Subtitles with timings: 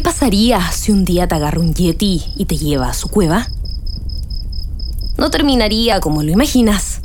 [0.00, 3.46] ¿Qué pasaría si un día te agarra un yeti y te lleva a su cueva?
[5.18, 7.02] No terminaría como lo imaginas.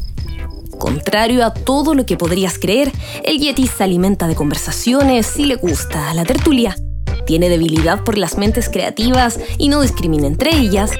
[0.79, 2.93] Contrario a todo lo que podrías creer,
[3.25, 6.77] el yeti se alimenta de conversaciones y le gusta la tertulia.
[7.25, 10.91] Tiene debilidad por las mentes creativas y no discrimina entre ellas.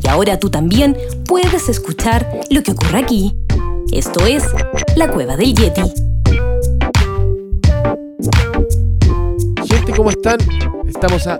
[0.00, 0.96] Y ahora tú también
[1.26, 3.34] puedes escuchar lo que ocurre aquí.
[3.90, 4.44] Esto es
[4.94, 5.82] La Cueva del Yeti.
[9.96, 10.38] ¿cómo están?
[10.90, 11.38] Estamos a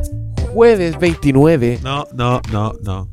[0.53, 1.81] jueves 29.
[1.83, 3.09] No, no, no, no.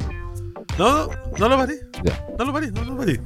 [0.78, 1.10] No,
[1.40, 1.80] no lo paré.
[2.04, 3.20] Ya, No lo paré, no lo paré.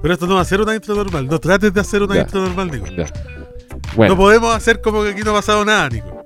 [0.00, 1.26] Pero esto no va a ser una intro normal.
[1.26, 2.20] No trates de hacer una Ya.
[2.22, 2.86] intro normal, Nico.
[2.96, 3.12] ya.
[3.96, 6.24] Bueno, No podemos hacer como que aquí no ha pasado nada, Nico.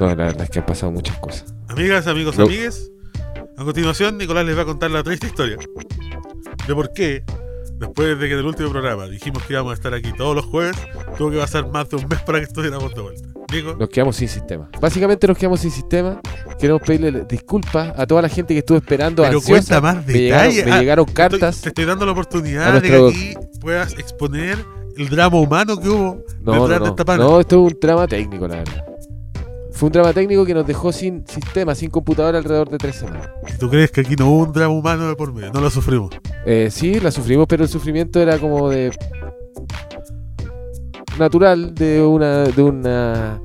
[0.00, 1.54] no, la verdad es que han pasado muchas cosas.
[1.68, 2.44] Amigas, amigos, No.
[2.44, 2.90] amigues.
[3.56, 5.56] A continuación, Nicolás les va a contar la triste historia
[6.66, 7.22] de por qué,
[7.78, 10.44] después de que en el último programa dijimos que íbamos a estar aquí todos los
[10.46, 10.76] jueves,
[11.18, 13.28] tuvo que pasar más de un mes para que estuviéramos de vuelta.
[13.52, 14.68] Nico, Nos quedamos sin sistema.
[14.80, 16.20] Básicamente nos quedamos sin sistema.
[16.58, 19.80] Queremos pedirle disculpas a toda la gente que estuvo esperando pero ansiosa.
[19.80, 20.64] cuenta más me llegaron, detalles.
[20.64, 21.60] me Ah, llegaron estoy- cartas.
[21.60, 24.58] te estoy dando la oportunidad nuestro- de que aquí puedas exponer
[24.96, 27.24] el drama humano que hubo No, detrás no, de esta pana.
[27.24, 28.84] No, esto es un drama técnico, la verdad.
[29.74, 33.28] Fue un drama técnico que nos dejó sin sistema, sin computadora alrededor de tres semanas.
[33.58, 35.52] ¿Tú crees que aquí no hubo un drama humano de por medio?
[35.52, 36.10] No lo sufrimos.
[36.46, 38.92] Eh, sí, la sufrimos, pero el sufrimiento era como de
[41.18, 43.40] natural de una de una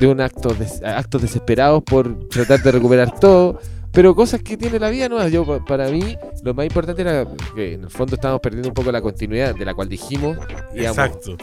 [0.00, 3.60] de un acto des- actos desesperados por tratar de recuperar todo,
[3.92, 5.28] pero cosas que tiene la vida nueva.
[5.28, 8.74] Yo pa- para mí lo más importante era que en el fondo estábamos perdiendo un
[8.74, 10.36] poco la continuidad de la cual dijimos
[10.74, 11.36] íbamos, Exacto.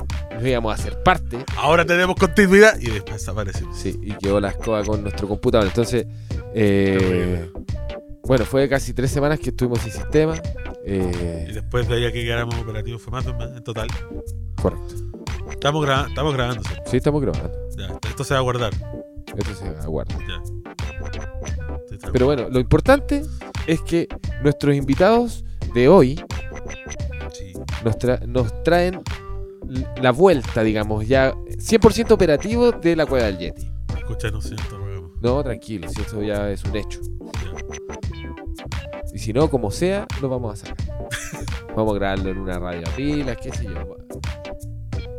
[0.43, 1.37] íbamos a ser parte.
[1.57, 3.77] Ahora tenemos continuidad y después desaparecimos.
[3.77, 5.67] Sí, y quedó la escoba con nuestro computador.
[5.67, 6.05] Entonces,
[6.55, 7.49] eh,
[8.23, 10.35] bueno, fue casi tres semanas que estuvimos sin sistema.
[10.85, 13.87] Y Eh, después de ahí a que quedáramos operativos fue más en total.
[14.61, 14.95] correcto.
[15.51, 16.63] Estamos, gra- estamos grabando.
[16.85, 16.97] ¿sí?
[16.97, 17.51] Estamos grabando.
[17.77, 18.71] Ya, esto se va a guardar.
[19.37, 20.15] Esto se aguarda.
[20.27, 20.71] Ya.
[20.71, 21.58] Estoy tranquilo.
[22.11, 23.23] Pero bueno, lo importante
[23.67, 24.07] es que
[24.43, 25.43] nuestros invitados
[25.73, 26.15] de hoy
[27.33, 27.53] Sí.
[27.85, 29.01] nos, tra- nos traen
[30.01, 33.69] la vuelta, digamos, ya 100% operativo de la Cueva del Yeti.
[33.97, 35.11] Escúchanos, señor Torragamo.
[35.21, 36.99] No, tranquilo, si eso ya es un hecho.
[39.13, 40.87] Y si no, como sea, lo vamos a sacar.
[41.75, 43.97] vamos a grabarlo en una radio a pilas, qué sé yo.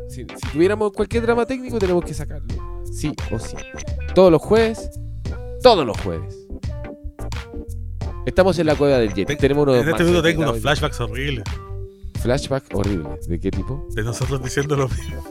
[0.08, 2.48] Si, si tuviéramos cualquier drama técnico, tenemos que sacarlo.
[2.92, 3.56] Sí o sí.
[4.14, 4.90] Todos los jueves.
[5.62, 6.39] Todos los jueves.
[8.30, 9.24] Estamos en la cueva del Yeti.
[9.26, 11.44] Te- Tenemos unos En este minuto tengo unos flashbacks horribles
[12.20, 13.26] flashback horribles.
[13.28, 13.86] ¿De qué tipo?
[13.94, 15.24] de nosotros diciendo lo mismo.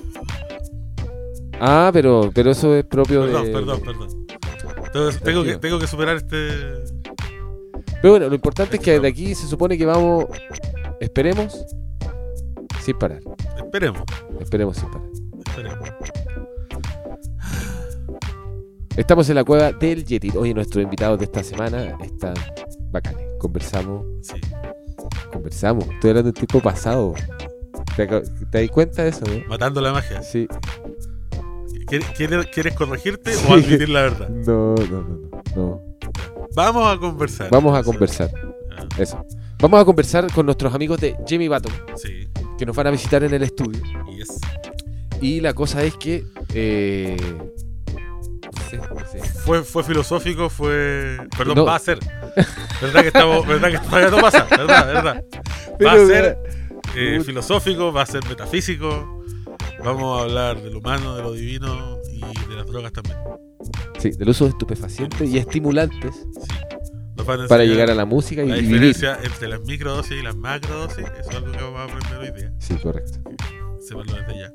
[1.62, 3.52] Ah, pero, pero eso es propio Perdón, de.
[3.54, 4.10] perdón, perdón.
[4.86, 5.60] Entonces, tengo que, Tranquilo.
[5.60, 6.50] tengo que superar este.
[8.02, 10.26] Pero bueno, lo importante es que de aquí se supone que vamos.
[11.00, 11.64] Esperemos.
[12.82, 13.20] Sin parar.
[13.58, 14.02] Esperemos,
[14.40, 15.08] Esperemos sin parar.
[15.48, 15.90] esperemos.
[18.98, 20.32] Estamos en la cueva del Yeti.
[20.36, 22.34] Oye, nuestros invitados de esta semana están
[22.92, 23.26] bacanes.
[23.40, 24.36] Conversamos, Sí.
[25.32, 25.86] conversamos.
[25.90, 27.14] Estoy hablando del tiempo pasado.
[27.96, 29.48] ¿Te, te das cuenta de eso, no?
[29.48, 30.22] Matando la magia.
[30.22, 30.48] Sí.
[31.88, 33.46] ¿Quieres, corregirte Sí.
[33.50, 34.30] o admitir la verdad?
[34.46, 35.82] No, no, no, no.
[36.56, 37.50] Vamos a conversar.
[37.52, 38.30] Vamos a conversar.
[38.98, 39.26] Ya, Eso.
[39.60, 42.28] Vamos a conversar con nuestros amigos de Jimmy Button, Sí,
[42.58, 43.82] que nos van a visitar en el estudio.
[44.16, 44.40] yes.
[45.22, 46.24] Y la cosa es que.
[46.54, 47.18] Eh,
[49.46, 51.18] Fue, fue filosófico, fue.
[51.38, 51.66] Perdón, No.
[51.66, 52.00] va a ser.
[52.82, 53.48] ¿Verdad que estamos.
[53.48, 54.44] ¿Verdad que todavía no pasa?
[54.50, 54.88] ¿Verdad?
[54.88, 55.24] ¿Verdad?
[55.86, 56.38] Va a ser
[56.96, 59.24] eh, filosófico, va a ser metafísico.
[59.84, 62.20] Vamos a hablar de lo humano, de lo divino y
[62.50, 63.18] de las drogas también.
[63.98, 66.48] Sí, del uso de estupefacientes y estimulantes Sí.
[67.18, 68.70] Nos van a para llegar a la música y la vivir.
[68.70, 71.06] diferencia entre las microdosis y las macrodosis.
[71.20, 72.54] Eso es algo que vamos a aprender hoy día.
[72.60, 73.20] Sí, correcto.
[73.86, 74.54] Sépanlo desde ya.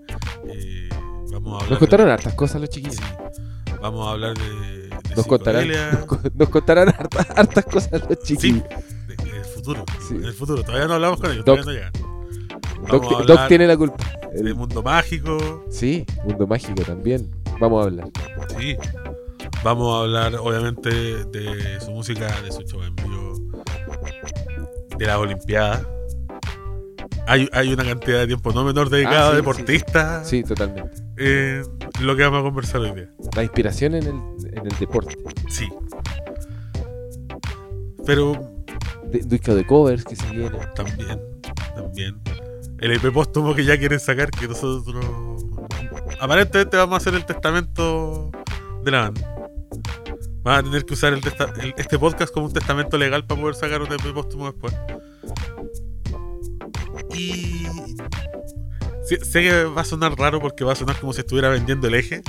[0.49, 0.89] Eh,
[1.33, 1.71] vamos a hablar.
[1.71, 2.97] Nos contaron hartas cosas los chiquillos.
[2.97, 3.03] Sí.
[3.85, 4.89] Vamos a hablar de.
[4.89, 8.63] de Nos contarán, nos, nos contarán hartas, hartas cosas los Sí, chiquillos.
[9.07, 9.85] de- del futuro.
[10.09, 10.17] Sí.
[10.17, 10.63] Del futuro.
[10.63, 11.61] Todavía no hablamos con ellos, Doc.
[11.61, 12.89] todavía no llegan.
[12.89, 14.03] Doc, Vamos tiene la culpa.
[14.33, 15.65] de El- mundo mágico.
[15.69, 17.31] sí, mundo mágico también.
[17.61, 18.09] Vamos a hablar.
[18.59, 18.75] Sí.
[19.63, 20.89] Vamos a hablar, obviamente,
[21.27, 23.35] de su música, de su show en vivo,
[24.97, 25.87] de las Olimpiadas.
[27.27, 30.27] Hay, hay una cantidad de tiempo no menor dedicado Ah, sí, a deportistas.
[30.29, 31.04] Sí, totalmente.
[31.17, 31.63] Eh,
[32.01, 33.11] lo que vamos a conversar hoy día.
[33.37, 35.17] La inspiración en el, en el deporte.
[35.49, 35.69] Sí.
[38.07, 38.33] Pero
[39.07, 40.59] De, disco de covers que se viene.
[40.75, 41.21] también,
[41.75, 42.21] también.
[42.79, 45.05] El EP póstumo que ya quieren sacar, que nosotros.
[46.21, 48.31] Aparentemente vamos a hacer el testamento
[48.83, 49.31] de la banda.
[50.43, 53.41] Van a tener que usar el testa- el- este podcast como un testamento legal para
[53.41, 54.75] poder sacar un EP póstumo después.
[57.17, 57.67] Y.
[59.05, 61.89] sí- sé que va a sonar raro porque va a sonar como si estuviera vendiendo
[61.89, 62.23] el eje.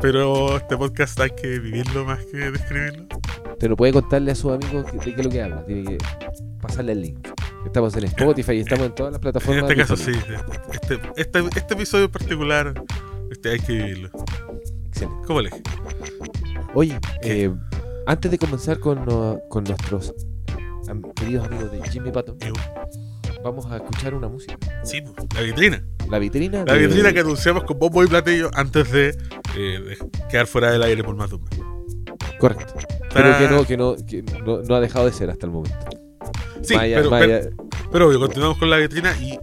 [0.00, 3.06] pero este podcast hay que vivirlo más que describirlo.
[3.58, 5.64] Pero puede contarle a sus amigos de qué es lo que habla.
[5.66, 5.98] Tiene que
[6.60, 7.28] pasarle el link.
[7.66, 9.62] Estamos en Spotify y estamos en todas las En plataformas.
[9.64, 10.40] este caso sí, disponibles.
[10.72, 12.84] este, este, este episodio en particular
[13.30, 14.10] este, hay que vivirlo.
[14.86, 15.26] Excelente.
[15.26, 15.62] ¿Cómo le dije?
[16.74, 17.52] Oye, eh,
[18.06, 19.04] antes de comenzar con,
[19.48, 20.14] con nuestros
[21.16, 22.38] queridos amigos de Jimmy Patton,
[23.50, 24.56] vamos a escuchar una música.
[24.84, 25.82] Sí, pues, la vitrina.
[26.10, 26.64] La vitrina.
[26.66, 29.16] La de- vitrina que anunciamos con bombo y platillo antes de,
[29.56, 29.98] eh,
[30.30, 31.60] quedar fuera del aire por más de un mes.
[32.38, 32.74] Correcto.
[33.12, 35.76] Pero que, no, que, no, que no, no ha dejado de ser hasta el momento.
[36.62, 36.74] Sí,
[37.92, 39.38] Pero obvio, continuamos con la vitrina y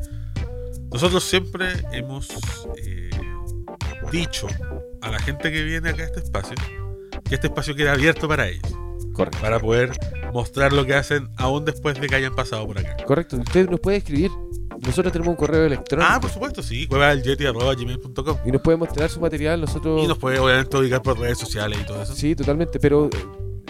[0.92, 2.30] nosotros siempre hemos
[2.78, 3.10] eh,
[4.12, 4.48] dicho
[5.02, 6.56] a la gente que viene acá a este espacio
[7.28, 8.72] que este espacio queda abierto para ellos,
[9.16, 9.40] correcto.
[9.42, 9.92] para poder
[10.34, 12.96] mostrar lo que hacen aún después de que hayan pasado por acá.
[13.06, 13.38] Correcto.
[13.38, 14.32] Usted nos puede escribir.
[14.86, 16.08] Nosotros tenemos un correo electrónico.
[16.12, 19.62] Ah, por supuesto, sí, cuevadaljeti.gmail.com Y nos puede mostrar su material.
[19.62, 20.04] Nosotros.
[20.04, 22.14] y nos puede obviamente ubicar por redes sociales y todo eso.
[22.14, 23.18] Sí, totalmente, pero eh,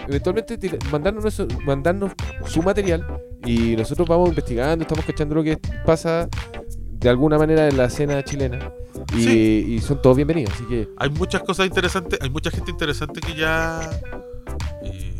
[0.08, 0.58] eventualmente
[0.90, 2.12] mandarnos, mandarnos
[2.46, 3.06] su material
[3.44, 6.28] y nosotros vamos investigando, estamos cachando lo que pasa
[6.90, 8.72] de alguna manera en la escena chilena
[9.14, 9.64] y, Sí.
[9.68, 13.34] y son todos bienvenidos, así que Hay muchas cosas interesantes, hay mucha gente interesante que
[13.34, 13.80] ya
[14.82, 15.15] eh,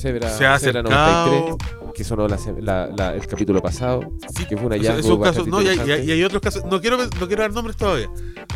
[0.00, 1.26] Zebra, se ha Zebra acercado.
[1.30, 4.00] 93, que sonó la la- la- el capítulo pasado,
[4.36, 6.08] Sí, que fue un O sea, hallazgo es un caso, bastante no, y hay, y
[6.08, 8.08] y hay otros casos, no quiero, no quiero dar nombres todavía,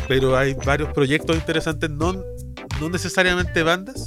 [0.07, 2.13] pero hay varios proyectos interesantes, no,
[2.81, 4.05] no necesariamente bandas,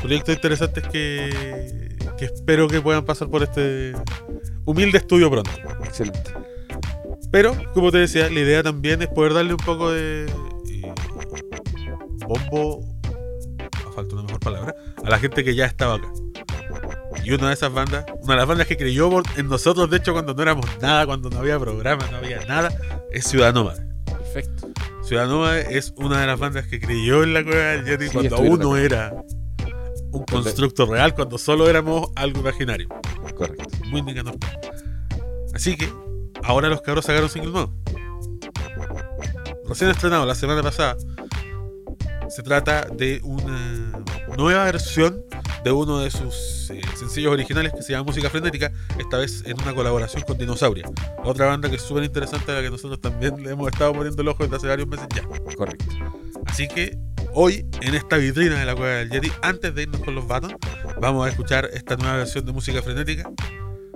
[0.00, 3.92] proyectos interesantes que, que espero que puedan pasar por este
[4.64, 5.50] humilde estudio pronto.
[5.84, 6.32] Excelente.
[7.30, 10.26] Pero, como te decía, la idea también es poder darle un poco de
[10.70, 10.92] eh,
[12.26, 12.84] bombo,
[13.88, 14.74] a falta una mejor palabra,
[15.04, 16.08] a la gente que ya estaba acá.
[17.24, 20.12] Y una de esas bandas, una de las bandas que creyó en nosotros, de hecho,
[20.12, 22.70] cuando no éramos nada, cuando no había programa, no había nada,
[23.12, 23.86] es Ciudad Nómada.
[24.06, 24.68] Perfecto.
[25.02, 28.12] Ciudad Nómada es una de las bandas que creyó en la cueva del Yeti Sí,
[28.12, 29.12] cuando aún no era
[30.10, 32.88] un constructo real, cuando solo éramos algo imaginario.
[33.36, 33.64] Correcto.
[33.86, 34.36] Muy Nicanor.
[35.54, 35.88] Así que,
[36.42, 37.72] ahora los cabros sacaron single nuevo.
[39.68, 40.96] Recién estrenado la semana pasada.
[42.28, 43.81] Se trata de una
[44.36, 45.24] nueva versión
[45.64, 49.60] de uno de sus eh, sencillos originales que se llama Música Frenética, esta vez en
[49.60, 50.90] una colaboración con Dinosauria.
[51.24, 54.20] Otra banda que es súper interesante a la que nosotros también le hemos estado poniendo
[54.22, 55.22] el ojo desde hace varios meses ya.
[55.56, 55.84] Correcto.
[56.46, 56.98] Así que
[57.32, 60.56] hoy, en esta vitrina de la cueva del Yeti, antes de irnos con los Baton,
[61.00, 63.30] vamos a escuchar esta nueva versión de música frenética.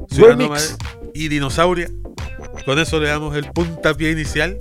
[0.09, 0.39] Ciudad
[1.15, 1.91] y Dinosauria.
[2.65, 4.57] Con eso le damos el puntapié inicial.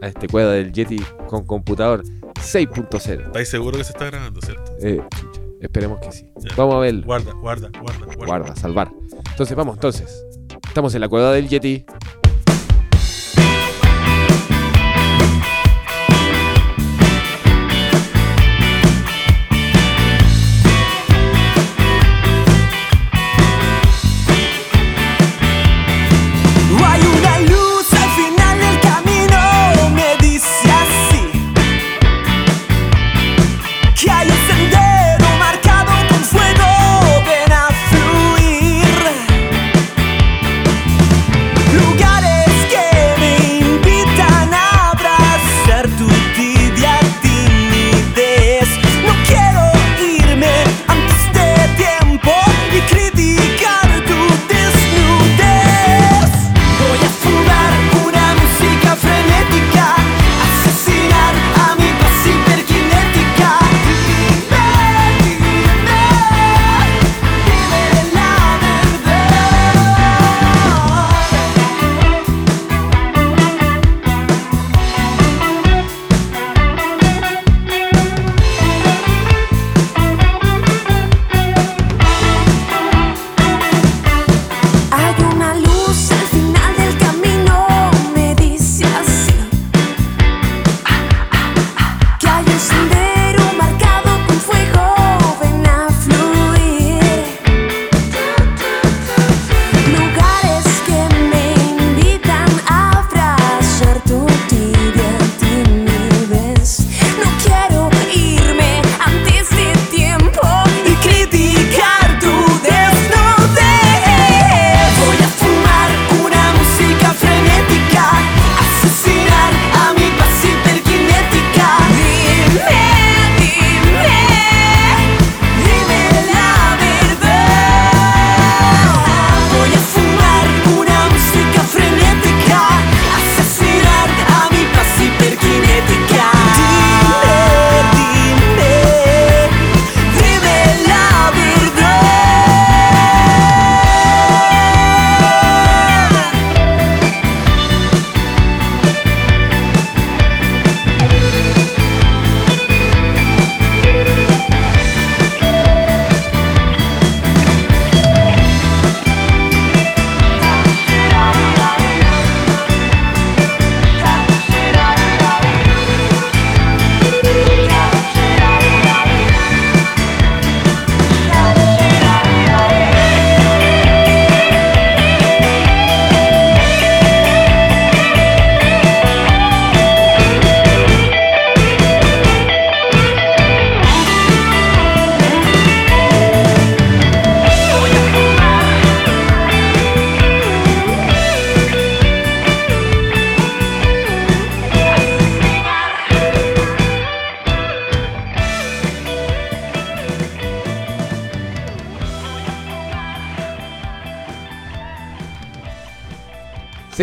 [0.00, 2.02] A este cueva del Yeti con computador
[2.42, 3.26] 6.0.
[3.26, 4.72] ¿Estáis seguros que se está grabando, cierto?
[4.82, 5.00] Eh,
[5.60, 6.30] esperemos que sí.
[6.38, 6.54] Ya.
[6.56, 7.06] Vamos a verlo.
[7.06, 8.26] Guarda, guarda, guarda, guarda.
[8.26, 8.90] Guarda, salvar.
[9.30, 10.24] Entonces, vamos, entonces.
[10.66, 11.84] Estamos en la cueva del Yeti.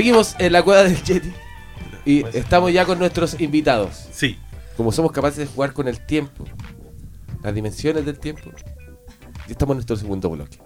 [0.09, 1.31] Seguimos en la cueva del Yeti
[2.03, 4.07] y estamos ya con nuestros invitados.
[4.11, 4.39] Sí.
[4.75, 6.45] Como somos capaces de jugar con el tiempo,
[7.43, 8.49] las dimensiones del tiempo,
[9.47, 10.57] y estamos en nuestro segundo bloque.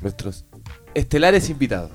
[0.00, 0.46] Nuestros
[0.94, 1.90] estelares invitados.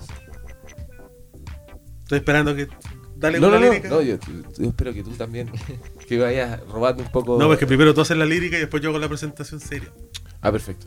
[2.01, 2.67] Estoy esperando que.
[3.15, 3.89] Dale No, con no, no, lírica.
[3.89, 4.17] no, yo,
[4.59, 5.49] yo espero que tú también,
[6.07, 7.39] que vayas robando un poco.
[7.39, 9.91] No, pues que primero tú haces la lírica y después yo hago la presentación seria.
[10.39, 10.85] Ah, perfecto.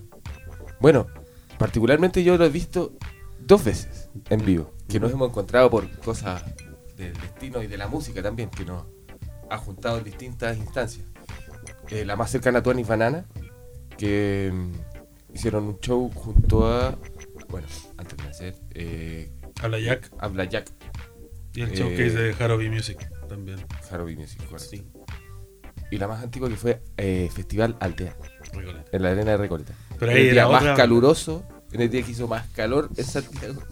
[0.78, 1.08] Bueno,
[1.58, 2.92] particularmente yo lo he visto
[3.40, 6.42] dos veces en vivo, que nos hemos encontrado por cosas
[6.96, 8.84] del destino y de la música también, que nos
[9.50, 11.06] ha juntado en distintas instancias.
[11.88, 13.26] Eh, la más cercana a Tuanis Banana,
[13.98, 16.96] que mm, hicieron un show junto a,
[17.48, 20.70] bueno, antes de nacer, eh, Habla Jack Habla Jack,
[21.54, 23.58] y el Eh, showcase de Haroby Music también.
[23.90, 24.68] Harold Music, correcto.
[24.70, 24.84] Sí,
[25.90, 28.16] Y la más antigua que fue eh, Festival Altea,
[28.52, 28.84] Recoleta.
[28.92, 29.74] en la arena de Recoleta.
[29.98, 33.04] Pero ahí el día más otra- caluroso, en el día que hizo más calor en
[33.04, 33.62] Santiago.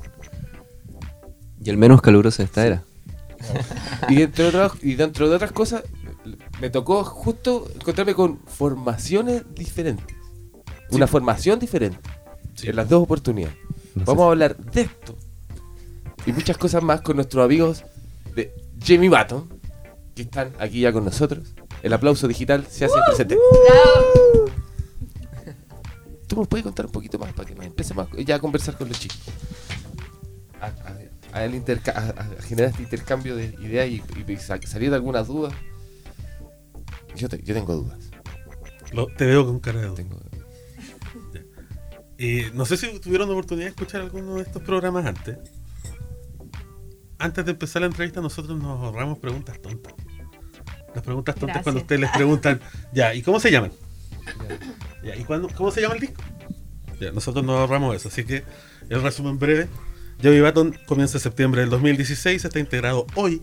[1.63, 2.83] Y el menos caluroso de esta era.
[4.09, 5.83] Y entre otras, y dentro de otras cosas,
[6.61, 10.17] me tocó justo encontrarme con formaciones diferentes.
[10.91, 12.01] Una formación diferente
[12.55, 12.69] Sí.
[12.69, 13.57] en las dos oportunidades.
[13.95, 15.17] No sé Vamos a hablar de esto
[16.27, 17.85] y muchas cosas más con nuestros amigos
[18.35, 18.53] de
[18.85, 19.49] Jamie Button,
[20.15, 21.55] que están aquí ya con nosotros.
[21.83, 23.39] El aplauso digital se hace presente.
[26.27, 28.77] ¿Tú nos puedes contar un poquito más para que nos empecemos a- ya a conversar
[28.77, 29.19] con los chicos?
[30.61, 30.97] A, a-
[31.33, 34.97] a el interca- a- a generar este intercambio de ideas y, y sa- salir de
[34.97, 35.53] algunas dudas.
[37.17, 37.99] Yo, te- yo tengo dudas.
[38.93, 39.97] Lo- te veo con cara de duda.
[39.97, 40.21] Tengo,
[42.23, 45.39] Eh, no sé si tuvieron oportunidad de escuchar alguno de estos programas antes.
[47.19, 49.95] Antes de empezar la entrevista, nosotros nos ahorramos preguntas tontas.
[50.95, 51.63] Las preguntas tontas Gracias.
[51.65, 52.61] cuando ustedes les preguntan,
[52.93, 53.73] ya, ¿y cómo se llaman?
[55.03, 56.23] Ya, ¿y cuándo, cómo se llama el disco?
[57.01, 58.45] Ya, nosotros nos ahorramos eso, así que
[58.91, 59.69] el resumen breve.
[60.23, 63.43] Joey Baton comienza en septiembre del 2016, está integrado hoy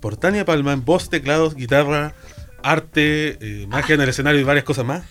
[0.00, 2.14] por Tania Palma en voz, teclados, guitarra,
[2.62, 5.04] arte, eh, magia en el escenario y varias cosas más.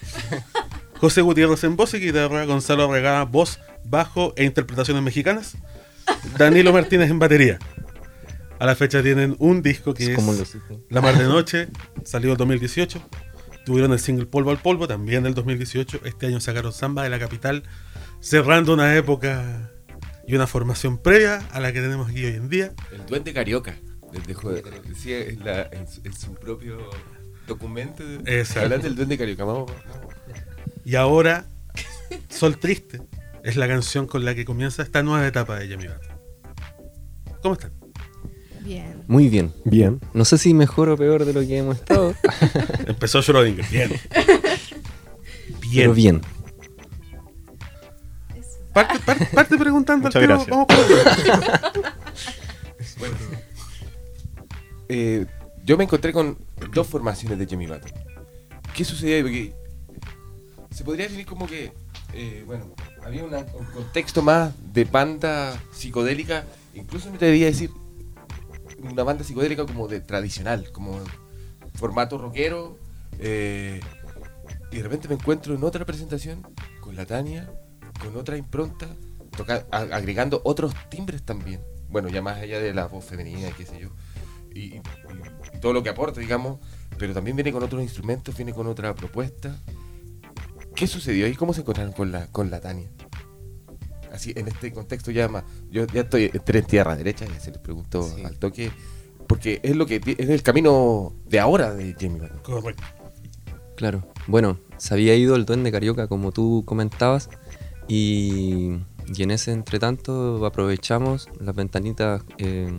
[0.99, 5.57] José Gutiérrez en voz y guitarra, Gonzalo Regada, voz, bajo e interpretaciones mexicanas,
[6.37, 7.59] Danilo Martínez en batería.
[8.59, 10.57] A la fecha tienen un disco que Es.
[10.89, 11.69] La Mar de Noche,
[12.05, 13.01] salió en 2018.
[13.65, 16.01] Tuvieron el single Polvo al Polvo, también del 2018.
[16.05, 17.63] Este año sacaron Samba de la Capital,
[18.21, 19.72] cerrando una época
[20.27, 22.71] y una formación previa a la que tenemos aquí hoy en día.
[22.91, 23.75] El duende carioca.
[24.13, 26.77] les dejo de- decía en, la- en su, en su propio
[27.47, 28.03] documento.
[28.25, 28.61] Exacto.
[28.61, 29.43] Hablando del duende carioca.
[29.43, 30.13] Vamos, vamos.
[30.85, 31.45] Y ahora,
[32.29, 33.01] Sol Triste
[33.43, 35.85] es la canción con la que comienza esta nueva etapa de Yami.
[37.41, 37.71] ¿Cómo están?
[38.61, 39.03] Bien.
[39.07, 39.51] Muy bien.
[39.65, 39.99] Bien.
[40.13, 42.13] No sé si mejor o peor de lo que hemos estado,
[42.87, 43.67] Empezó Schrödinger.
[43.69, 43.91] Bien.
[45.73, 46.21] pero bien.
[48.73, 50.43] Parte, parte- parte preguntando Muchas al tema.
[50.45, 50.57] gracias.
[50.57, 50.67] Vamos
[51.79, 53.13] el-
[54.89, 55.25] Eh,
[55.63, 56.37] yo me encontré con
[56.73, 57.91] dos formaciones de Jimmy Button.
[58.75, 59.21] ¿Qué sucedía ahí?
[59.23, 59.53] Porque
[60.71, 61.71] se podría definir como que,
[62.13, 66.43] eh, bueno, había una- un contexto más de banda psicodélica,
[66.75, 67.71] incluso me atrevería a decir
[68.81, 70.99] una banda psicodélica como de tradicional, como
[71.75, 72.77] formato rockero.
[73.19, 73.79] eh,
[74.71, 76.41] y de repente me encuentro en otra presentación
[76.81, 77.49] con la Tania,
[78.03, 78.87] con otra impronta,
[79.35, 81.61] toca- agregando otros timbres también.
[81.89, 83.89] Bueno, ya más allá de la voz femenina y qué sé yo.
[84.53, 84.81] Y, y-
[85.55, 86.59] y todo lo que aporta, digamos,
[86.97, 89.55] pero también viene con otros instrumentos, viene con otra propuesta.
[90.75, 91.35] ¿Qué sucedió ahí?
[91.35, 92.89] ¿Cómo se encontraron con la, con la Tania?
[94.11, 97.49] Así, en este contexto ya más, yo ya estoy entré en tierra derecha, ya se
[97.51, 98.23] les preguntó Sí.
[98.23, 98.71] al toque,
[99.27, 102.29] porque es lo que es el camino de ahora de Jamie.
[102.43, 102.83] Correcto.
[103.75, 104.07] Claro.
[104.27, 107.29] Bueno, se había ido el duende carioca, como tú comentabas,
[107.87, 108.79] y,
[109.17, 112.71] en ese entretanto aprovechamos las ventanitas, eh,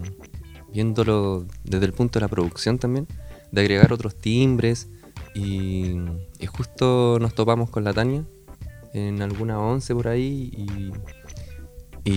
[0.72, 3.06] viéndolo desde el punto de la producción también,
[3.52, 4.88] de agregar otros timbres,
[5.34, 5.96] y,
[6.38, 8.24] y justo nos topamos con la Tania
[8.92, 10.92] en alguna once por ahí, y,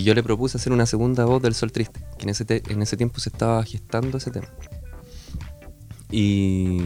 [0.03, 2.97] yo le propuse hacer una segunda voz del Sol Triste, que en ese, en ese
[2.97, 4.47] tiempo se estaba gestando ese tema.
[6.11, 6.77] Y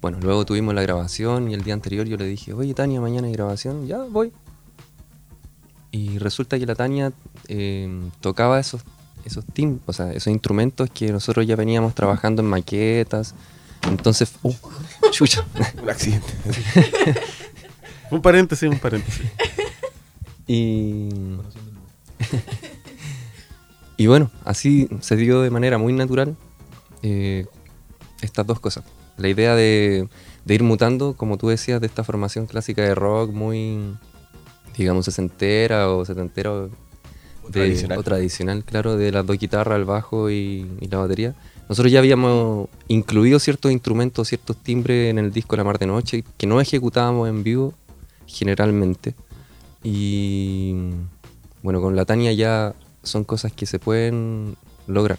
[0.00, 3.28] bueno, luego tuvimos la grabación y el día anterior yo le dije, oye Tania, mañana
[3.28, 4.32] hay grabación, ya voy.
[5.92, 7.12] Y resulta que la Tania
[7.48, 7.88] eh,
[8.20, 8.82] tocaba esos,
[9.26, 13.22] esos tim, o sea, esos instrumentos que nosotros ya veníamos trabajando en uh,
[13.88, 14.54] Entonces, ¡oh!
[15.10, 15.44] chucha.
[15.82, 16.32] Un accidente.
[18.10, 19.22] Un paréntesis, un paréntesis.
[20.46, 21.08] Y.
[23.96, 26.36] y bueno, así se dio de manera muy natural
[27.02, 27.46] eh,
[28.20, 28.84] estas dos cosas.
[29.16, 30.08] La idea de,
[30.44, 33.96] de ir mutando, como tú decías, de esta formación clásica de rock muy,
[34.82, 36.70] digamos, sesentera o setentera, o-
[37.50, 37.98] tradicional.
[37.98, 41.34] o tradicional, claro, de las dos guitarras, el bajo y, y la batería.
[41.68, 46.24] Nosotros ya habíamos incluido ciertos instrumentos, ciertos timbres en el disco La Mar de Noche
[46.36, 47.74] que no ejecutábamos en vivo
[48.26, 49.14] generalmente.
[49.82, 50.74] Y
[51.62, 55.18] bueno, con la Tania ya son cosas que se pueden lograr.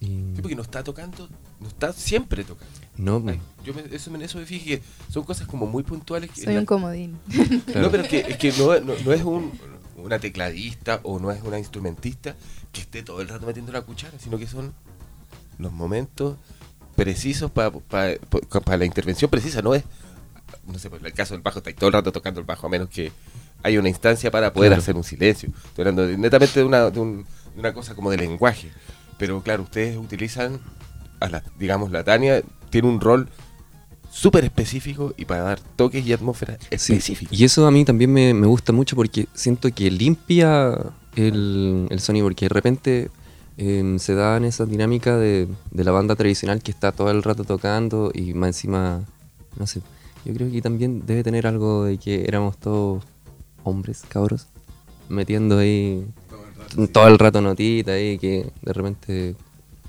[0.00, 1.28] Y- Sí, porque no está tocando,
[1.60, 2.72] no está siempre tocando.
[2.98, 6.30] No, Ay, yo me, eso, me- eso me fijé que son cosas como muy puntuales.
[6.30, 7.18] que Soy la- un comodín.
[7.66, 7.82] claro.
[7.82, 9.52] No, pero es que, es que no, no- no es un,
[9.96, 12.34] una tecladista o no es una instrumentista
[12.72, 14.72] que esté todo el rato metiendo la cuchara, sino que son
[15.58, 16.36] los momentos
[16.94, 17.72] precisos para
[18.78, 19.62] la intervención precisa.
[19.62, 19.84] No es,
[20.66, 22.70] no sé, por el caso del bajo, está todo el rato tocando el bajo, a
[22.70, 23.12] menos que
[23.62, 24.82] haya una instancia para poder Claro.
[24.82, 25.48] hacer un silencio.
[25.66, 27.24] Estoy hablando de- netamente de una, de, un-
[27.54, 28.70] de una cosa como de lenguaje.
[29.18, 30.60] Pero claro, ustedes utilizan,
[31.20, 33.28] a la, digamos, la Tania tiene un rol
[34.10, 37.38] súper específico y para dar toques y atmósfera Sí, específicos.
[37.38, 40.74] Y eso a mí también me, me gusta mucho porque siento que limpia
[41.16, 43.10] el, el sonido, porque de repente
[43.58, 47.22] em, se da en esa dinámica de, de la banda tradicional que está todo el
[47.22, 49.04] rato tocando y más encima,
[49.58, 49.82] no sé,
[50.24, 53.04] yo creo que también debe tener algo de que éramos todos
[53.64, 54.46] hombres, cabros,
[55.08, 56.06] metiendo ahí
[56.92, 59.36] todo el rato notitas ahí que de repente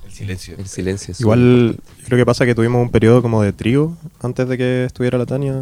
[0.07, 0.55] El silencio.
[0.57, 4.47] el silencio es Igual creo que pasa que tuvimos un periodo como de trío antes
[4.47, 5.53] de que estuviera la Tania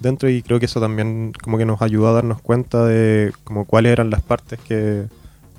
[0.00, 3.64] dentro y creo que eso también como que nos ayudó a darnos cuenta de como
[3.64, 5.04] cuáles eran las partes que,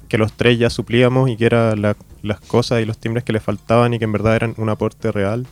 [0.07, 3.33] que los tres ya suplíamos y que eran la- las cosas y los timbres que
[3.33, 5.45] le faltaban y que en verdad eran un aporte real.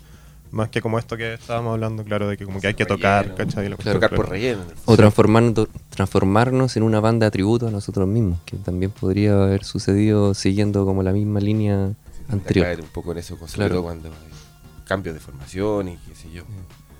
[0.51, 3.33] Más que como esto que estábamos hablando, claro, de que como que hay que tocar.
[3.33, 3.67] ¿cachai?
[3.75, 4.61] Claro, Tocar por relleno.
[4.85, 9.63] O transformarnos, transformarnos en una banda de tributo a nosotros mismos, que también podría haber
[9.63, 11.91] sucedido siguiendo como la misma línea
[12.29, 12.65] anterior.
[12.65, 13.75] caer un poco en eso, sobre Claro.
[13.75, 16.43] todo cuando hay cambios de formación y qué sé yo.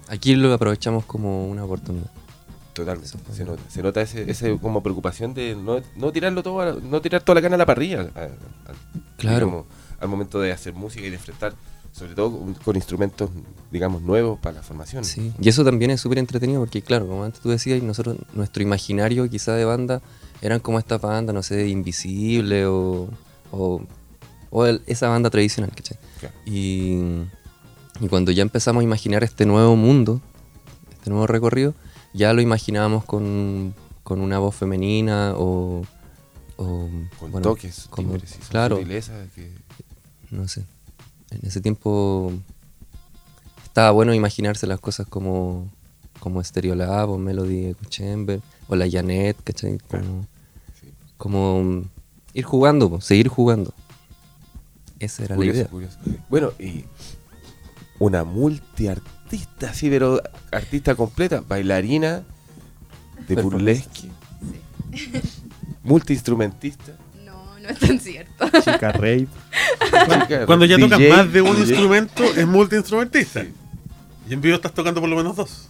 [0.10, 2.12] Aquí lo aprovechamos como una oportunidad.
[2.74, 3.08] Totalmente.
[3.32, 7.02] Se nota, se nota ese, ese como preocupación de no, no tirarlo todo, a no
[7.02, 8.10] tirar toda la cana a la parrilla.
[8.16, 8.20] a-
[8.72, 8.74] a-
[9.18, 9.66] Claro.
[10.00, 11.54] al momento de hacer música y de enfrentar,
[11.92, 13.30] sobre todo con, con instrumentos,
[13.72, 15.06] digamos, nuevos para la formación.
[15.06, 15.32] Sí.
[15.40, 19.30] Y eso también es súper entretenido porque, claro, como antes tú decías, nosotros, nuestro imaginario
[19.30, 20.02] quizá de banda
[20.42, 23.08] eran como esta banda, no sé, Invisible o,
[23.52, 23.82] o,
[24.56, 25.98] o el- esa banda tradicional, ¿cachai?
[26.20, 26.36] Claro.
[26.46, 27.00] Y,
[28.00, 30.22] y cuando ya empezamos a imaginar este nuevo mundo,
[30.94, 31.74] este nuevo recorrido,
[32.14, 35.82] ya lo imaginábamos con, con una voz femenina o...
[36.58, 36.90] o,
[37.20, 38.14] Con bueno, toques, como-
[38.50, 39.52] claro, que-
[40.30, 40.66] no sé.
[41.32, 42.32] En ese tiempo
[43.64, 45.68] estaba bueno imaginarse las cosas como,
[46.20, 49.80] como Stereolab o Melody Echo Chamber o la Janet, ¿cachai?
[49.90, 50.28] Como,
[50.80, 50.88] sí.
[51.18, 51.84] como
[52.34, 53.74] ir jugando, seguir jugando.
[55.04, 55.70] Esa era Curioso, la idea.
[55.70, 55.98] curioso.
[56.30, 56.86] Bueno, y
[58.00, 62.24] una multiartista, sí, pero artista completa, bailarina
[63.28, 64.10] de burlesque,
[65.84, 66.94] multiinstrumentista.
[67.26, 68.46] No, no es tan cierto.
[68.60, 71.70] Chica chica, Cuando ya tocas más de un DJ.
[71.70, 73.44] instrumento, es multiinstrumentista.
[74.30, 75.70] Y en vivo estás tocando por lo menos dos.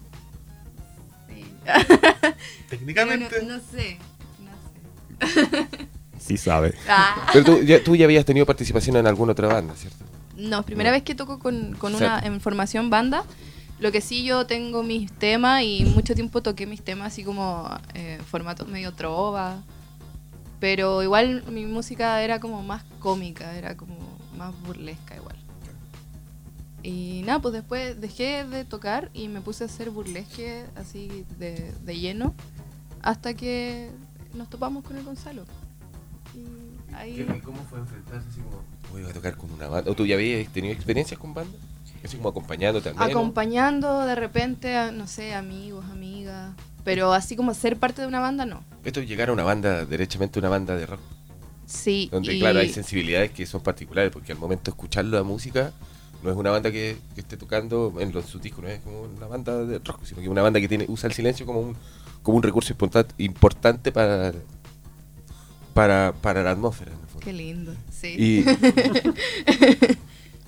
[1.27, 1.45] Sí.
[2.69, 3.41] Técnicamente.
[3.43, 3.97] No, no sé.
[4.39, 5.77] No sé.
[6.23, 6.73] Sí sabe.
[6.87, 7.27] Ah.
[7.33, 10.05] Pero tú ya, tú ya habías tenido participación en alguna otra banda, ¿cierto?
[10.37, 13.23] No, primera vez que toco con, una en formación banda.
[13.79, 17.69] Lo que sí yo tengo mis temas y mucho tiempo toqué mis temas así como
[17.93, 19.61] eh, formatos medio trova.
[20.61, 23.97] Pero igual mi música era como más cómica, era como
[24.37, 25.35] más burlesca igual.
[26.83, 31.73] Y nada, pues después dejé de tocar y me puse a hacer burlesque así de,
[31.83, 32.33] de lleno
[33.01, 33.89] hasta que
[34.33, 35.45] nos topamos con el Gonzalo.
[37.07, 37.23] Y.
[37.43, 39.91] ¿Cómo fue enfrentarse así como, voy a tocar con una banda?
[39.91, 41.55] ¿O tú ya habías tenido experiencias con bandas?
[42.03, 43.09] Así como acompañándote al menos.
[43.09, 46.51] Acompañando de repente, a, no sé, amigos, amigas.
[46.83, 48.63] Pero así como ser parte de una banda, no.
[48.83, 50.99] Esto es llegar a una banda, derechamente una banda de rock.
[51.65, 52.09] Sí.
[52.11, 55.71] Donde, y- claro, hay sensibilidades que son particulares, porque al momento de escuchar la música,
[56.21, 59.03] no es una banda que, que esté tocando en los sus discos, no es como
[59.03, 61.61] una banda de rock, sino que es una banda que tiene usa el silencio como
[61.61, 61.75] un,
[62.21, 64.33] como un recurso importan- importante para,
[65.73, 66.91] para, para la atmósfera.
[66.91, 67.25] en el fondo.
[67.25, 68.15] Qué lindo, sí.
[68.17, 68.45] Y,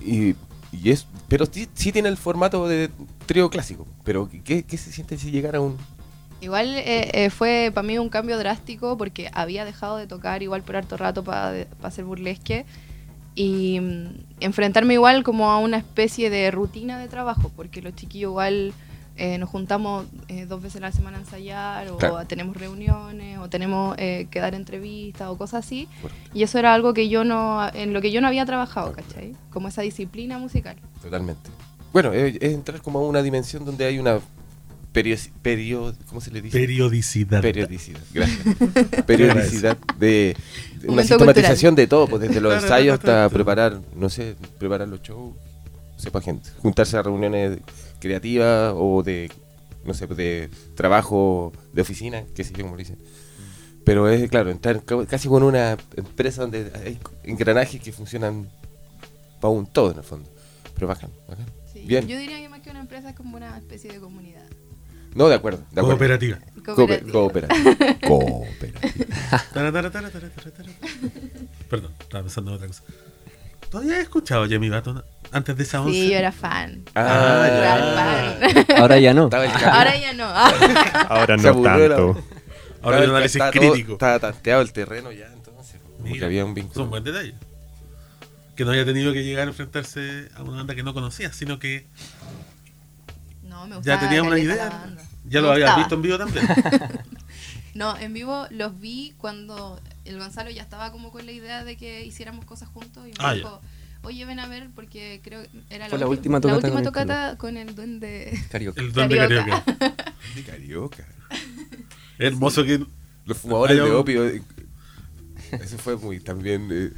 [0.00, 0.36] y,
[0.72, 2.90] y es, pero sí, sí tiene el formato de
[3.26, 3.86] trío clásico.
[4.04, 5.76] Pero ¿qué, qué se siente si llegara a un...
[6.40, 10.62] Igual eh, eh, fue para mí un cambio drástico porque había dejado de tocar igual
[10.62, 12.66] por harto rato para hacer burlesque
[13.34, 14.08] y mm,
[14.40, 18.74] enfrentarme igual como a una especie de rutina de trabajo porque los chiquillos igual
[19.16, 22.26] eh, nos juntamos eh, dos veces a la semana a ensayar o Claro.
[22.26, 26.74] tenemos reuniones o tenemos eh, que dar entrevistas o cosas así Bueno, y eso era
[26.74, 29.34] algo que yo no en lo que yo no había trabajado, ¿cachai?
[29.50, 30.76] Como esa disciplina musical.
[31.02, 31.50] totalmente.
[31.92, 34.18] Bueno, es, es entrar como a una dimensión donde hay una
[34.92, 36.58] perio- perio- ¿cómo se le dice?
[36.58, 37.40] Periodicidad.
[37.40, 38.44] Periodicidad, gracias.
[39.06, 40.36] Periodicidad de,
[40.80, 43.30] de una sistematización de todo, pues desde los Claro, ensayos claro, hasta claro.
[43.30, 47.58] preparar, no sé, preparar los shows, no sé, para gente, juntarse a reuniones
[48.06, 49.30] creativas o de,
[49.84, 52.98] no sé, de trabajo de oficina, qué sé yo, como le dicen.
[53.84, 58.48] Pero es, claro, entrar ca- casi con una empresa donde hay engranajes que funcionan
[59.40, 60.28] para un todo en el fondo.
[60.74, 61.46] Pero bacán, bacán.
[61.72, 62.06] Sí, Bien.
[62.08, 64.42] Yo diría que más que una empresa es como una especie de comunidad.
[65.14, 65.88] No, de acuerdo, de acuerdo.
[65.98, 66.38] Cooperativa.
[66.64, 67.12] Cooper- Cooperativa.
[67.12, 67.98] Cooperativa.
[68.06, 69.44] Cooperativa.
[69.54, 70.68] Tara, tara, tara, tara, tara, tara.
[71.70, 72.82] Perdón, estaba pensando en otra cosa.
[73.70, 75.02] ¿Todavía he escuchado a Jamie Baton
[75.36, 75.92] antes de esa once?
[75.92, 76.82] Sí, yo era fan.
[76.94, 77.60] Ah, ya.
[77.60, 78.76] Real fan.
[78.78, 79.28] Ahora ya no.
[79.30, 79.64] El.
[79.64, 80.24] Ahora ya no.
[81.08, 82.24] Ahora no tanto.
[82.82, 83.92] Ahora un análisis Estaba todo- crítico.
[83.94, 85.76] Estaba tanteado el terreno ya, entonces.
[85.98, 86.86] Porque había un Es un vínculo.
[86.86, 87.34] buen detalle.
[88.54, 91.58] Que no haya tenido que llegar a enfrentarse a una banda que no conocía, sino
[91.58, 91.86] que
[93.42, 94.70] No, me gustaba ya tenía una idea.
[95.28, 96.46] Ya Me lo habías visto en vivo también.
[97.74, 101.76] No, en vivo los vi cuando el Gonzalo ya estaba como con la idea de
[101.76, 103.42] que hiciéramos cosas juntos y me Ah, ya.
[104.06, 106.78] Oye, ven a ver porque creo que era Fue la, última la tocata última con
[106.78, 108.38] el tocata con el duende.
[108.50, 108.80] Carioca.
[108.80, 109.64] El duende Carioca.
[109.64, 110.04] carioca.
[110.34, 111.06] De carioca.
[112.18, 112.84] Es hermoso que.
[113.24, 114.26] Los fumadores de opio.
[114.28, 114.42] eh,
[115.52, 116.68] Eso fue muy también.
[116.70, 116.92] eh,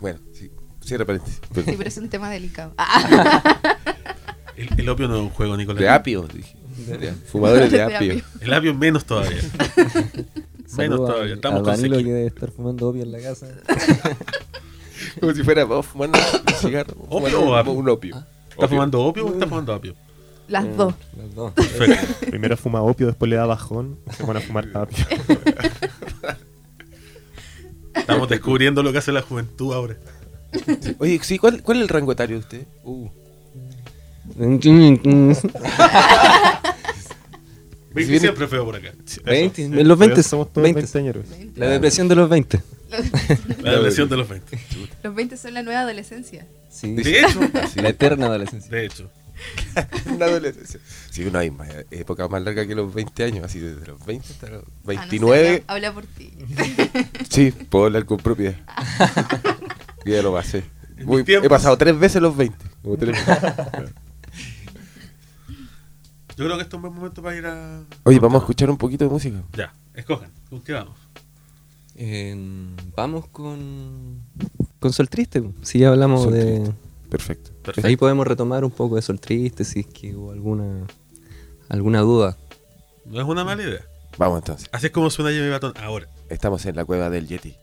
[0.00, 0.50] bueno, sí.
[0.80, 1.40] Cierra paréntesis.
[1.52, 2.74] Sí, pero es un tema delicado.
[4.56, 5.80] El, el opio no es un juego, Nicolás.
[5.80, 6.56] De apio, dije.
[7.30, 8.12] Fumadores de De apio.
[8.12, 8.24] apio.
[8.40, 9.42] El apio menos todavía.
[10.78, 11.34] menos todavía.
[11.34, 13.48] Estamos a Danilo que debe estar fumando opio en la casa.
[15.20, 16.94] Como si fuera vos fumando un cigarro.
[17.08, 17.72] ¿Opio o un- apio?
[17.72, 18.24] Un opio.
[18.50, 19.94] ¿Estás fumando opio o estás fumando apio?
[20.48, 20.94] Las dos.
[21.16, 21.52] Las dos.
[21.52, 22.26] Perfecto.
[22.30, 25.04] Primero fuma opio, después le da bajón, se pone a fumar apio.
[27.94, 29.96] Estamos descubriendo lo que hace la juventud ahora.
[30.98, 32.66] Oye, sí, ¿cuál, ¿cuál es el rango etario de usted?
[32.84, 33.08] Uh,
[34.36, 34.68] 20
[37.94, 38.92] viene- siempre feo por acá.
[39.24, 40.80] 20, Eso, en los 20, somos todos 20.
[40.80, 41.24] veinteañeros.
[41.56, 42.60] La depresión de los 20.
[43.62, 44.58] La depresión de los 20.
[45.02, 46.46] Los 20 son la nueva adolescencia.
[46.70, 46.94] Sí.
[46.94, 47.40] De hecho,
[47.82, 48.70] La eterna adolescencia.
[48.70, 49.10] de hecho.
[50.06, 50.80] una adolescencia.
[51.10, 54.26] Sí, no hay más, época más larga que los 20 años, así desde los 20
[54.32, 55.64] hasta los Ah, no sé, 29.
[55.66, 56.32] habla por ti.
[57.28, 58.56] Sí, puedo hablar con propiedad.
[60.06, 60.64] Ya lo pasé.
[61.04, 62.56] Muy- he pasado tres veces los 20.
[62.82, 63.54] como tres veces.
[66.36, 67.80] Yo creo que esto es un buen momento para ir a.
[68.04, 69.42] Oye, vamos a escuchar un poquito de música.
[69.54, 70.30] Ya, escojan.
[70.50, 70.96] ¿Con qué vamos?
[71.96, 72.36] Eh,
[72.94, 74.20] vamos con.
[74.78, 75.42] Con Sol Triste.
[75.62, 76.42] Si ya hablamos Sol de.
[76.60, 76.74] Triste.
[77.08, 77.50] Perfecto.
[77.62, 77.88] Perfecto.
[77.88, 80.86] Ahí podemos retomar un poco de Sol Triste si es que hubo alguna.
[81.68, 82.36] alguna duda.
[83.06, 83.80] No es una mala idea.
[84.18, 84.68] Vamos entonces.
[84.72, 86.08] Así es como suena Jamie Baton ahora.
[86.28, 87.56] Estamos en la cueva del Yeti.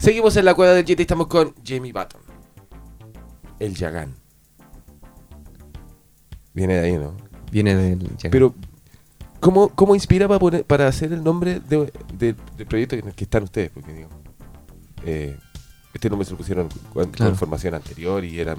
[0.00, 2.20] Seguimos en la cueva del Yeti, estamos con Jamie Button.
[3.58, 4.14] El Yagan.
[6.54, 7.14] Viene de ahí, ¿no?
[7.52, 8.30] Viene del Yagan.
[8.30, 8.54] Pero,
[9.40, 13.14] ¿cómo, cómo inspira para, poner- para hacer el nombre de- de- del proyecto en el
[13.14, 13.70] que están ustedes?
[13.70, 14.08] Porque, digo,
[15.04, 15.36] eh,
[15.92, 17.32] este nombre se lo pusieron con, Claro.
[17.32, 18.58] con formación anterior y eran...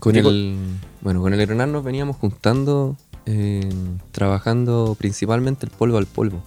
[0.00, 0.56] Con ¿Qué co- el,
[1.02, 3.68] bueno, con el Hernán nos veníamos juntando, eh,
[4.12, 6.42] trabajando principalmente el polvo al polvo,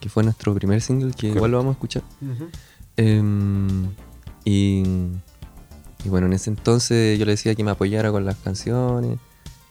[0.00, 2.02] que fue nuestro primer single que igual lo vamos a escuchar.
[2.96, 3.90] Em,
[4.44, 4.82] y,
[6.04, 9.18] y bueno, en ese entonces yo le decía que me apoyara con las canciones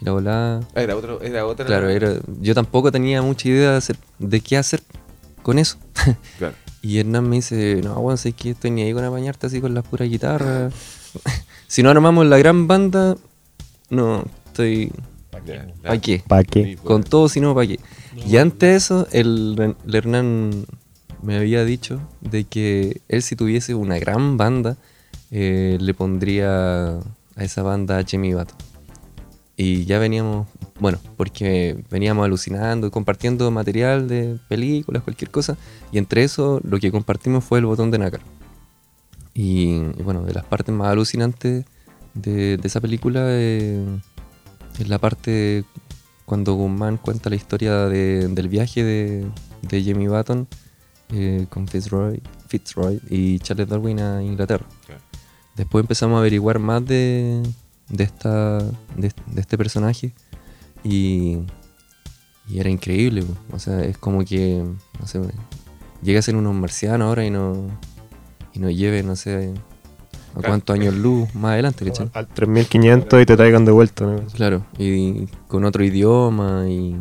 [0.02, 0.60] y la volada.
[0.76, 1.66] Ah, era, otro, era otra...
[1.66, 4.82] Claro, era, yo tampoco tenía mucha idea de, hacer, de qué hacer
[5.42, 5.78] con eso.
[6.38, 6.56] Claro.
[6.82, 9.74] Y Hernán me dice, no, bueno, sé que estoy ni ahí con apañarte así con
[9.74, 10.74] las puras guitarras.
[11.68, 13.16] si no armamos la gran banda,
[13.90, 14.92] no, estoy...
[15.32, 15.46] ¿Para
[16.02, 16.22] qué?
[16.28, 16.62] ¿Para Sí, qué?
[16.62, 16.82] bueno.
[16.84, 17.80] Con todo, si no, ¿para qué?
[18.28, 20.66] Y antes de eso, el, el Hernán
[21.24, 24.78] me había dicho de que él si tuviese una gran banda,
[25.32, 26.98] eh, le pondría
[27.36, 28.54] a esa banda Jimmy Bato.
[29.56, 30.48] Y ya veníamos,
[30.80, 35.58] bueno, porque veníamos alucinando y compartiendo material de películas, cualquier cosa.
[35.92, 38.22] Y entre eso, lo que compartimos fue el botón de nácar.
[39.34, 41.66] Y, bueno, de las partes más alucinantes
[42.14, 43.84] de, esa película eh,
[44.80, 45.64] es la parte
[46.26, 49.26] cuando Guzmán cuenta la historia de- del viaje de,
[49.62, 50.48] de Jamie Button
[51.14, 54.66] eh, con Fitzroy, Fitzroy y Charles Darwin a Inglaterra.
[55.56, 57.44] Después empezamos a averiguar más de,
[57.90, 60.14] de, esta, de, de este personaje
[60.84, 61.38] y,
[62.48, 63.24] y era increíble.
[63.24, 63.56] po.
[63.56, 64.64] O sea, es como que,
[65.00, 65.22] no sé,
[66.02, 67.68] llega a ser unos marcianos ahora y no
[68.54, 69.54] y nos lleve, no sé,
[70.36, 72.10] a cuántos años luz más adelante, ¿cachai?
[72.14, 74.06] Al 3500 y te traigan de vuelta.
[74.06, 74.26] ¿no?
[74.28, 76.96] Claro, y con otro idioma y,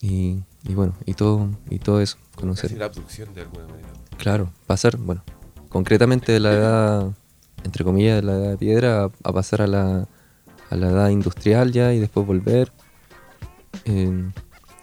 [0.00, 2.72] y, y bueno, y todo, y todo eso, conocer.
[2.72, 3.88] la abducción de alguna manera.
[4.18, 5.22] Claro, pasar, bueno,
[5.68, 7.12] concretamente de la edad,
[7.64, 10.08] entre comillas, de la edad de piedra a, a pasar a la,
[10.70, 12.72] a la edad industrial ya y después volver.
[13.84, 14.30] Eh,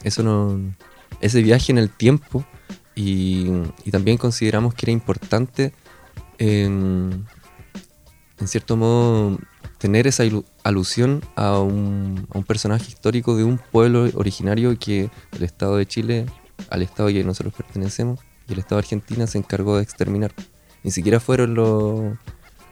[0.03, 0.75] eso no,
[1.21, 2.45] ese viaje en el tiempo
[2.95, 3.47] y,
[3.85, 5.73] y también consideramos que era importante
[6.39, 7.25] en,
[8.39, 9.37] en cierto modo
[9.77, 10.23] tener esa
[10.67, 15.85] alusión a un, a un personaje histórico de un pueblo originario que el Estado de
[15.85, 16.25] Chile,
[16.69, 20.33] al Estado que nosotros pertenecemos, y el Estado de Argentina se encargó de exterminar.
[20.83, 22.17] Ni siquiera fueron los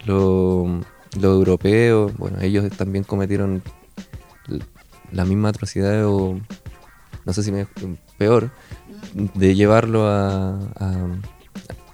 [0.06, 0.84] los
[1.24, 3.64] europeos, bueno, ellos también cometieron
[5.12, 6.40] la misma atrocidad o
[7.26, 7.68] no sé si me,
[8.18, 8.52] peor,
[9.14, 11.08] de llevarlo a, a,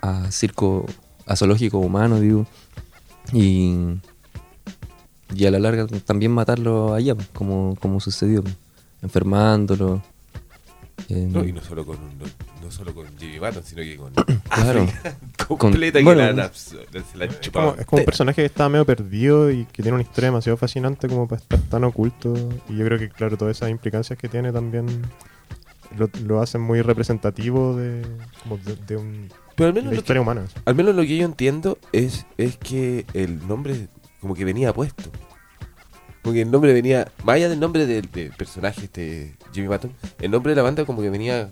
[0.02, 0.86] a circo,
[1.26, 2.46] a zoológicos humanos, digo.
[3.32, 4.02] Y,
[5.36, 8.56] y a la larga también matarlo allá, pues, como, como sucedió, pues,
[9.02, 10.02] enfermándolo.
[11.10, 12.26] eh, No, y no solo con, no,
[12.64, 14.14] no solo con Jimmy Button, sino que con
[14.50, 14.88] Claro.
[15.58, 16.76] completa que bueno, la, la, se
[17.18, 17.76] la Es como, chupaba.
[17.80, 21.08] es como un personaje que estaba medio perdido y que tiene una historia demasiado fascinante
[21.08, 22.34] como para estar tan oculto.
[22.70, 24.86] Y yo creo que, claro, todas esas implicancias que tiene también
[25.98, 28.02] lo, lo hacen muy representativo de,
[28.44, 30.44] como de, de un- Pero al de menos, la lo que, historia humana.
[30.66, 33.88] al menos lo que yo entiendo es, es que el nombre
[34.22, 35.12] como que venía puesto.
[36.24, 39.92] Como que el nombre venía, más allá del nombre del, del personaje, este Jimmy Button,
[40.20, 41.52] el nombre de la banda como que venía,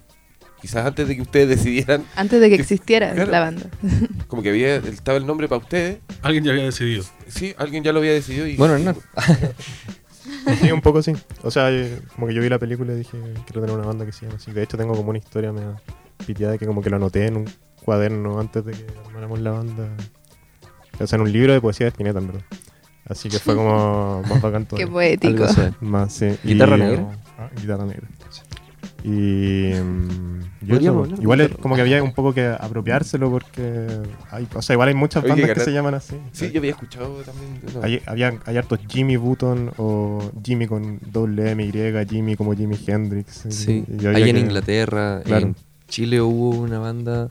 [0.61, 3.31] quizás antes de que ustedes decidieran, Antes de que Que- existiera claro.
[3.31, 3.63] la banda.
[4.27, 5.97] como que había estaba el nombre para ustedes.
[6.21, 7.03] Alguien ya había decidido.
[7.27, 8.95] Sí, alguien ya lo había decidido y Bueno, Hernán.
[10.61, 11.13] Sí, un poco sí.
[11.43, 14.05] O sea, eh, como que yo vi la película y dije, quiero tener una banda
[14.05, 14.51] que se llama así.
[14.51, 15.81] De hecho, tengo como una historia media
[16.25, 17.49] piteada que como que lo anoté en un
[17.83, 19.87] cuaderno antes de que armáramos la banda.
[20.99, 22.41] O sea, en un libro de poesía de Spinetta, en verdad.
[23.05, 24.77] Así que fue como más bacán todo.
[24.77, 25.45] Qué poético.
[25.81, 26.27] Más, sí.
[26.43, 27.07] ¿Guitarra Y- negra?
[27.37, 28.07] Ah, guitarra negra.
[29.03, 29.71] Y.
[29.81, 33.87] mm, eso, hablar de igual es como que había un poco que apropiárselo porque.
[34.29, 36.17] Hay, o sea, igual hay muchas Oye, bandas que se llaman así.
[36.33, 37.61] Sí, yo había escuchado también.
[37.73, 37.81] no.
[37.81, 41.71] Hay, había, hay hartos Jimmy Button o Jimmy con doble M, Y,
[42.09, 43.45] Jimmy como Jimi Hendrix.
[43.49, 45.47] Sí, y en que- Inglaterra, Claro.
[45.47, 45.55] en
[45.87, 47.29] Chile hubo una banda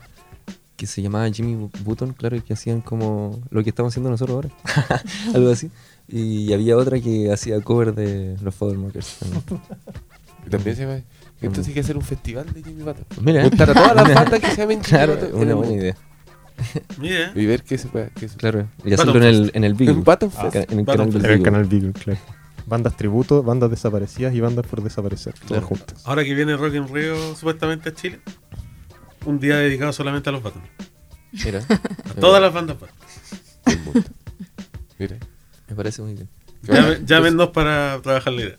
[0.79, 4.35] que se llamaba Jimmy Button, claro, y que hacían como lo que estamos haciendo nosotros
[4.45, 5.03] ahora,
[5.35, 5.69] algo así.
[6.07, 9.17] Y había otra que hacía cover de los Fathermakers.
[9.19, 9.61] también.
[10.45, 11.01] Y también se llama.
[11.41, 13.03] Entonces hay que hacer un festival de Jimmy Button.
[13.09, 13.43] Pues mira.
[13.43, 15.95] Juntar a todas las bandas que se llamen Jimmy claro, Button en una buena idea.
[16.97, 18.11] Mira, Y ver qué se puede.
[18.15, 20.03] Qué se Claro, y hacerlo en el, en el Beagle.
[20.29, 20.71] Fest.
[20.71, 21.43] en el canal del Era el Beagle.
[21.43, 22.19] canal Beagle, claro.
[22.65, 26.01] Bandas tributo, bandas desaparecidas y bandas por desaparecer, todas juntas.
[26.05, 28.19] ahora que viene Rock in Rio supuestamente a Chile,
[29.29, 30.65] un día dedicado solamente a los Buttons.
[31.31, 31.59] Mira,
[32.09, 32.77] A todas las bandas
[33.65, 34.03] del mundo.
[34.97, 35.17] Mira.
[35.69, 36.27] me parece muy bien.
[36.63, 38.57] Llame- Llámenos para trabajar la idea.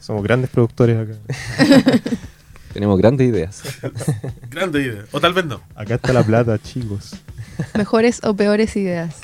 [0.00, 1.14] Somos grandes productores acá.
[2.72, 3.62] Tenemos grandes ideas.
[4.50, 5.04] Grande idea.
[5.10, 5.60] O tal vez no.
[5.74, 7.16] Acá está la plata, chicos.
[7.76, 9.16] Mejores o peores ideas.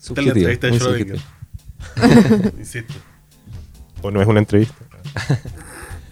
[0.00, 1.20] Esta es la entrevista de Schrödinger.
[2.58, 2.94] Insisto.
[4.02, 4.74] O no es una entrevista.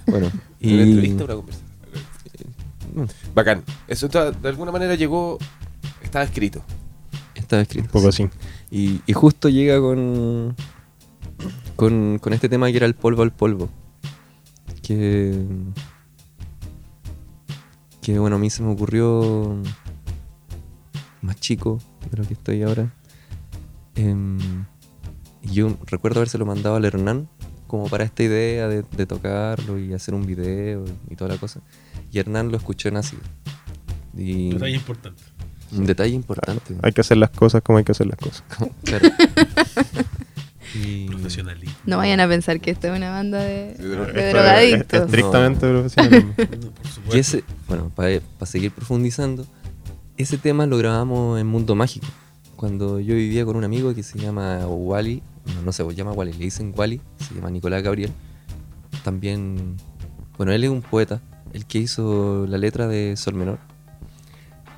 [0.06, 0.30] Bueno,
[0.60, 1.65] ¿Una entrevista o una conversación?
[2.96, 3.62] Mm, Bacán.
[3.86, 5.38] Eso está- de alguna manera llegó.
[6.02, 6.62] Estaba escrito.
[7.34, 7.86] estaba escrito.
[7.86, 8.28] Un poco así.
[8.70, 10.56] Y, y justo llega con,
[11.76, 13.68] con con este tema que era el polvo al polvo.
[14.82, 15.44] Que
[18.02, 19.60] que bueno, a mí se me ocurrió
[21.22, 21.78] más chico
[22.10, 22.92] de lo que estoy ahora.
[23.96, 24.38] Em,
[25.42, 27.28] y yo recuerdo habérselo mandado al Hernán
[27.66, 31.60] como para esta idea de, de tocarlo y hacer un video y toda la cosa.
[32.16, 33.20] Y Hernán lo escuchó en ácido.
[34.16, 35.22] Y Detalle importante.
[35.70, 36.74] un detalle importante.
[36.80, 38.42] Hay que hacer las cosas como hay que hacer las cosas.
[38.84, 39.06] Claro.
[40.74, 41.76] y, Profesionalismo.
[41.84, 44.98] No vayan a pensar que esto es una banda de, De drogadictos.
[44.98, 46.34] es Estrictamente profesional.
[46.38, 49.44] No, y ese, bueno, para seguir profundizando,
[50.16, 52.06] ese tema lo grabamos en Mundo Mágico.
[52.56, 55.22] Cuando yo vivía con un amigo que se llama Wally,
[55.54, 56.98] no, no sé, se llama Wally, le dicen Wally,
[57.28, 58.10] se llama Nicolás Gabriel.
[59.04, 59.76] También,
[60.38, 61.20] bueno, él es un poeta,
[61.56, 63.58] el que hizo la letra de Sol Menor.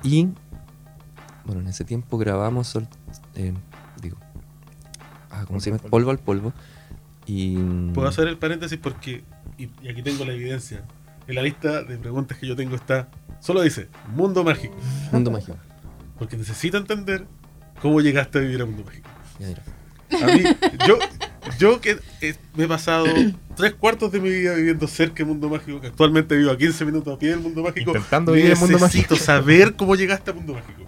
[0.01, 0.29] Y,
[1.43, 2.87] bueno, en ese tiempo grabamos Sol,
[3.35, 3.53] eh,
[4.01, 4.15] digo,
[5.29, 5.83] ah, ¿cómo se llama?
[5.83, 6.53] Polvo al polvo.
[7.25, 7.57] Y,
[7.93, 9.23] Puedo hacer el paréntesis porque,
[9.57, 10.85] y, y aquí tengo la evidencia,
[11.27, 13.09] en la lista de preguntas que yo tengo está,
[13.41, 14.75] solo dice, mundo mágico.
[15.11, 15.57] Mundo Mágico.
[16.17, 17.25] Porque necesito entender
[17.81, 19.07] cómo llegaste a vivir a mundo mágico.
[19.39, 19.63] Ya, mira.
[20.11, 20.43] A mí,
[20.85, 20.97] yo,
[21.59, 23.05] yo que eh, me he pasado
[23.55, 26.85] tres cuartos de mi vida viviendo cerca del mundo mágico, que actualmente vivo a 15
[26.85, 30.31] minutos a pie del mundo mágico, Intentando vivir en el mundo necesito saber cómo llegaste
[30.31, 30.83] al mundo mágico.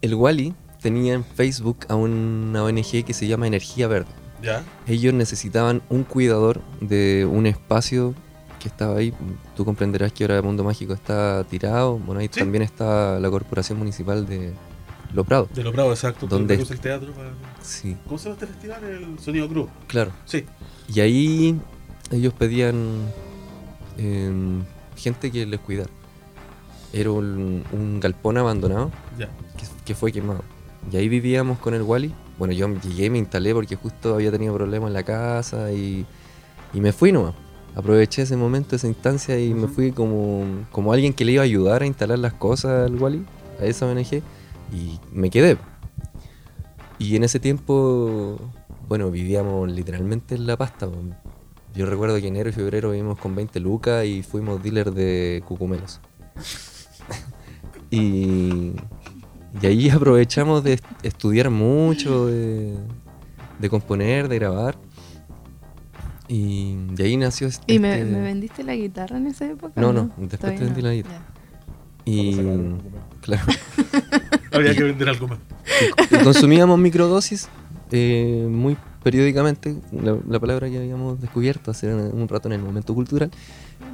[0.00, 4.10] El Wally tenía en Facebook a una ONG que se llama Energía Verde.
[4.42, 4.62] ¿Ya?
[4.86, 8.14] Ellos necesitaban un cuidador de un espacio
[8.60, 9.14] que estaba ahí.
[9.56, 11.98] Tú comprenderás que ahora el mundo mágico está tirado.
[11.98, 12.40] Bueno, ahí Sí.
[12.40, 14.52] también está la corporación municipal de
[15.14, 15.48] Lo Prado.
[15.54, 16.26] De lo bravo, exacto.
[16.26, 17.30] Donde el teatro para...
[17.62, 18.84] Sí, ¿Cómo se llama este festival?
[18.84, 19.68] El Sonido Cruz.
[19.86, 20.10] claro.
[20.24, 20.44] Sí.
[20.92, 21.58] Y ahí
[22.10, 23.06] ellos pedían
[23.96, 24.62] em,
[24.96, 25.88] gente que les cuidara.
[26.92, 30.42] Era un, un galpón abandonado que, que fue quemado.
[30.92, 32.12] Y ahí vivíamos con el Wally.
[32.38, 36.04] Bueno, yo llegué me instalé porque justo había tenido problemas en la casa y,
[36.72, 37.34] y me fui nomás.
[37.76, 41.44] Aproveché ese momento, esa instancia y me fui como, como alguien que le iba a
[41.44, 43.24] ayudar a instalar las cosas al Wally,
[43.60, 44.22] a esa ONG,
[44.74, 45.56] y me quedé.
[46.98, 48.38] Y en ese tiempo,
[48.88, 50.88] bueno, vivíamos literalmente en la pasta.
[51.74, 56.00] Yo recuerdo que enero y febrero vivimos con 20 lucas y fuimos dealer de cucumelos.
[57.90, 58.72] Y,
[59.62, 62.76] y ahí aprovechamos de est- estudiar mucho, de,
[63.60, 64.76] de componer, de grabar.
[66.26, 67.72] Y de ahí nació este...
[67.72, 69.80] ¿Y me, me vendiste la guitarra en esa época?
[69.80, 70.88] No, no, después te vendí no.
[70.88, 71.24] la guitarra.
[72.04, 72.12] Ya.
[72.12, 72.34] Y,
[73.20, 73.42] claro,
[74.54, 75.38] Habría que vender algo más.
[76.22, 77.48] consumíamos microdosis
[77.90, 82.94] eh, muy periódicamente, la, la palabra que habíamos descubierto hace un rato en el momento
[82.94, 83.30] cultural.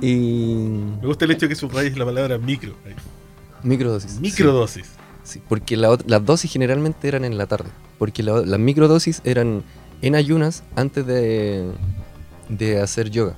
[0.01, 0.55] Y
[1.01, 2.75] Me gusta el hecho que subrayes la palabra micro.
[2.87, 2.95] ahí.
[3.63, 4.13] microdosis.
[4.13, 4.21] sí.
[4.21, 4.87] Microdosis.
[5.25, 7.69] Sí, porque la ot- las dosis generalmente eran en la tarde.
[7.99, 9.63] Porque la- las microdosis eran
[10.03, 11.71] en ayunas antes de,
[12.49, 13.35] de hacer yoga.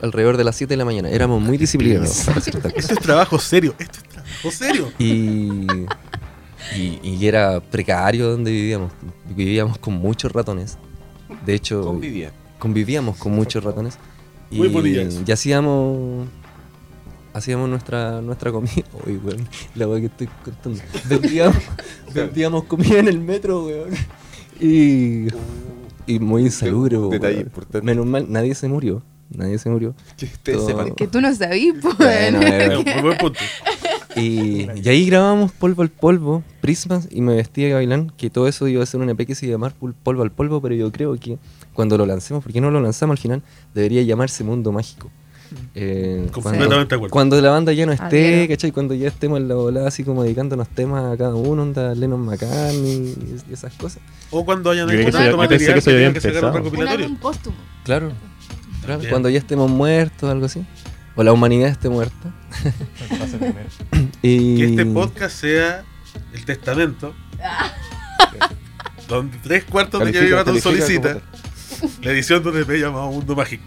[0.00, 1.10] Alrededor de las 7 de la mañana.
[1.10, 2.90] Éramos muy disciplinados para hacer estas cosas.
[2.90, 3.74] Esto es trabajo serio.
[3.78, 4.92] Esto es trabajo serio.
[4.98, 5.66] Y,
[6.76, 8.92] y, y era precario donde vivíamos.
[9.34, 10.78] Vivíamos con muchos ratones.
[11.46, 12.32] De hecho, Convivía.
[12.58, 13.98] convivíamos con muchos ratones.
[14.50, 14.90] Y, Muy
[15.26, 16.28] y hacíamos
[17.34, 18.84] hacíamos nuestra nuestra comida.
[19.06, 20.80] Uy, weón, la weá que estoy contando.
[21.08, 21.56] Vendíamos,
[22.12, 23.90] vendíamos comida en el metro, weón.
[24.60, 25.28] Y,
[26.06, 27.12] y muy insalubre, Un weón.
[27.20, 27.84] detalle importante.
[27.84, 29.02] Menos mal, nadie se murió.
[29.34, 29.94] Nadie se murió.
[30.18, 30.94] Que ustedes Todo- sepan.
[30.94, 31.96] Que tú no sabías, pues.
[31.96, 32.40] Bueno,
[33.02, 33.40] buen punto.
[34.16, 38.46] Y, y ahí grabamos Polvo al Polvo, Prismas y Me Vestía de Gavilán, que todo
[38.48, 41.16] eso iba a ser un EP que se llamar Polvo al Polvo, pero yo creo
[41.16, 41.38] que
[41.72, 43.42] cuando lo lancemos, porque no lo lanzamos al final,
[43.74, 45.10] debería llamarse Mundo Mágico.
[45.74, 47.12] Eh, Completamente acuerdo.
[47.12, 48.46] cuando la banda ya no esté.
[48.48, 48.72] ¿cachai?
[48.72, 52.20] Cuando ya estemos en la volada así como dedicándonos temas a cada uno, onda Lennon
[52.20, 54.00] McCartney y, y esas cosas.
[54.30, 57.12] O cuando hayan que pensé material que que que un.
[57.12, 57.18] Un.
[57.84, 58.12] Claro,
[58.84, 59.10] claro, Bien.
[59.10, 60.64] cuando ya estemos muertos, algo así.
[61.14, 62.32] O la humanidad esté muerta.
[64.22, 64.56] y...
[64.56, 65.84] Que este podcast sea
[66.32, 67.14] el testamento.
[69.08, 71.20] donde tres cuartos de Califica- califica solicita
[72.02, 73.64] la edición de un EP llamado Mundo Mágico.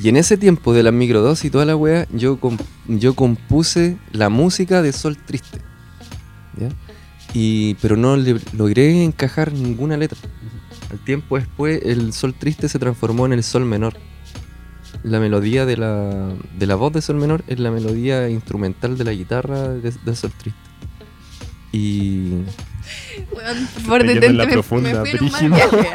[0.00, 3.96] Y en ese tiempo de la microdosis y toda la wea, yo, com- yo compuse
[4.12, 5.58] la música de Sol Triste.
[6.56, 6.68] ¿ya?
[7.34, 10.18] Y, pero no le logré encajar ninguna letra.
[10.90, 13.94] Al tiempo después, el Sol Triste se transformó en el Sol Menor.
[15.04, 19.04] La melodía de la, de la voz de Sol Menor es la melodía instrumental de
[19.04, 20.58] la guitarra de, de Sol Triste.
[21.72, 22.32] Y,
[23.32, 25.80] Weón, por detente, la me, profunda, me fui en un mal brígido.
[25.82, 25.88] viaje.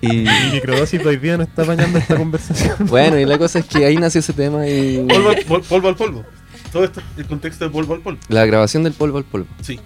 [0.00, 2.76] y Mi microdosis hoy día no está bañando esta conversación.
[2.86, 5.96] bueno, y la cosa es que ahí nació ese tema y Polvo, pol- polvo al
[5.96, 6.24] polvo.
[6.72, 8.20] Todo esto, el contexto de polvo al polvo.
[8.28, 9.46] la grabación del polvo al polvo.
[9.62, 9.80] Sí.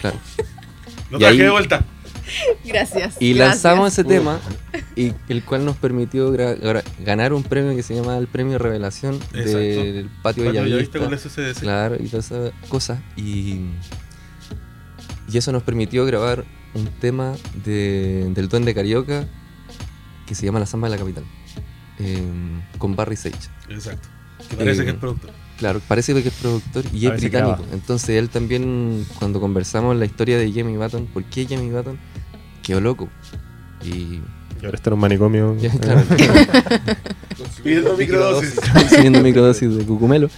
[0.00, 0.16] Claro.
[1.10, 1.84] Lo Y traje ahí- de vuelta.
[2.64, 3.16] Gracias.
[3.20, 3.64] Y gracias.
[3.64, 4.40] lanzamos ese tema,
[4.96, 6.30] y el cual nos permitió
[7.00, 9.48] ganar un premio que se llama el Premio Revelación Exacto.
[9.58, 11.60] del Patio Cuando con el SCDC.
[11.60, 13.00] Claro, y todas esas cosas.
[13.16, 13.60] Y,
[15.32, 19.26] y eso nos permitió grabar un tema de, del Duende Carioca
[20.26, 21.24] que se llama La Samba de la Capital,
[21.98, 23.36] em, con Barry Sage.
[23.68, 24.08] Exacto.
[24.48, 25.30] Que parece Eh, que es productor.
[25.58, 27.62] Claro, parece que es productor y A es británico.
[27.72, 31.98] Entonces él también, cuando conversamos la historia de Jamie Button, ¿por qué Jamie Button?
[32.62, 33.08] Quedó loco.
[33.82, 34.20] Y
[34.60, 35.56] Y ahora está en un manicomio.
[35.58, 36.02] ya, claro,
[37.62, 38.56] Pidiendo microdosis.
[39.22, 40.28] microdosis de cucumelo.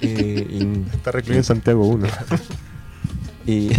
[0.00, 2.06] Eh, y, Está recluido en Santiago 1.
[3.46, 3.70] y,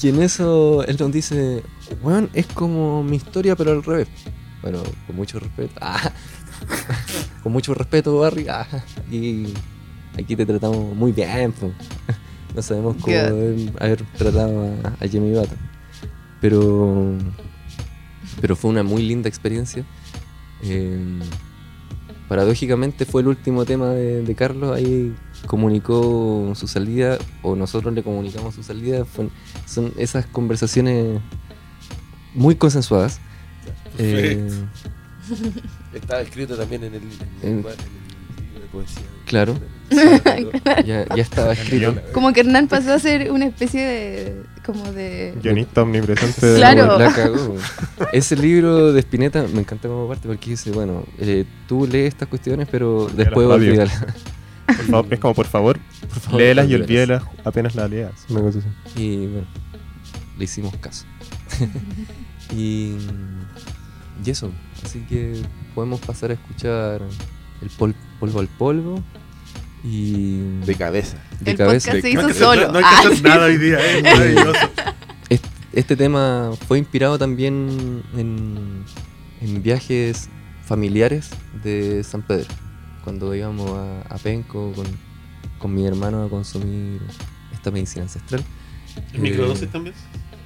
[0.00, 1.62] y en eso él nos dice,
[2.02, 4.08] weón, es como mi historia pero al revés.
[4.62, 5.72] Bueno, con mucho respeto.
[5.80, 6.12] Ah,
[7.42, 8.46] con mucho respeto, Barry.
[8.48, 8.66] Ah,
[9.10, 9.52] y
[10.18, 11.52] aquí te tratamos muy bien.
[11.52, 11.70] po.
[12.54, 15.58] No sabemos cómo haber tratado a, a Jamie Button.
[16.40, 17.14] Pero,
[18.40, 19.84] pero fue una muy linda experiencia.
[20.62, 21.18] Eh,
[22.28, 24.76] paradójicamente fue el último tema de, de Carlos.
[24.76, 25.14] Ahí
[25.46, 29.04] comunicó su salida, o nosotros le comunicamos su salida.
[29.04, 29.28] Fue-
[29.66, 31.20] son esas conversaciones
[32.34, 33.20] muy consensuadas.
[33.98, 34.48] Eh,
[35.94, 39.02] Estaba escrito también en el, en el, En- en el libro de poesía.
[39.24, 39.58] Claro.
[40.84, 41.96] ya, ya estaba escrito.
[42.12, 44.42] Como que Hernán pasó a ser una especie de.
[44.66, 45.34] Como de.
[45.42, 46.44] Guionista omnipresente.
[46.44, 46.98] de- Claro.
[46.98, 47.54] La cagó.
[48.12, 52.28] Ese libro de Spinetta me encanta como parte porque dice, bueno, eh, tú lees estas
[52.28, 53.46] cuestiones, pero después.
[54.66, 57.22] Por favor, es como, por favor, Por favor, léelas y olvídalas.
[57.22, 58.12] olvídalas apenas las leas.
[58.28, 58.68] Una cosa así.
[59.00, 59.46] Y bueno,
[60.36, 61.06] le hicimos caso.
[62.54, 62.96] y,
[64.24, 64.50] y eso,
[64.84, 65.40] así que
[65.74, 67.00] podemos pasar a escuchar
[67.62, 69.02] el pol- polvo al polvo
[69.86, 71.16] y De cabeza.
[71.40, 71.92] de el cabeza.
[71.92, 72.72] podcast se No hizo solo.
[72.72, 74.70] no hay que Ah, hacer nada hoy día, es maravilloso.
[75.28, 78.84] Este, este tema fue inspirado también en,
[79.40, 80.28] en viajes
[80.64, 81.30] familiares
[81.64, 82.46] de San Pedro,
[83.04, 84.86] cuando íbamos a, a Penco con,
[85.58, 87.00] con mi hermano a consumir
[87.52, 88.42] esta medicina ancestral.
[89.12, 89.94] ¿El microdosis también?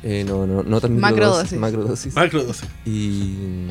[0.03, 1.59] Eh, no, no, no tan Macrodosis.
[1.59, 2.15] macrodosis.
[2.15, 2.65] Macrodosis.
[2.87, 3.69] Y,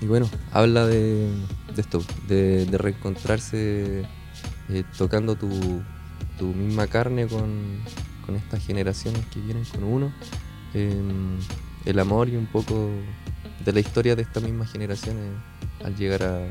[0.00, 1.30] y bueno, habla de,
[1.74, 4.04] de esto, de, de reencontrarse
[4.68, 5.82] eh, tocando tu,
[6.38, 7.80] tu misma carne con,
[8.24, 10.12] con estas generaciones que vienen con uno,
[10.74, 11.38] em,
[11.84, 12.90] el amor y un poco
[13.64, 15.24] de la historia de estas mismas generaciones
[15.84, 16.48] al llegar a,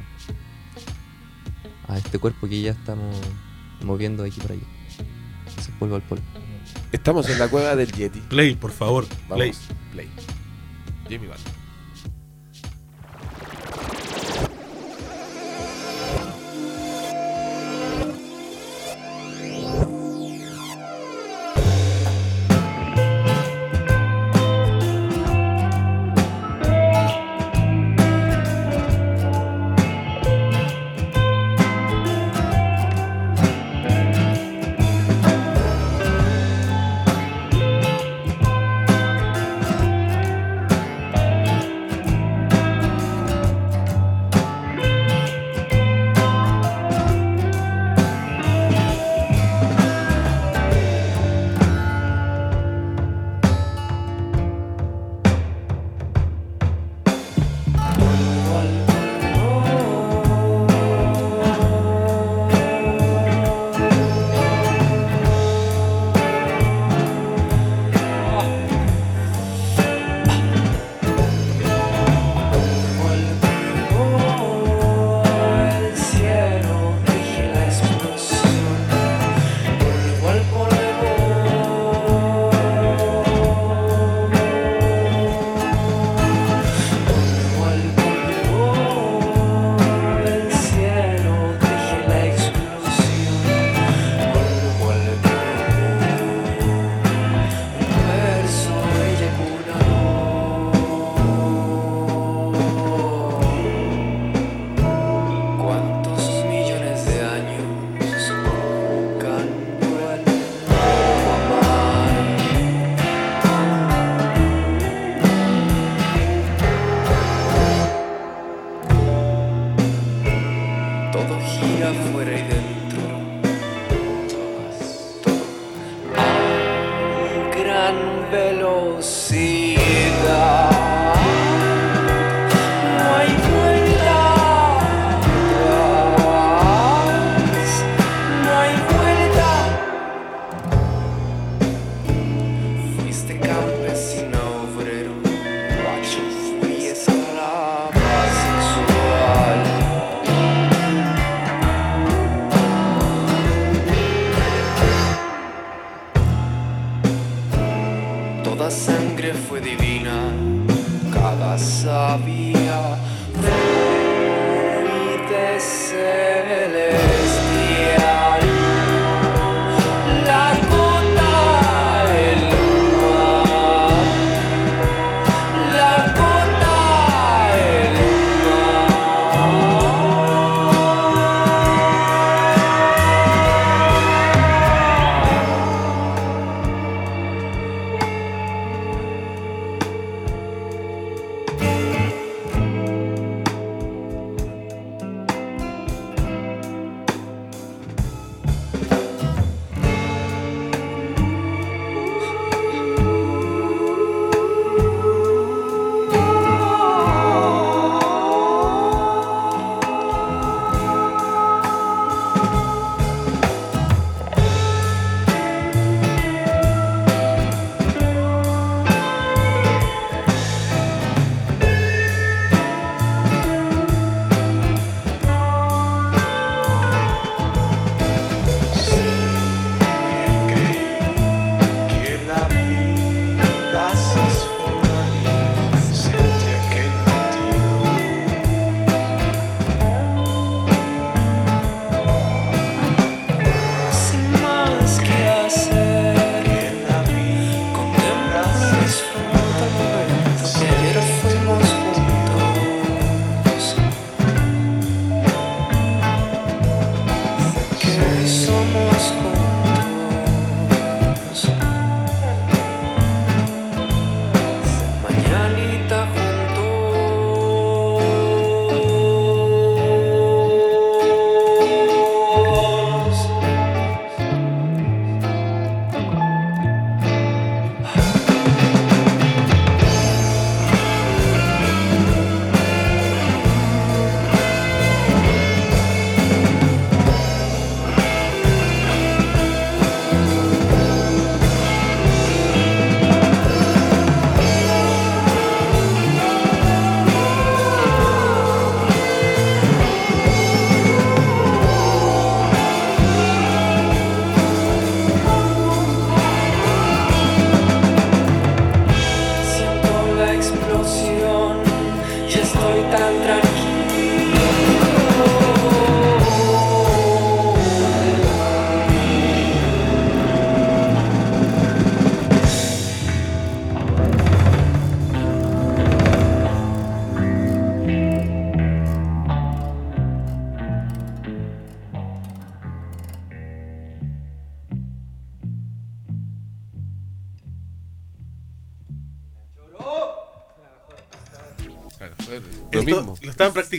[1.87, 3.15] a este cuerpo que ya estamos
[3.83, 4.63] moviendo de aquí para allá.
[5.47, 6.23] Ese es polvo al polvo.
[6.91, 8.21] Estamos en la cueva del Yeti.
[8.21, 9.05] Play, por favor.
[9.05, 9.51] Play.
[9.51, 10.09] Vamos, play.
[11.07, 11.54] Jimmy Butler.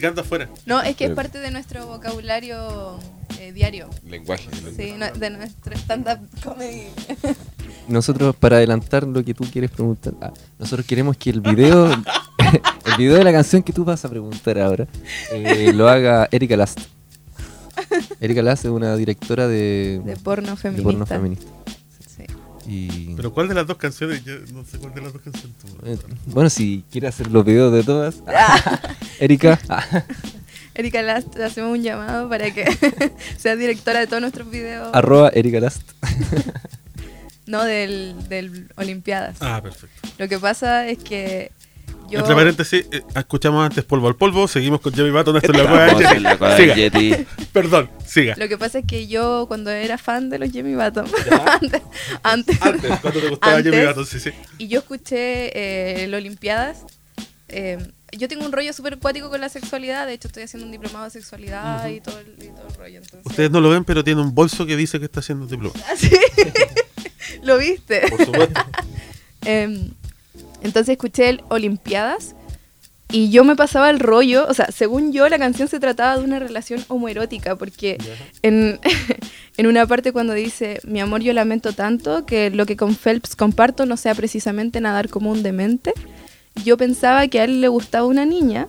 [0.01, 0.49] Practicando afuera.
[0.67, 2.99] No, es que es parte de nuestro vocabulario
[3.41, 3.89] eh, diario.
[4.09, 4.49] Lenguaje.
[4.77, 6.85] Sí, no- de nuestro stand-up comedy.
[7.89, 11.87] Nosotros, para adelantar lo que tú quieres preguntar, ah, nosotros queremos que el video,
[12.85, 14.87] el video de la canción que tú vas a preguntar ahora,
[15.33, 16.81] eh, lo haga Erika Last.
[18.21, 20.83] Erika Last es una directora de, De porno de feminista.
[20.91, 21.47] porno feminista.
[22.69, 24.25] Y, Pero ¿cuál de las dos canciones?
[24.25, 25.57] Yo no sé cuál de las dos canciones.
[25.59, 25.69] tú.
[25.87, 28.17] eh, bueno, si quiere hacer los videos de todas,
[29.21, 29.59] Erika,
[30.75, 32.67] Erika Last, te hacemos un llamado para que
[33.39, 34.91] sea directora de todos nuestros videos.
[34.95, 35.83] arroba Erika Last.
[37.47, 39.37] no, del, del Olimpiadas.
[39.41, 40.09] Ah, perfecto.
[40.19, 41.53] Lo que pasa es que
[42.11, 42.21] yo...
[42.21, 46.37] Entre paréntesis, eh, escuchamos antes Polvo al Polvo, seguimos con Jimmy Baton, esto es la
[46.37, 47.27] cueva la Yeti.
[47.53, 48.35] Perdón, siga.
[48.37, 51.07] Lo que pasa es que yo cuando era fan de los Jimmy Button,
[51.47, 51.83] antes,
[52.23, 53.73] antes, Antes, cuando te gustaba Antes.
[53.73, 54.31] Jimmy Baton, sí, sí.
[54.59, 56.85] y yo escuché eh, el Olimpiadas,
[57.49, 57.79] eh,
[58.13, 61.05] yo tengo un rollo súper acuático con la sexualidad, de hecho estoy haciendo un diplomado
[61.05, 62.99] de sexualidad y, todo el, y todo el rollo.
[62.99, 65.75] Entonces, Ustedes no lo ven, pero tiene un bolso que dice que está haciendo diploma.
[65.87, 66.11] ¿Ah, sí?
[67.43, 68.03] ¿Lo viste?
[68.09, 68.61] Por supuesto.
[69.43, 69.91] Em,
[70.67, 72.35] entonces escuché el Olimpiadas
[73.11, 76.25] y yo me pasaba el rollo, o sea, según yo la canción se trataba de
[76.25, 77.97] una relación homoerótica, porque
[78.43, 78.79] en,
[79.57, 83.37] en una parte cuando dice, mi amor yo lamento tanto que lo que con Phelps
[83.37, 85.93] comparto no sea precisamente nadar como un demente,
[86.65, 88.67] yo pensaba que a él le gustaba una niña,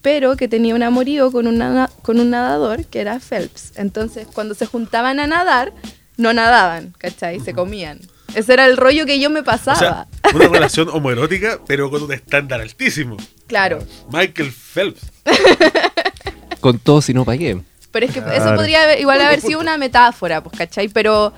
[0.00, 3.72] pero que tenía un amorío con, un nada- con un nadador que era Phelps.
[3.76, 5.72] Entonces cuando se juntaban a nadar,
[6.16, 7.40] no nadaban, ¿cachai?
[7.40, 7.98] Se comían.
[8.36, 9.78] Ese era el rollo que yo me O pasaba.
[9.78, 13.16] sea, una relación homoerótica, pero con un estándar altísimo.
[13.46, 13.78] claro.
[14.12, 15.00] Michael Phelps.
[16.60, 17.60] Con todo, si no pagué.
[17.92, 20.88] Pero es que eso podría haber- igual haber sido una metáfora, pues, ¿cachai?
[20.88, 21.32] Pero,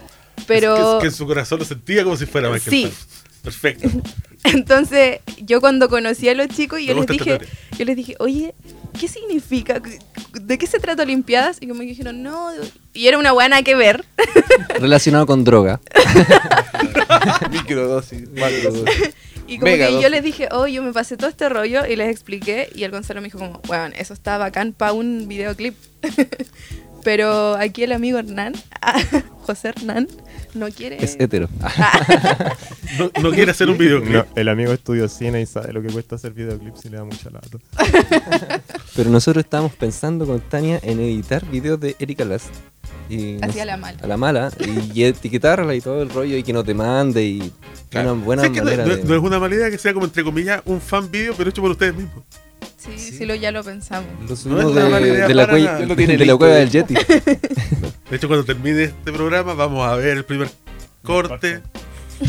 [0.46, 2.82] pero Es que, que en su corazón lo sentía como si fuera Michael Sí.
[2.84, 3.06] Phelps.
[3.42, 3.88] Perfecto.
[4.44, 7.38] entonces yo cuando conocí a los chicos, yo Me les esta dije,
[7.78, 8.54] yo les dije, oye,
[8.98, 9.80] ¿qué significa?
[10.32, 11.58] ¿De qué se trata Olimpiadas?
[11.60, 12.50] Y como que dijeron, no,
[12.92, 14.04] y era una buena que ver.
[14.80, 15.80] Relacionado con droga.
[17.50, 19.14] Microdosis, macrodosis.
[19.46, 21.96] Y como Mega que yo les dije, oh, yo me pasé todo este rollo y
[21.96, 22.68] les expliqué.
[22.74, 25.74] Y el Gonzalo me dijo como, bueno, eso está bacán para un videoclip.
[27.02, 28.52] Pero aquí el amigo Hernán,
[29.42, 30.08] José Hernán,
[30.54, 31.02] no quiere...
[31.02, 31.48] Es hetero.
[32.98, 34.12] No, no quiere hacer un videoclip.
[34.12, 37.04] No, el amigo estudió cine y sabe lo que cuesta hacer videoclips y le da
[37.04, 37.58] mucha lata.
[38.96, 42.48] Pero nosotros estábamos pensando con Tania en editar videos de Erika Last.
[43.10, 43.98] Y nos- Hacia la mala.
[44.02, 44.50] A la mala.
[44.58, 47.52] Y, y etiquetarla y todo el rollo y que no te mande y
[47.90, 48.14] Claro.
[48.14, 49.04] una buena es que manera no- de...
[49.04, 51.62] no es una mala idea que sea como entre comillas un fan video, pero hecho
[51.62, 52.24] por ustedes mismos.
[52.78, 54.08] Sí, sí, lo, ya lo pensamos.
[54.46, 54.82] Lo No de,
[55.26, 55.46] de la,
[55.96, 56.94] tiene de la cueva del Yeti.
[58.10, 60.48] De hecho, cuando termine este programa, vamos a ver el primer
[61.02, 61.60] corte.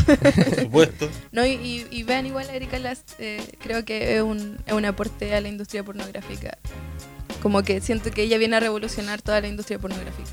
[0.06, 1.08] Por supuesto.
[1.32, 4.72] No, y, y- y vean igual a Erika Last, eh, creo que es un, es
[4.72, 6.58] un aporte a la industria pornográfica.
[7.42, 10.28] Como que siento que ella viene a revolucionar toda la industria pornográfica.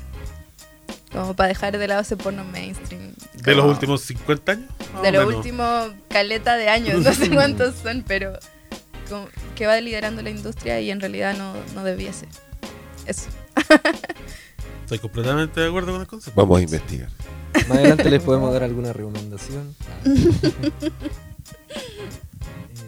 [1.12, 3.12] Como para dejar de lado ese porno mainstream.
[3.34, 4.68] De los Como últimos 50 años.
[5.02, 8.42] De los últimos caleta de años, no sé cuántos son, pero como
[9.54, 12.28] que va liderando la industria y en realidad no, no debiese.
[13.06, 13.28] Eso.
[14.82, 16.40] Estoy completamente de acuerdo con el concepto.
[16.40, 17.08] Vamos a investigar.
[17.68, 19.74] Más adelante les podemos dar alguna recomendación.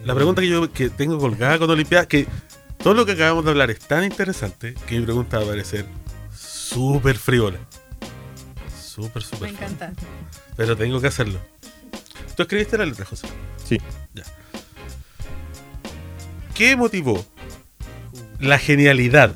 [0.05, 2.27] La pregunta que yo que tengo colgada con Olimpiada, que
[2.81, 5.85] todo lo que acabamos de hablar es tan interesante que mi pregunta va a parecer
[6.35, 7.59] súper friola.
[8.75, 9.51] Súper, súper.
[9.51, 9.93] Me encanta.
[10.57, 11.39] Pero tengo que hacerlo.
[12.35, 13.27] ¿Tú escribiste la letra, José?
[13.63, 13.77] Sí.
[16.61, 17.25] ¿Qué motivó
[18.39, 19.33] la genialidad,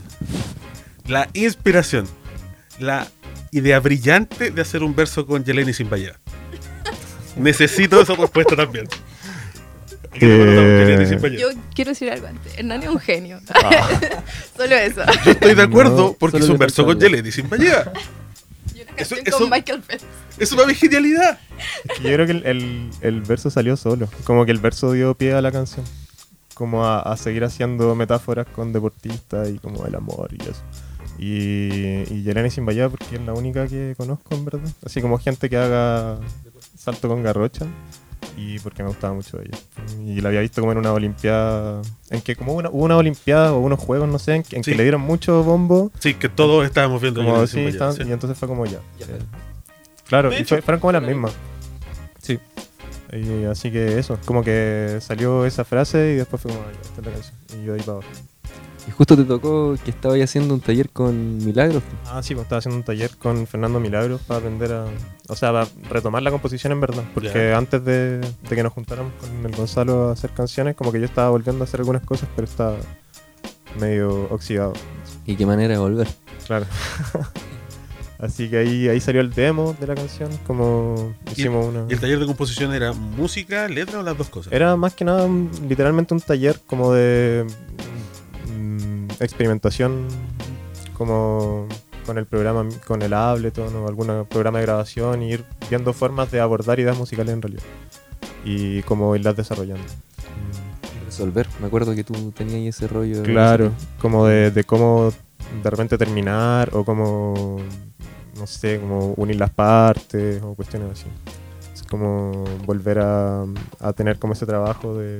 [1.08, 2.08] la inspiración,
[2.78, 3.08] la
[3.52, 6.20] idea brillante de hacer un verso con Yeleni sin Vallejo?
[7.36, 8.88] Necesito esa respuesta también.
[11.20, 11.50] Vallejo.
[11.52, 12.60] Yo quiero decir algo antes.
[12.60, 13.40] Hernán es un genio.
[13.56, 13.90] Ah.
[14.56, 15.02] Solo eso.
[15.26, 17.00] Yo estoy de acuerdo No, porque es un verso con.
[17.00, 17.92] Yeleni sin una
[18.98, 20.06] Eso- eso- con Michael Phelps.
[20.38, 21.40] Eso mi genialidad.
[21.90, 24.08] Es que yo creo que el, el- el verso salió solo.
[24.26, 25.84] Como que el verso dio pie a la canción.
[26.56, 30.64] Como a, a seguir haciendo metáforas con deportistas y como el amor y eso.
[31.20, 34.70] Y, y Yeleni Simbayá porque es la única que conozco, en verdad.
[34.86, 36.18] Así como gente que haga
[36.78, 37.66] salto con garrocha.
[38.38, 39.58] Y porque me gustaba mucho ella.
[40.06, 41.82] Y la había visto como en una olimpiada.
[42.10, 44.64] En que como una, hubo una olimpiada o unos juegos, no sé, en, que- en
[44.66, 44.72] Sí.
[44.72, 45.90] que le dieron mucho bombo.
[46.00, 48.02] Sí, que todos estábamos viendo Como sí, estaban- sí.
[48.06, 48.80] y entonces fue como ya.
[49.00, 49.20] Eh,
[50.08, 51.32] Claro, y hecho, fue- fueron como las mismas.
[53.16, 57.02] Y así que eso, como que salió esa frase y después fue como, "Ay, esta
[57.02, 57.36] es la canción.
[57.62, 58.10] Y yo ahí para abajo.
[58.88, 61.82] Y justo te tocó que estabas haciendo un taller con Milagros.
[62.06, 64.86] Ah, sí, pues estaba haciendo un taller con Fernando Milagros para aprender a.
[65.28, 67.04] O sea, para retomar la composición en verdad.
[67.14, 71.00] Porque antes de, de que nos juntáramos con el Gonzalo a hacer canciones, como que
[71.00, 72.76] yo estaba volviendo a hacer algunas cosas, pero estaba
[73.80, 74.74] medio oxidado.
[75.26, 76.08] Y qué manera de volver.
[76.46, 76.68] Claro.
[78.18, 81.86] Así que ahí, ahí salió el demo de la canción, como hicimos una...
[81.90, 84.54] ¿Y el taller de composición era música, letra o las dos cosas?
[84.54, 85.28] Era más que nada
[85.68, 87.46] literalmente un taller como de
[88.58, 90.08] mm, experimentación,
[90.94, 91.68] como
[92.06, 96.32] con el programa, con el Ableton o algún programa de grabación, y ir viendo formas
[96.32, 97.64] de abordar ideas musicales en realidad.
[98.46, 99.84] Y como irlas desarrollando.
[101.06, 101.48] Resolver.
[101.60, 103.22] Me acuerdo que tú tenías ese rollo.
[103.22, 105.12] de Claro, como de, de cómo
[105.64, 107.58] de repente terminar o como,
[108.38, 111.06] no sé, como unir las partes o cuestiones así.
[111.74, 113.46] Es como volver a,
[113.80, 115.20] a tener como ese trabajo de,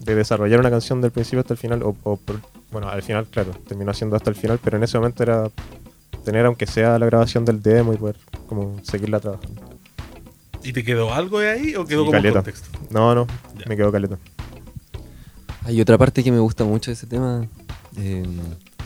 [0.00, 2.40] de desarrollar una canción del principio hasta el final, o, o por-
[2.70, 5.50] bueno, al final, claro, terminó siendo hasta el final, pero en ese momento era
[6.24, 8.16] tener aunque sea la grabación del demo y poder
[8.48, 9.62] como seguirla trabajando.
[10.62, 12.34] ¿Y te quedó algo de ahí o quedó Sí, como caleta.
[12.42, 12.68] contexto?
[12.90, 13.64] No, no, Ya.
[13.68, 14.18] me quedó caleta.
[15.64, 17.46] Hay otra parte que me gusta mucho de ese tema,
[17.96, 18.24] eh,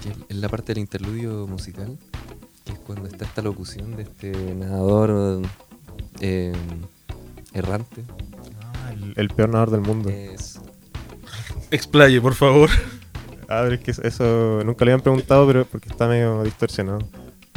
[0.02, 1.98] que es la parte del interludio musical,
[2.72, 5.42] es cuando está esta locución de este nadador
[6.20, 6.52] eh,
[7.52, 8.02] errante.
[8.62, 10.08] Ah, el, el peor nadador del mundo.
[10.10, 10.60] Es,
[11.70, 12.68] Explaye, por favor.
[13.48, 17.00] A ver, es que eso nunca le habían preguntado, pero porque está medio distorsionado.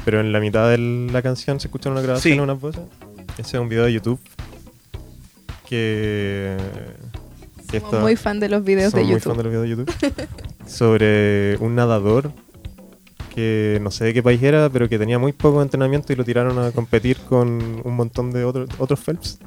[0.05, 2.39] Pero en la mitad de la canción se escuchan una grabación, Sí.
[2.39, 2.81] unas voces.
[3.37, 4.19] Ese es un video de YouTube
[5.67, 6.57] que.
[7.69, 9.33] que Somos está- muy fan de los videos de somos muy YouTube.
[9.33, 10.27] fan de los videos de YouTube.
[10.67, 12.31] sobre un nadador
[13.33, 16.23] que no sé de qué país era, pero que tenía muy poco entrenamiento y lo
[16.23, 19.39] tiraron a competir con un montón de otros otros Phelps.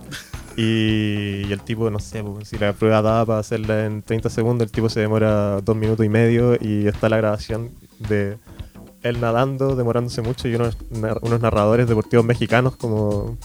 [0.56, 4.30] Y, y el tipo, no sé, pues, si la prueba daba para hacerla en 30
[4.30, 7.70] segundos, el tipo se demora dos minutos y medio y está la grabación
[8.08, 8.38] de
[9.02, 13.36] él nadando, demorándose mucho y unos, nar- unos narradores deportivos mexicanos como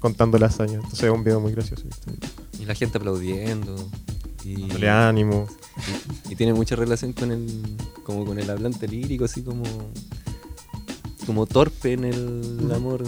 [0.00, 0.74] contando la hazaña.
[0.74, 1.84] Entonces es un video muy gracioso.
[2.58, 3.76] y la gente aplaudiendo.
[4.44, 5.46] Y, Dándole ánimo.
[6.28, 7.46] y tiene mucha relación con el
[8.08, 9.64] como con el hablante lírico, así como
[11.26, 13.04] como torpe en el amor.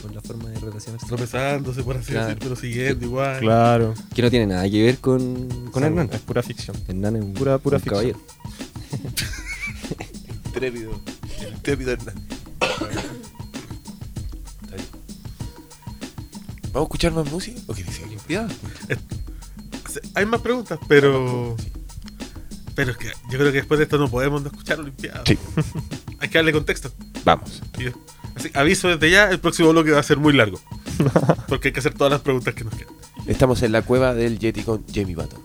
[0.00, 1.06] Con la forma de relacionarse.
[1.06, 2.26] Tropezándose, por así Claro.
[2.28, 3.40] decir, pero siguiendo igual.
[3.40, 3.94] Claro.
[4.14, 6.08] Que no tiene nada que ver con, con Hernán.
[6.12, 6.76] Es pura ficción.
[6.86, 8.12] Hernán es un, Pura- pura un ficción.
[8.12, 8.20] caballero.
[10.46, 11.00] Intrépido.
[11.40, 12.14] El intrépido Hernán.
[16.72, 17.60] ¿Vamos a escuchar más música?
[17.66, 18.06] ¿O qué dice?
[18.06, 18.48] Limpiada.
[20.14, 21.56] Hay más preguntas, pero.
[22.74, 25.22] Pero es que yo creo que después de esto no podemos no escuchar Olimpiada.
[25.26, 25.38] Sí.
[26.20, 26.90] Hay que darle contexto.
[27.24, 27.62] Vamos.
[27.78, 27.88] Y-
[28.34, 30.58] Así, aviso desde ya, el próximo bloque va a ser muy largo.
[31.48, 32.94] Porque hay que hacer todas las preguntas que nos quedan.
[33.26, 35.38] Estamos en la cueva del Yeti con Jamie Button.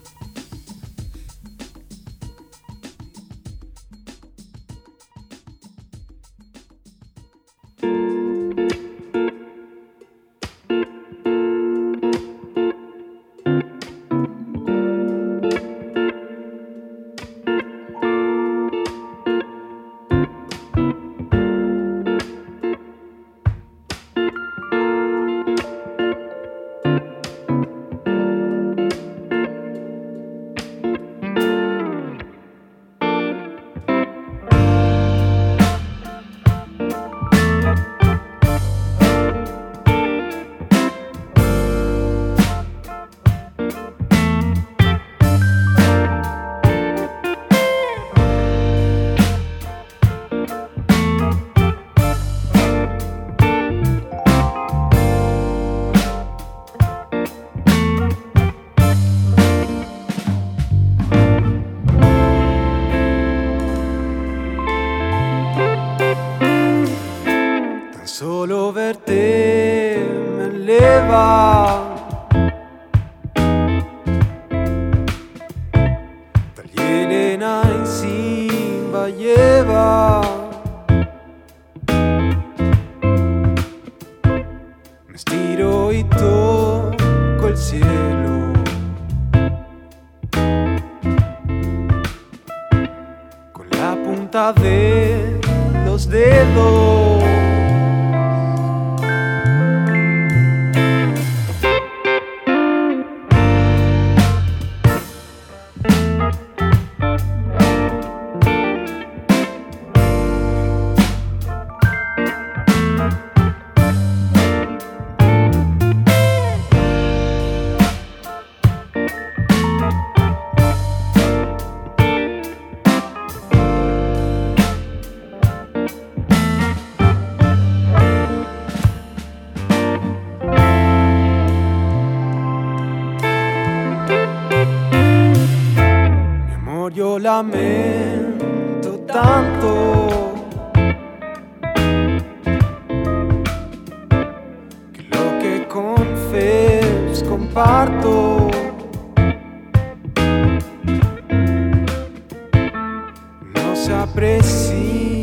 [154.20, 155.16] No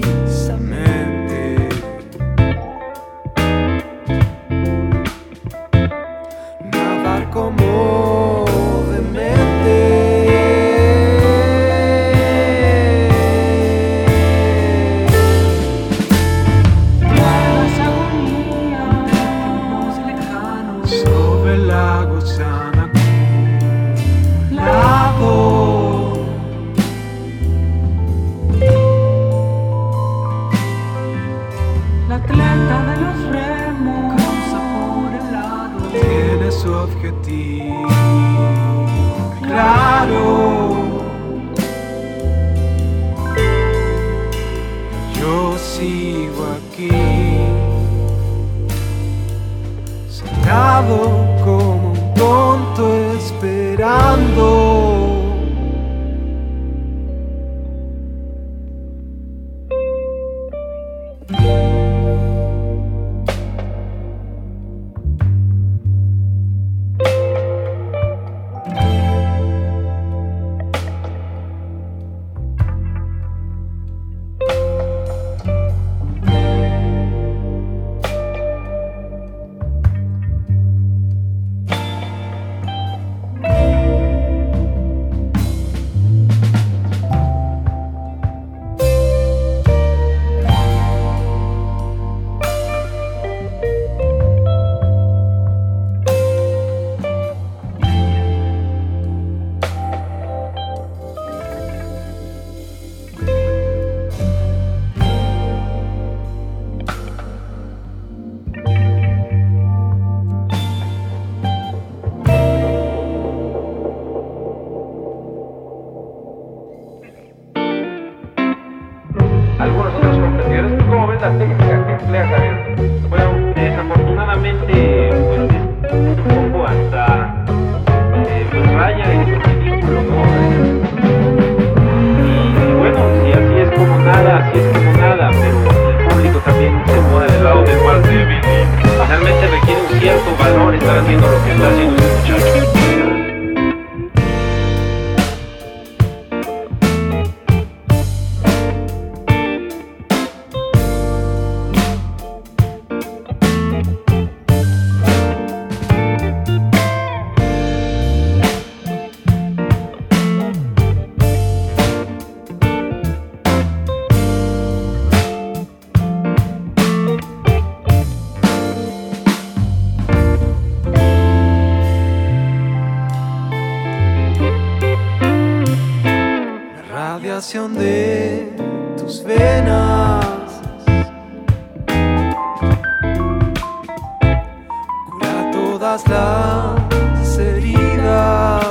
[185.84, 188.64] todas las heridas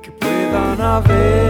[0.00, 1.45] que puedan haber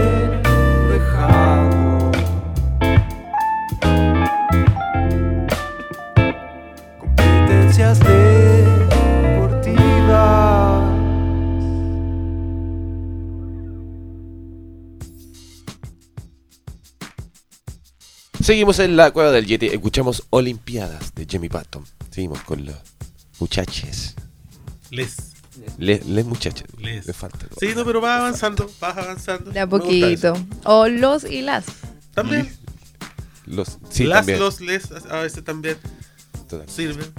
[18.47, 19.65] Seguimos en la cueva del Yeti.
[19.65, 21.83] Escuchamos Olimpiadas de Jamie Patton.
[22.11, 22.77] Seguimos con los
[23.41, 24.15] muchaches.
[24.89, 25.17] Les.
[25.77, 26.65] Les, les muchachos.
[26.77, 27.05] Les.
[27.05, 27.45] Le falta.
[27.59, 29.51] Sí, no, pero vas avanzando, vas avanzando.
[29.51, 30.33] De a poquito.
[30.63, 31.65] O los y las.
[32.13, 32.49] También.
[33.45, 34.39] Los, sí, Las, también.
[34.39, 35.75] los, les, a veces también
[36.47, 36.69] Total.
[36.69, 37.11] sirven.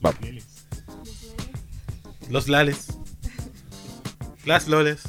[0.00, 0.18] Vamos.
[2.28, 2.88] Los lales.
[4.44, 5.00] Las loles.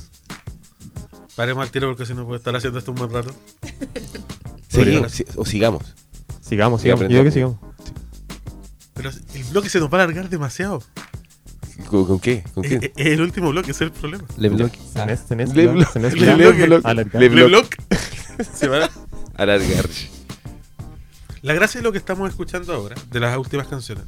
[1.36, 3.34] Paremos al tiro porque si no puedo estar haciendo esto un buen rato.
[4.86, 5.96] Seguimos, si- o sigamos.
[6.42, 7.02] Sigamos, sigamos.
[7.04, 7.58] Yo creo que sigamos.
[8.94, 10.84] Pero el bloque se nos va a alargar demasiado.
[11.88, 12.44] ¿Con, con qué?
[12.54, 12.94] ¿Con Es, qué?
[12.96, 14.26] es el último bloque, ese es el problema.
[14.38, 14.78] Le bloque.
[14.94, 15.92] Tenés- tenés Le plan- bloque.
[15.94, 16.58] tenés Le plan bloque.
[17.20, 17.48] Le El bloque.
[17.48, 17.78] bloque
[18.54, 18.90] se va a-
[19.36, 19.86] Alargar.
[21.42, 24.04] La gracia de lo que estamos escuchando ahora, de las últimas canciones,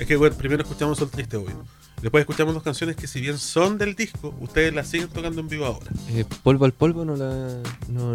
[0.00, 1.64] es que bueno, primero escuchamos Sol Triste, obvio.
[2.02, 5.48] Después escuchamos dos canciones que si bien son del disco, ustedes las siguen tocando en
[5.48, 5.86] vivo ahora.
[6.10, 7.62] Eh, polvo al polvo no la.
[7.88, 8.14] No,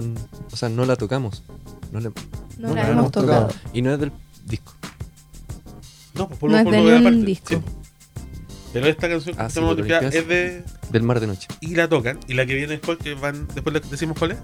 [0.51, 1.43] o sea, no la tocamos.
[1.91, 2.11] No, la-
[2.59, 3.49] No la hemos tocado.
[3.73, 4.11] Y no es del
[4.45, 4.73] disco.
[6.13, 7.25] No, pues por No lo es de aparte.
[7.25, 7.47] disco.
[7.49, 7.61] Sí.
[8.73, 10.13] Pero esta canción que Ah, sí, limpias.
[10.13, 11.47] es de Del Mar de Noche.
[11.59, 12.19] y la tocan.
[12.27, 14.37] Y la que viene después, que van, después le decimos cuál es,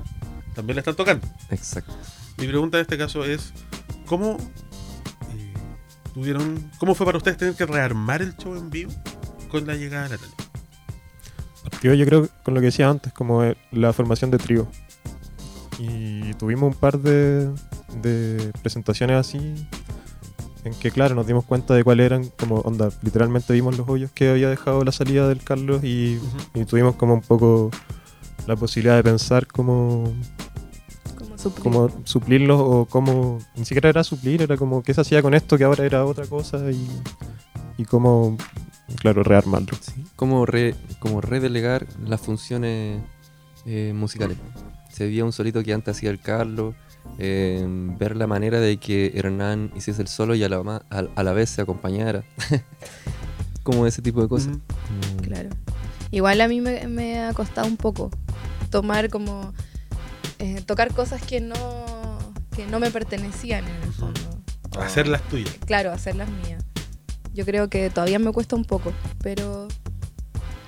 [0.55, 1.27] también la están tocando.
[1.51, 1.93] Exacto.
[2.37, 3.53] Mi pregunta en este caso es,
[4.07, 4.37] ¿cómo
[5.35, 5.53] eh,
[6.15, 8.91] tuvieron, cómo fue para ustedes tener que rearmar el show en vivo
[9.55, 10.35] con la llegada de Natalia?
[11.63, 14.67] Partió, yo creo, con lo que decía antes, como eh, la formación de trío.
[15.79, 17.49] Y tuvimos un par de,
[18.01, 19.67] de presentaciones así,
[20.65, 24.11] en que, claro, nos dimos cuenta de cuáles eran, como, onda, literalmente vimos los hoyos
[24.11, 26.19] que había dejado la salida del Carlos y,
[26.67, 27.71] tuvimos como un poco
[28.47, 30.13] la posibilidad de pensar cómo,
[31.17, 31.63] Como suplir.
[31.63, 35.57] cómo suplirlos o cómo, ni siquiera era suplir, era como qué se hacía con esto
[35.57, 36.87] que ahora era otra cosa y,
[37.77, 38.37] y cómo,
[38.97, 39.77] claro, rearmarlo.
[40.15, 43.01] Como, re, como redelegar las funciones
[43.65, 44.37] eh, musicales.
[44.91, 46.73] Se veía un solito que antes hacía el Carlos,
[47.19, 47.63] eh,
[47.99, 50.57] ver la manera de que Hernán hiciese el solo y a la,
[50.89, 52.23] a, a la vez se acompañara.
[53.63, 54.57] como ese tipo de cosas.
[54.57, 55.49] Como- Claro.
[56.11, 58.11] Igual a mí me, me ha costado un poco
[58.69, 59.53] tomar como
[60.39, 61.55] eh, tocar cosas que no
[62.55, 64.21] que no me pertenecían en el fondo.
[64.77, 65.53] O- Hacer las tuyas.
[65.65, 66.63] Claro, hacerlas mías.
[67.35, 69.67] Yo creo que todavía me cuesta un poco, pero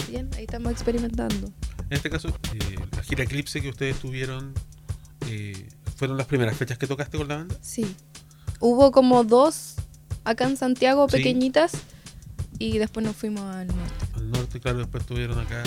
[0.09, 1.47] bien, ahí estamos experimentando.
[1.89, 4.53] En este caso, eh, la gira Eclipse que ustedes tuvieron,
[5.27, 7.55] eh, ¿fueron las primeras fechas que tocaste con la banda?
[7.61, 7.95] Sí.
[8.59, 9.75] Hubo como dos
[10.25, 11.15] acá en Santiago, Sí.
[11.17, 11.71] pequeñitas,
[12.59, 14.05] y después nos fuimos al norte.
[14.15, 15.63] Al norte, claro, después estuvieron acá,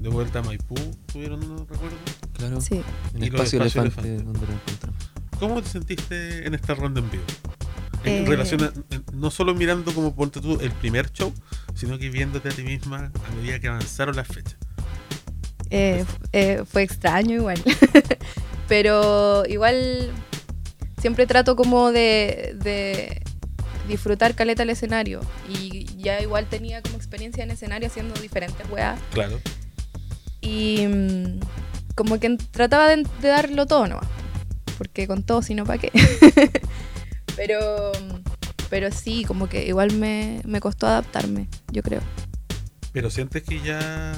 [0.00, 0.76] de vuelta a Maipú,
[1.12, 1.96] tuvieron, no recuerdo.
[2.32, 2.58] Claro.
[2.62, 2.80] Sí.
[3.12, 4.24] En Y Espacio Elefante, Elefante.
[4.24, 5.10] donde lo encontramos.
[5.38, 7.24] ¿Cómo te sentiste en esta ronda en vivo?
[8.04, 8.26] En Eh.
[8.28, 8.72] relación a,
[9.12, 11.32] no solo mirando como ponte tú el primer show,
[11.74, 14.56] sino que viéndote a ti misma a medida que avanzaron las fechas.
[15.70, 17.62] Eh, f- eh, fue extraño igual.
[18.68, 20.10] Pero igual
[21.00, 23.22] siempre trato como de, de
[23.88, 25.20] disfrutar caleta el escenario.
[25.48, 28.98] Y ya igual tenía como experiencia en escenario haciendo diferentes weas.
[29.12, 29.40] Claro.
[30.40, 31.40] Y mm,
[31.94, 34.06] como que trataba de, de darlo todo nomás.
[34.78, 35.90] Porque con todo, si no, ¿para qué?
[37.38, 37.92] pero,
[38.68, 42.00] pero sí, como que igual me, me costó adaptarme, yo creo.
[42.92, 44.12] Pero sientes que ya.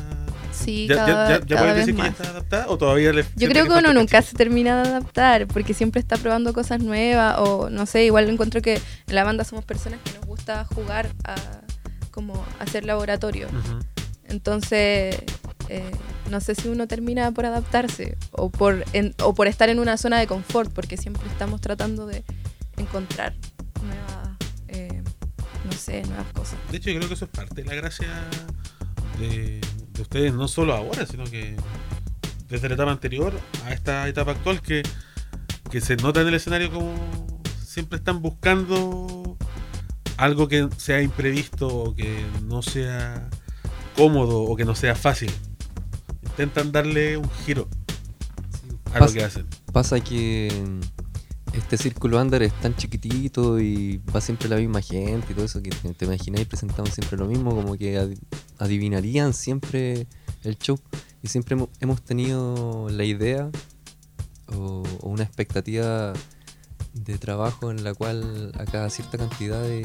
[0.53, 2.21] Sí, ¿Ya, cada, ya, ya, ya cada puedes vez decir que ya más.
[2.21, 5.75] está adaptada o todavía le Yo creo que uno nunca se termina de adaptar, porque
[5.75, 9.64] siempre está probando cosas nuevas, o no sé, igual encuentro que en la banda somos
[9.64, 11.37] personas que nos gusta jugar a
[12.11, 13.47] como hacer laboratorio.
[14.29, 15.16] Entonces,
[15.68, 15.91] eh,
[16.31, 19.97] no sé si uno termina por adaptarse o por, en- o por estar en una
[19.97, 22.25] zona de confort, porque siempre estamos tratando de
[22.81, 23.35] encontrar
[23.83, 24.37] nuevas,
[24.68, 25.03] eh,
[25.64, 26.59] no sé, nuevas cosas.
[26.70, 28.09] De hecho, yo creo que eso es parte de la gracia
[29.18, 29.61] de,
[29.93, 31.57] de ustedes, no solo ahora, sino que
[32.49, 33.33] desde la etapa anterior
[33.64, 34.83] a esta etapa actual, que,
[35.70, 36.95] que se nota en el escenario como
[37.64, 39.37] siempre están buscando
[40.16, 43.28] algo que sea imprevisto o que no sea
[43.97, 45.31] cómodo o que no sea fácil.
[46.22, 47.68] Intentan darle un giro
[48.93, 49.47] a lo que hacen.
[49.72, 50.49] Pasa que
[51.53, 55.61] este círculo under es tan chiquitito y va siempre la misma gente y todo eso
[55.63, 58.17] que te, imagináis presentando siempre lo mismo, como que ad-
[58.59, 60.07] adivinarían siempre
[60.45, 60.79] el show.
[61.23, 63.51] Y siempre hemo- hemos tenido la idea
[64.57, 66.13] o, o una expectativa
[66.95, 69.83] de trabajo en la cual a cada cierta cantidad de,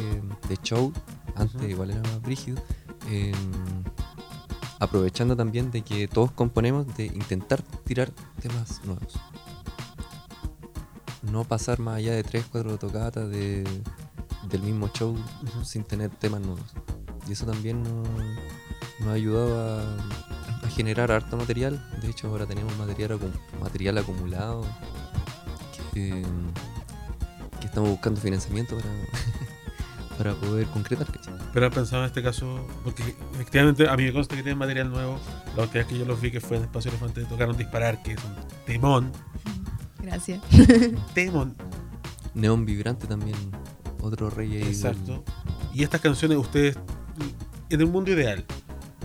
[0.50, 0.92] de show,
[1.36, 1.66] antes Ujú.
[1.68, 2.62] igual era más brígido,
[3.12, 3.34] em,
[4.80, 8.12] aprovechando también de que todos componemos de intentar tirar
[8.42, 9.14] temas nuevos.
[11.32, 13.64] No pasar más allá de 3, 4 tocatas de,
[14.50, 15.18] del mismo show
[15.64, 16.74] sin tener temas nuevos.
[17.28, 18.08] Y eso también nos,
[19.00, 21.84] nos ha ayudado a, a generar harto material.
[22.02, 24.66] De hecho, ahora tenemos material, acu- material acumulado
[25.94, 26.24] que,
[27.60, 28.90] que estamos buscando financiamiento para,
[30.18, 31.08] para poder concretar.
[31.12, 31.34] ¿cachai?
[31.54, 34.90] Pero han pensado en este caso, porque efectivamente a mí me consta que tienen material
[34.92, 35.20] nuevo.
[35.56, 38.14] La última vez que yo los vi que fue en Espacio Elefante tocaron Disparar, que
[38.14, 39.12] es un temón.
[40.06, 40.42] Gracias.
[41.14, 41.56] Temón.
[42.34, 43.38] Neón Vibrante también,
[44.02, 45.24] otro rey Exacto.
[45.74, 46.78] Y estas canciones ustedes,
[47.70, 48.46] en el mundo ideal,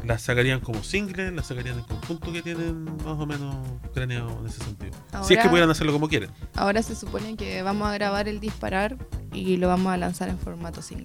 [0.04, 3.54] las sacarían como singles, las sacarían en conjunto que tienen más o menos
[3.94, 4.92] craneado en ese sentido.
[5.12, 6.30] Si es que Ahora- pudieran hacerlo como quieren.
[6.54, 8.96] Ahora se supone que vamos a grabar el disparar
[9.32, 11.04] y lo vamos a lanzar en formato single.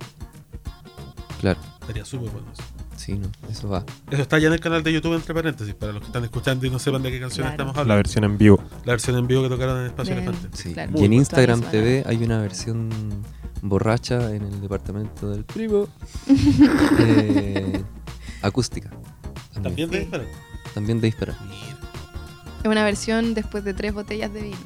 [1.41, 2.63] Claro, Estaría súper bueno eso.
[2.95, 3.83] Sí, no, eso va.
[4.09, 6.65] Eso está ya en el canal de YouTube, entre paréntesis, para los que están escuchando
[6.65, 7.49] y no sepan de qué Claro.
[7.49, 7.95] estamos La hablando.
[7.99, 8.63] versión en vivo.
[8.85, 10.57] La versión en vivo que tocaron en Espacio De- Elefante.
[10.57, 10.73] Sí.
[10.73, 10.91] Claro.
[10.95, 11.61] y en Instagram.
[11.61, 12.89] TV hay una versión
[13.61, 15.87] borracha en el departamento del primo.
[16.99, 17.83] eh,
[18.41, 18.89] acústica.
[19.61, 19.99] También de.
[20.01, 20.27] Disparar.
[20.73, 21.35] También de disparar.
[21.43, 21.77] Mira.
[22.63, 24.57] Es una versión después de tres botellas de vino,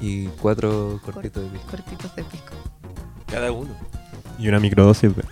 [0.00, 1.70] Y cuatro cortitos de pisco.
[1.70, 2.52] cortitos de pisco.
[3.26, 3.70] Cada uno.
[4.38, 5.23] Y una microdosis de.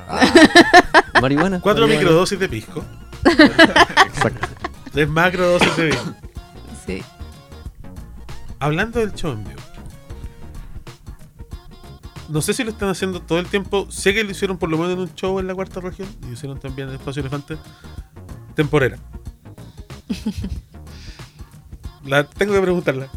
[1.20, 1.60] Marihuana.
[1.60, 2.00] Cuatro marihuana.
[2.00, 2.84] microdosis de pisco.
[3.24, 4.48] Exacto.
[4.92, 5.92] Tres macro, dos SB.
[6.86, 7.02] Sí.
[8.58, 9.60] Hablando del show en vivo.
[12.28, 13.86] No sé si lo están haciendo todo el tiempo.
[13.90, 16.08] Sé que lo hicieron por lo menos en un show en la cuarta región.
[16.22, 17.58] Y lo hicieron también en Espacio Elefante.
[18.54, 18.98] Temporera.
[22.04, 23.08] La, tengo que preguntarla.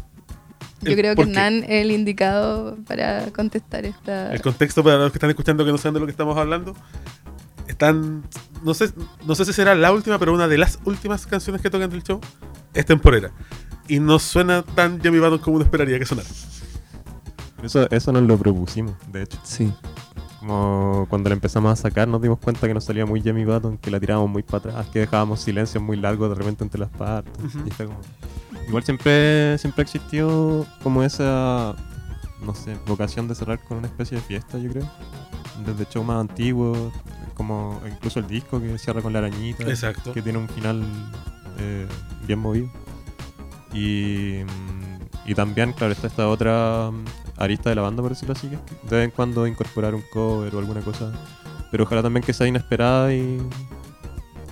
[0.82, 1.26] Yo El creo que.
[1.26, 4.32] Nan es el indicado para contestar esta.
[4.32, 6.74] El contexto para los que están escuchando que no saben de lo que estamos hablando.
[7.66, 8.22] Están.
[8.62, 8.90] No sé,
[9.26, 12.02] no sé si será la última, pero una de las últimas canciones que tocan del
[12.02, 12.20] show
[12.74, 13.30] es temporera.
[13.88, 16.28] Y no suena tan Jamie Button como uno esperaría que sonara.
[17.62, 19.38] Eso, eso nos lo propusimos, de hecho.
[19.44, 19.72] Sí.
[20.40, 23.78] Como cuando la empezamos a sacar nos dimos cuenta que nos salía muy Jamie Button,
[23.78, 26.90] que la tirábamos muy para atrás, que dejábamos silencios muy largos de repente entre las
[26.90, 27.32] partes.
[27.44, 27.66] Ujú.
[27.66, 28.00] y fue como-
[28.66, 31.76] Igual siempre, siempre existió como esa,
[32.42, 34.90] no sé, vocación de cerrar con una especie de fiesta, yo creo.
[35.64, 36.92] Desde show más antiguos,
[37.34, 39.64] como incluso el disco que cierra con la arañita.
[39.64, 40.12] Exacto.
[40.12, 40.84] Que tiene un final
[41.58, 41.86] eh,
[42.26, 42.68] bien movido.
[43.72, 44.40] Y,
[45.24, 47.04] y también, claro, está esta otra mm,
[47.36, 48.56] arista de la banda, por decirlo así, que
[48.88, 51.12] de vez en cuando incorporar un cover o alguna cosa.
[51.70, 53.40] Pero ojalá también que sea inesperada y,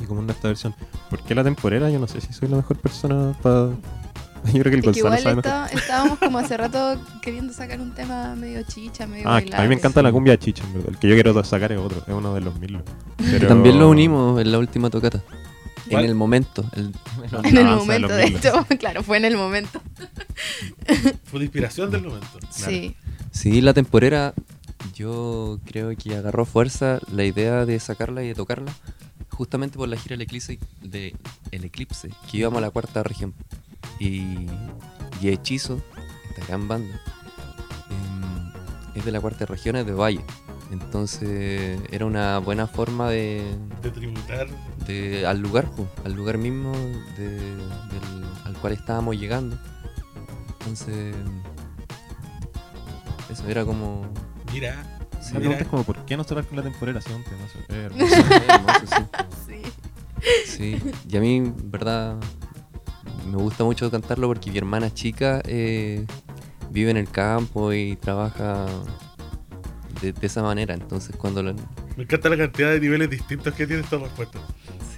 [0.00, 0.74] y como en esta versión.
[1.10, 1.90] ¿Por qué la temporera?
[1.90, 3.70] Yo no sé si soy la mejor persona para...
[4.52, 7.80] Yo creo que el Es que Gonzalo igual está- estábamos como hace rato queriendo sacar
[7.80, 10.88] un tema medio chicha, medio Ah, a mí me encanta la cumbia chicha, en verdad.
[10.90, 12.80] El que yo quiero sacar es otro, es uno de los mil.
[13.16, 13.48] Pero...
[13.48, 15.22] También lo unimos en la última tocata.
[15.90, 16.04] ¿Cuál?
[16.04, 16.64] En el momento.
[16.76, 16.92] el-
[17.44, 18.44] En el de momento, de miles.
[18.44, 19.80] hecho, claro, fue en el momento.
[21.24, 22.26] Fue la inspiración del momento.
[22.50, 22.96] Sí.
[23.30, 24.34] Sí, la temporera
[24.94, 28.72] yo creo que agarró fuerza la idea de sacarla y de tocarla
[29.30, 31.14] justamente por la gira del eclipse, de
[31.50, 33.34] El Eclipse, que íbamos a la cuarta región.
[33.98, 34.46] Y,
[35.20, 35.80] y Hechizo,
[36.30, 37.00] esta gran banda,
[37.90, 38.52] em,
[38.94, 40.24] es de la cuarta región, es de Valle.
[40.70, 44.48] Entonces era una buena forma de, De tributar.
[44.86, 46.72] de- al lugar, po, al lugar mismo
[47.16, 49.56] de- del- al cual estábamos llegando.
[50.60, 51.14] Entonces,
[53.30, 54.06] eso era como...
[54.52, 54.82] Mira.
[55.20, 55.50] Sí, La mira.
[55.50, 57.00] pregunta es como, ¿por qué no cerrar con la temporera?
[57.00, 57.58] Sí, un temazo.
[57.68, 58.14] Es hermoso.
[58.48, 58.86] hermoso,
[59.46, 59.62] sí.
[60.46, 60.76] Sí.
[60.80, 62.16] Sí, y a mí, en verdad,
[63.30, 66.04] me gusta mucho cantarlo porque mi hermana chica eh,
[66.70, 68.66] vive en el campo y trabaja
[70.02, 70.74] de, de esa manera.
[70.74, 71.54] Entonces, cuando la,
[71.96, 74.38] Me encanta la cantidad de niveles distintos que tiene esta respuesta.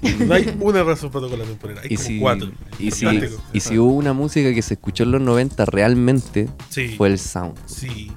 [0.03, 0.17] sí.
[0.27, 1.81] No hay una razón para tocar la temporera.
[1.83, 2.51] Hay y, como si, cuatro.
[2.79, 3.07] y, si,
[3.53, 6.95] y si hubo una música que se escuchó en los 90 realmente, Sí.
[6.97, 7.55] fue el sound.
[7.67, 8.11] Sí.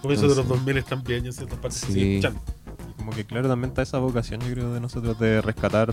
[0.00, 1.92] Como eso de los Entonces- 2000 también en ciertas partes se Sí.
[1.92, 2.40] sigue escuchando.
[2.96, 5.92] Como que claro, también está esa vocación, yo creo, de nosotros de rescatar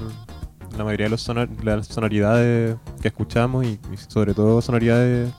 [0.78, 5.32] la mayoría de los sonor- las sonoridades que escuchamos y, sobre todo sonoridades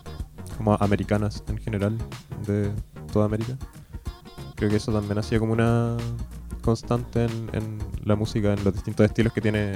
[0.56, 1.96] como americanas en general,
[2.46, 2.70] de
[3.12, 3.56] toda América.
[4.56, 5.96] Creo que eso también ha sido como una
[6.62, 9.72] constante en, la música, en los distintos estilos que tiene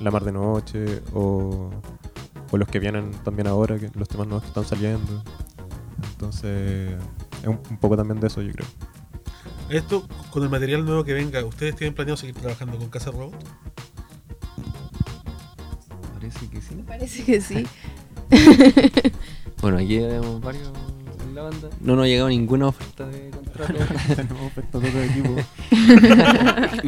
[0.00, 1.70] La Mar de Noche o,
[2.50, 5.22] o los que vienen también ahora, los temas nuevos que están saliendo.
[6.12, 6.96] Entonces,
[7.42, 8.66] es un, un poco también de eso, yo creo.
[9.68, 13.34] Esto, con el material nuevo que venga, ¿ustedes tienen planeado seguir trabajando con Casa Robot?
[16.22, 16.74] Parece que sí.
[16.86, 17.66] Parece que sí.
[19.60, 20.68] Bueno, aquí vemos varios
[21.24, 21.70] en la banda.
[21.80, 23.74] No nos ha llegado ninguna oferta de contrato.
[24.16, 25.36] Tenemos ofertas de otro equipo.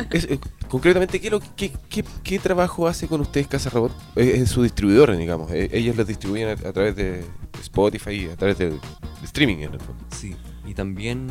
[0.11, 0.39] Es, eh,
[0.69, 3.93] concretamente, ¿qué, lo- qué, qué- qué trabajo hace con ustedes Casa Robot?
[4.16, 5.51] Es, es su distribuidora, digamos.
[5.52, 7.24] Eh, ellos los distribuyen a, a través de
[7.61, 8.81] Spotify, a través del del
[9.24, 10.05] streaming, en el fondo.
[10.11, 10.35] Sí,
[10.66, 11.28] y también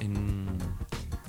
[0.00, 0.46] en...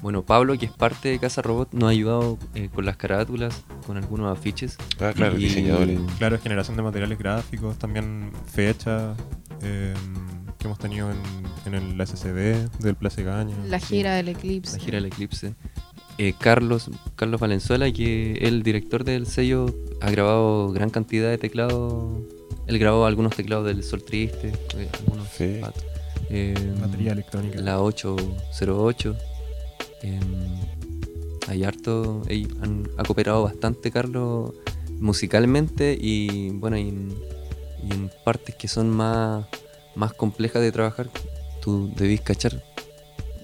[0.02, 3.64] Bueno, Pablo, que es parte de Casa Robot, nos ha ayudado eh, con las carátulas,
[3.86, 4.78] con algunos afiches.
[5.00, 6.00] Ah, claro, Y- diseñadores.
[6.18, 9.18] Claro, generación de materiales gráficos, también fechas
[9.64, 9.94] eh,
[10.60, 11.18] que hemos tenido en,
[11.66, 13.56] en el SCD del Place Gaña.
[13.66, 14.78] La gira del eclipse.
[14.78, 15.56] La gira del Eclipse.
[16.20, 19.68] Eh, Carlos, Carlos Valenzuela, que es el director del sello,
[20.02, 22.22] ha grabado gran cantidad de teclados.
[22.66, 25.60] Él grabó algunos teclados del Sol Triste, eh, algunos Sí.
[26.30, 27.60] eh, Batería electrónica.
[27.62, 29.16] la 808.
[30.02, 30.22] Em,
[31.48, 32.22] hay harto.
[32.62, 34.54] han, ha cooperado bastante Carlos
[35.00, 37.14] musicalmente y bueno, y en,
[37.88, 39.46] y en partes que son más,
[39.96, 41.10] más complejas de trabajar,
[41.62, 42.64] tú debís cachar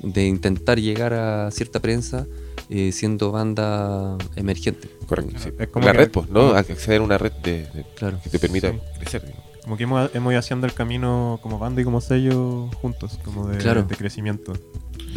[0.01, 2.25] de intentar llegar a cierta prensa
[2.69, 4.89] eh, siendo banda emergente.
[5.07, 5.35] Correcto.
[5.37, 5.49] sí.
[5.59, 6.49] Es como la que- red, pues, ¿no?
[6.55, 8.19] Acceder a una red de, de- Claro.
[8.23, 8.79] que te permita Sí.
[8.99, 9.21] crecer.
[9.25, 9.43] digamos.
[9.63, 13.47] Como que hemos, hemos ido haciendo el camino como banda y como sello juntos, como
[13.47, 13.83] de, Claro.
[13.83, 14.53] de crecimiento.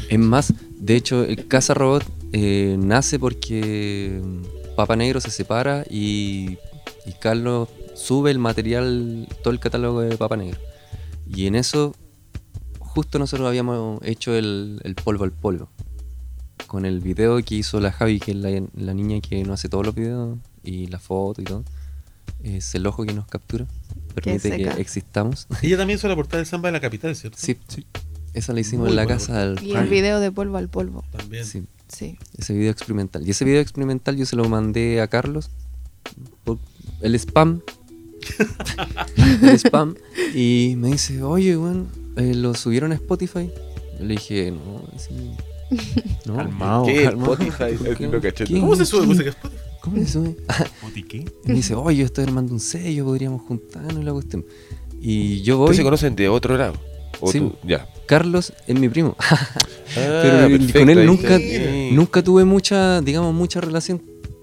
[0.09, 4.21] Es más, de hecho, el Casa Robot eh, nace porque
[4.77, 6.59] Papa Negro se separa y,
[7.07, 10.61] y Carlos sube el material, todo el catálogo de Papa Negro.
[11.27, 11.95] Y en eso,
[12.79, 15.69] justo nosotros habíamos hecho el, el polvo al polvo.
[16.67, 19.69] Con el video que hizo la Javi, que es la, la niña que no hace
[19.69, 21.65] todos los videos, y la foto y todo.
[22.43, 23.67] es el ojo que nos captura,
[24.15, 25.47] permite que, existamos.
[25.63, 27.39] Ella también hizo la portada del samba de la capital, ¿cierto?
[27.41, 27.57] Sí,
[28.37, 31.05] esa la hicimos Muy en la casa del Y el video de polvo al polvo.
[31.11, 31.45] También.
[31.45, 32.19] Sí, Sí.
[32.37, 33.27] ese video experimental.
[33.27, 35.51] Y ese video experimental yo se lo mandé a Carlos
[36.45, 36.59] por
[37.01, 37.63] el spam.
[39.43, 39.95] el spam.
[40.35, 43.51] Y me dice, oye, weón, eh, ¿lo subieron a Spotify?
[43.99, 45.15] Yo le dije, no, así.
[46.27, 46.85] No.
[46.85, 47.05] ¿Qué?
[47.05, 47.97] Spotify, ¿Por
[48.33, 48.61] qué?
[48.61, 49.57] ¿Cómo se sube Spotify?
[49.81, 50.37] ¿Cómo se sube?
[51.09, 51.19] ¿Qué?
[51.45, 54.45] Y me dice, oye, yo estoy armando un sello, podríamos juntarnos y la cuestión.
[55.01, 55.67] Y yo voy.
[55.67, 56.75] ¿Ustedes se conocen de otro lado?
[57.21, 57.39] ¿O Sí.
[57.41, 57.55] tú?
[57.65, 57.89] Ya.
[58.07, 59.17] Carlos es mi primo.
[59.99, 61.91] Ah, Pero perfecto, con él nunca, sí.
[61.93, 64.03] nunca tuve mucha, digamos, mucha relación.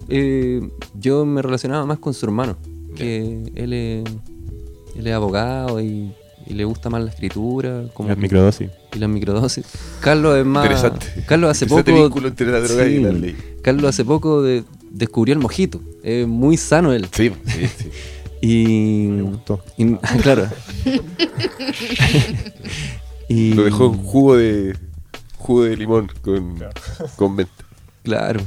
[0.10, 0.62] Eh,
[1.00, 2.58] yo me relacionaba más con su hermano,
[2.96, 4.04] que él es,
[4.98, 6.12] él es abogado y,
[6.48, 8.70] y le gusta más la escritura, como Las microdosis.
[8.96, 9.66] y las microdosis.
[10.00, 10.64] Carlos es más.
[10.66, 11.06] Interesante.
[11.28, 12.26] Carlos hace Interesante poco.
[12.28, 13.36] entre la droga y la ley.
[13.62, 15.82] Carlos hace poco de- descubrió el mojito.
[16.04, 17.08] Es muy sano él.
[17.12, 17.90] Sí, sí, sí.
[18.46, 19.08] Y.
[19.08, 19.62] Me gustó.
[19.78, 20.50] y- claro.
[23.30, 24.78] y, Lo dejó en jugo de
[25.38, 26.62] jugo de limón con,
[27.16, 27.54] con menta.
[28.04, 28.42] Claro.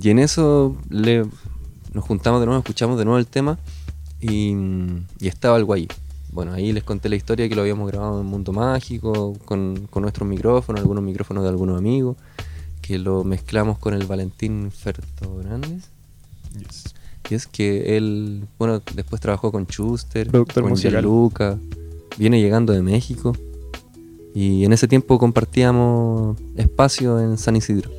[0.00, 1.26] Y en eso le,
[1.92, 3.56] nos juntamos de nuevo, escuchamos de nuevo el tema
[4.20, 4.52] y,
[5.20, 5.86] y estaba el guay.
[6.32, 10.02] Bueno, ahí les conté la historia que lo habíamos grabado en Mundo Mágico, con, con
[10.02, 12.16] nuestros micrófonos, algunos micrófonos de algunos amigos,
[12.82, 15.84] que lo mezclamos con el Valentín Fernández.
[17.28, 20.92] Y es que él, bueno, después trabajó con Schuster, Productor con musical.
[20.92, 21.58] Gianluca,
[22.16, 23.36] viene llegando de México.
[24.34, 27.90] Y en ese tiempo compartíamos espacio en San Isidro.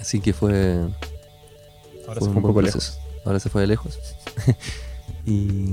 [0.00, 0.76] Así que fue,
[2.06, 2.78] Ahora fue se fue un poco proceso.
[2.78, 2.98] lejos.
[3.24, 3.98] Ahora se fue de lejos.
[5.26, 5.70] y,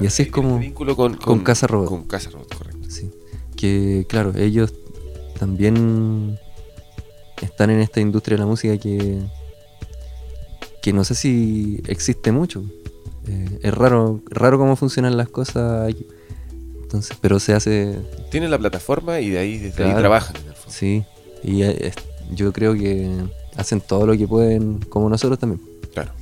[0.00, 0.58] y así es como...
[0.58, 1.88] Vínculo con, con Casa Robot.
[1.88, 2.90] Con Casa Robot, correcto.
[2.90, 3.10] Sí.
[3.56, 4.72] Que claro, ellos
[5.38, 6.38] también
[7.42, 9.20] están en esta industria de la música que,
[10.84, 12.62] que no sé si existe mucho.
[13.26, 16.06] Eh, es raro, raro cómo funcionan las cosas aquí.
[16.82, 17.98] Entonces, pero se hace,
[18.30, 20.36] Tienen la plataforma y de ahí, desde ahí trabajan.
[20.68, 21.02] sí.
[21.42, 21.94] Y eh, es-
[22.34, 23.10] yo creo que
[23.56, 25.62] hacen todo lo que pueden, como nosotros también.
[25.94, 26.12] Claro.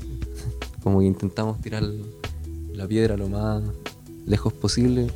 [0.84, 1.82] Como que intentamos tirar
[2.72, 3.62] la piedra lo más
[4.26, 5.08] lejos posible.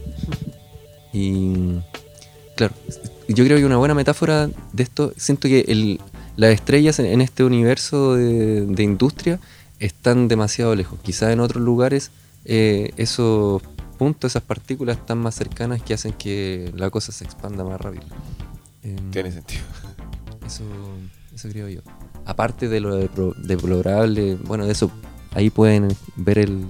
[1.12, 1.76] Y
[2.56, 2.74] claro,
[3.28, 6.00] yo creo que una buena metáfora de esto, siento que el,
[6.36, 9.40] las estrellas en, en este universo de, de industria
[9.78, 10.98] están demasiado lejos.
[11.02, 12.10] Quizás en otros lugares
[12.44, 13.62] eh, esos
[13.98, 18.04] puntos, esas partículas están más cercanas que hacen que la cosa se expanda más rápido.
[18.82, 19.62] Em, Tiene sentido.
[20.46, 20.64] eso,
[21.34, 21.80] eso creo yo.
[22.24, 24.90] Aparte de lo deplorable, bueno, de eso,
[25.32, 26.64] ahí pueden ver el,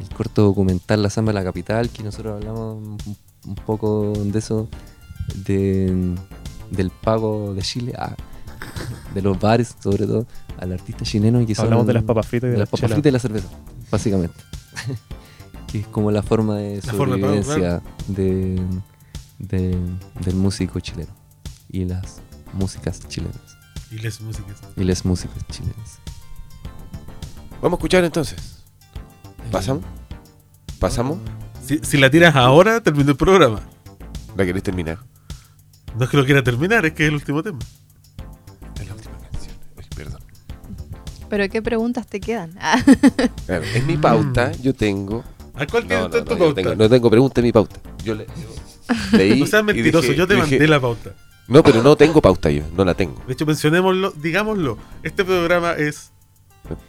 [0.00, 2.98] el corto documental La Samba de la Capital, que nosotros hablamos un,
[3.46, 4.68] un poco de eso,
[5.46, 6.14] de,
[6.70, 8.16] del pago de Chile, ah,
[9.14, 10.26] de los bares sobre todo,
[10.58, 11.64] al artista chileno que son...
[11.66, 13.48] Hablamos de las papas fritas y de, de las las papas fritas y la cerveza,
[13.90, 14.36] básicamente.
[15.70, 18.62] que es como la forma de La forma de de,
[19.38, 19.78] de-
[20.24, 21.12] del músico chileno
[21.70, 22.20] y las
[22.52, 23.40] músicas chilenas
[23.90, 24.60] Y les músicas.
[24.76, 25.98] y las músicas chilenas.
[27.60, 28.62] Vamos a escuchar entonces.
[29.50, 29.84] ¿Pasamos?
[30.78, 31.18] ¿Pasamos?
[31.66, 33.60] Si, si la tiras ahora, termina el programa.
[34.36, 34.98] ¿La querés terminar?
[35.96, 37.58] No es que lo quiera terminar, es que es el último tema.
[41.36, 42.52] Pero ¿qué preguntas te quedan?
[42.60, 42.80] Ah,
[43.46, 45.24] Claro, en mi pauta yo tengo.
[45.54, 46.54] ¿A cuál No, tienes no, tú en no, tu pauta?
[46.62, 47.76] tengo- no tengo pregunta en mi pauta.
[48.04, 48.88] Yo, le, yo
[49.18, 49.40] leí.
[49.40, 51.10] No seas mentiroso, dije- yo te dije, mandé la pauta.
[51.48, 53.20] No, pero no tengo pauta yo, no la tengo.
[53.26, 54.78] De hecho, mencionémoslo, digámoslo.
[55.02, 56.12] Este programa es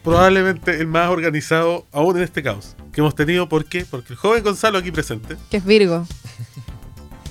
[0.03, 3.49] probablemente el más organizado aún en este caos que hemos tenido.
[3.49, 3.83] ¿Por qué?
[3.89, 6.05] Porque el joven Gonzalo aquí presente, que es Virgo.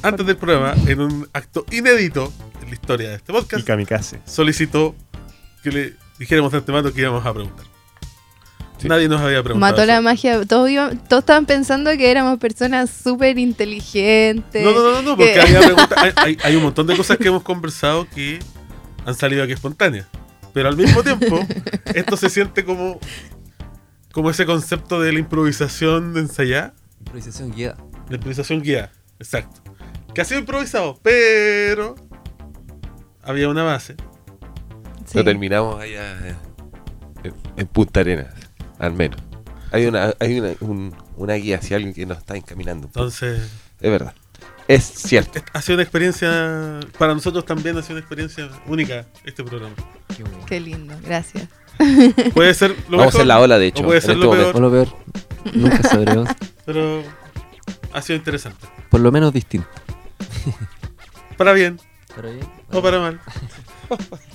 [0.03, 4.21] antes del programa, en un acto inédito en la historia de este Y podcast, kamikaze.
[4.27, 4.97] solicitó
[5.63, 7.67] que le dijéramos de antemano que íbamos a preguntar.
[8.79, 8.89] Sí.
[8.89, 9.73] Nadie nos había preguntado.
[9.73, 10.03] Mató la eso.
[10.03, 10.45] magia.
[10.47, 14.63] Todos, iba- todos estaban pensando que éramos personas súper inteligentes.
[14.65, 15.97] No, no, no, no, porque que- había preguntas.
[15.97, 18.41] Hay, hay- hay un montón de cosas que hemos conversado que
[19.07, 20.07] han salido aquí espontáneas.
[20.53, 21.41] Pero al mismo tiempo,
[21.95, 22.99] esto se siente como,
[24.13, 27.77] como ese concepto de la improvisación ensayada, Improvisación guiada.
[28.09, 28.93] la improvisación guiada.
[29.19, 29.63] Exacto.
[30.15, 31.97] Que ha sido improvisado, pero
[33.23, 33.97] había una base.
[35.15, 35.19] Sí.
[35.19, 36.35] Lo terminamos allá eh,
[37.23, 38.35] en, en Punta Arenas,
[38.81, 39.21] al menos.
[39.71, 42.87] Hay una, hay una, un- una guía hacia alguien que nos está encaminando.
[42.89, 43.05] un poco.
[43.07, 43.49] Entonces,
[43.81, 44.13] Es verdad.
[44.67, 45.41] Es cierto.
[45.53, 49.75] ha sido una experiencia, para nosotros también ha sido una experiencia única este programa.
[50.47, 51.47] Qué lindo, gracias.
[52.35, 53.83] Puede ser lo Vamos a mejor, hacer la ola, de hecho.
[53.83, 54.59] o puede en ser este lo momento.
[54.59, 54.89] O lo peor,
[55.55, 56.29] nunca sabremos.
[56.67, 57.03] pero
[57.93, 58.67] ha sido interesante.
[58.91, 59.69] Por lo menos distinto.
[61.37, 61.79] Para bien
[62.17, 62.47] ¿Para bien?
[62.73, 63.21] o para mal,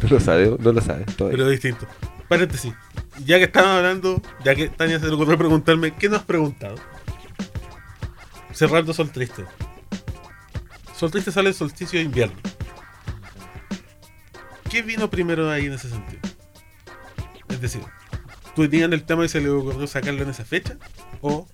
[0.02, 1.06] No lo sabemos, no lo sabes.
[1.16, 1.36] todavía.
[1.36, 1.86] pero distinto.
[2.28, 2.72] Paréntesis.
[3.24, 6.76] ya que estamos hablando, ya que Tania se le ocurrió preguntarme, ¿qué nos has preguntado?
[8.52, 9.44] Cerrando Sol Triste.
[10.96, 12.36] Sol Triste sale el solsticio de invierno.
[14.70, 16.20] ¿Qué vino primero ahí en ese sentido?
[17.48, 17.82] Es decir,
[18.54, 20.76] ¿tú tenían el tema y se le ocurrió sacarlo en esa fecha?
[21.20, 21.48] ¿O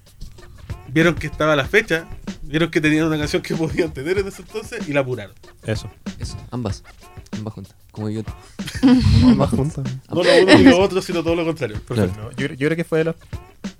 [0.89, 2.07] vieron que estaba la fecha,
[2.47, 5.35] vieron que tenían una canción que podían tener en ese entonces y la apuraron?
[5.65, 5.91] Eso.
[6.19, 6.83] Eso, ambas.
[7.33, 7.75] Ambas juntas.
[7.91, 8.23] Como yo.
[9.37, 9.85] Más juntas.
[10.09, 11.81] No lo uno ni lo otro, sino todo lo contrario.
[11.87, 12.13] Claro.
[12.17, 13.17] No, yo, yo creo que fue de las,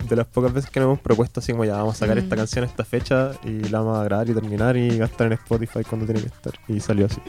[0.09, 2.35] de las pocas veces que nos hemos propuesto así como ya vamos a sacar esta
[2.35, 2.39] Mm.
[2.39, 5.83] canción a esta fecha y la vamos a grabar y terminar y gastar en Spotify
[5.89, 6.55] cuando tiene que estar.
[6.69, 7.21] Y salió así.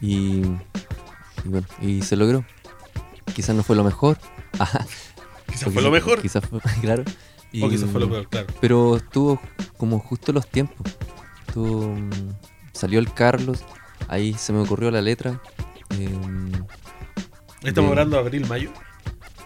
[0.00, 2.44] Y, y bueno, y se logró.
[3.34, 4.18] Quizás no fue lo mejor.
[4.58, 4.86] Ajá.
[5.46, 6.20] Quizás fue lo mejor.
[6.20, 7.04] Quizás fue, claro.
[7.52, 8.46] Y- O quizás fue lo peor, claro.
[8.60, 9.40] Pero estuvo
[9.76, 10.86] como justo los tiempos.
[11.46, 12.10] Estuvo, mm,
[12.72, 13.64] salió el Carlos,
[14.08, 15.40] ahí se me ocurrió la letra.
[15.90, 16.50] em,
[17.62, 18.70] Estamos de- hablando de abril, mayo.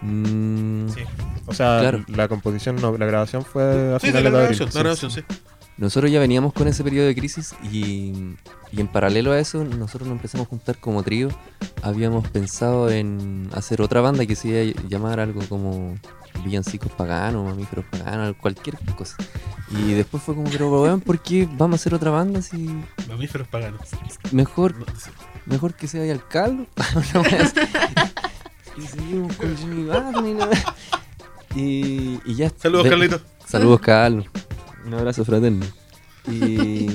[0.01, 1.01] mm, Sí.
[1.45, 2.03] O sea, Claro.
[2.07, 3.63] la composición, no, la grabación fue
[3.95, 4.57] a Sí, de la de abril.
[4.57, 4.79] grabación, la sí.
[4.79, 5.21] grabación, sí.
[5.81, 8.13] Nosotros ya veníamos con ese periodo de crisis y,
[8.71, 11.29] y en paralelo a eso nosotros nos empezamos a juntar como trío.
[11.81, 15.95] Habíamos pensado en hacer otra banda que se iba a llamar algo como
[16.45, 19.15] Villancicos Paganos, Mamíferos Paganos, cualquier cosa.
[19.71, 22.69] Y después fue como, pero weón, ¿por qué vamos a hacer otra banda si
[23.09, 23.81] Mamíferos paganos.
[24.31, 24.75] mejor,
[25.47, 26.67] mejor que se vaya al caldo?
[28.77, 30.37] Y seguimos con Jimmy Barney,
[31.55, 32.51] y, y, ya.
[32.57, 33.21] Saludos, de- Carlitos.
[33.45, 34.25] Saludos, Carlos.
[34.85, 35.65] Un abrazo fraterno.
[36.29, 36.87] Y,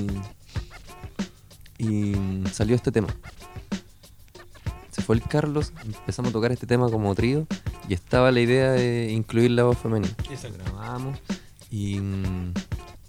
[1.78, 2.14] y
[2.52, 3.08] salió este tema.
[4.90, 7.46] Se fue el Carlos, empezamos a tocar este tema como trío
[7.88, 10.14] y estaba la idea de incluir la voz femenina.
[10.58, 11.18] Grabamos
[11.70, 12.52] y mm,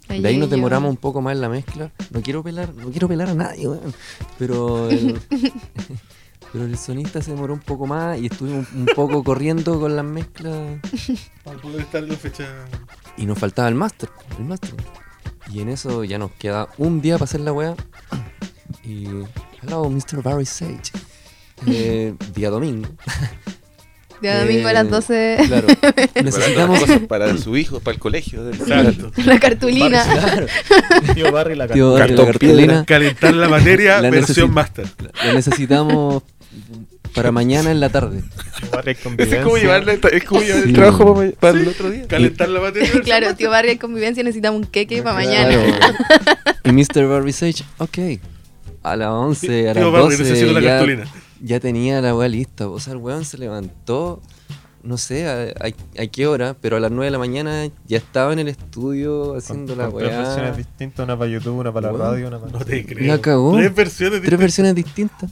[0.10, 0.56] de ahí nos yo.
[0.56, 1.92] demoramos un poco más en la mezcla.
[2.12, 3.94] No quiero pelar, no quiero pelar a nadie, weón.
[4.38, 5.20] Pero el,
[6.54, 10.06] pero el sonista se demoró un poco más y estuvimos un poco corriendo con las
[10.06, 10.80] mezclas
[11.44, 12.46] Para poder estar en la fecha.
[13.18, 14.10] y nos faltaba el máster,
[14.40, 14.74] el máster.
[15.52, 17.74] Y en eso ya nos queda un día para hacer la weá.
[18.84, 19.06] Y.
[19.64, 20.22] Hello, Mr.
[20.22, 20.92] Barry Sage.
[21.66, 22.90] Eh, día domingo.
[24.22, 25.68] Día domingo a las Eh, 12, Claro.
[26.24, 26.80] Necesitamos.
[26.82, 28.44] cosas para su hijo, para el colegio.
[28.44, 29.12] del- Exacto.
[29.24, 30.04] la cartulina.
[30.04, 30.48] Claro.
[31.14, 32.86] Tío Barry la Tío Barry, la cartulina.
[32.86, 34.88] Calentar la materia, La versión master.
[35.24, 36.24] La necesitamos
[37.16, 38.24] para mañana en la tarde.
[38.72, 39.00] Barry es
[39.44, 40.70] como llevarle, es como llevar Sí.
[40.70, 42.08] el trabajo para, para el otro día.
[42.08, 45.50] Calentar la versión claro, tío Barrio en convivencia necesitamos un queque para mañana.
[45.50, 45.96] Claro.
[46.64, 47.08] Y Mr.
[47.08, 47.98] Barry Sage, ok.
[48.84, 51.04] A las 11, a las Tío Barry, necesito 12 la ya, cartulina.
[51.42, 52.68] ya tenía la weá lista.
[52.68, 54.22] O sea, el weón se levantó,
[54.84, 57.98] no sé a, a- a qué hora, pero a las 9 de la mañana ya
[57.98, 60.22] estaba en el estudio haciendo Con, la con tres weá.
[60.24, 62.12] versiones distintas, una para YouTube, una para la Bueno.
[62.12, 62.52] radio, una para...
[62.52, 63.08] No te creo.
[63.08, 63.56] La cagó.
[63.58, 64.40] Tres versiones Tres distintas.
[64.40, 65.32] versiones distintas.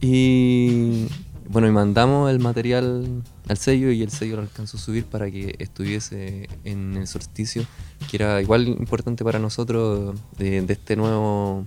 [0.00, 1.06] Y
[1.48, 5.30] bueno, y mandamos el material al sello y el sello lo alcanzó a subir para
[5.30, 7.64] que estuviese en el solsticio,
[8.10, 11.64] que era igual importante para nosotros de, de este nuevo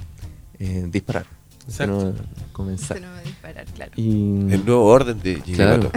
[0.59, 1.25] eh, disparar.
[1.59, 1.93] Este Exacto.
[1.93, 2.17] nuevo
[2.51, 3.01] comenzar.
[3.01, 3.91] Va a disparar, claro.
[3.95, 5.91] Y, El nuevo orden de Claro.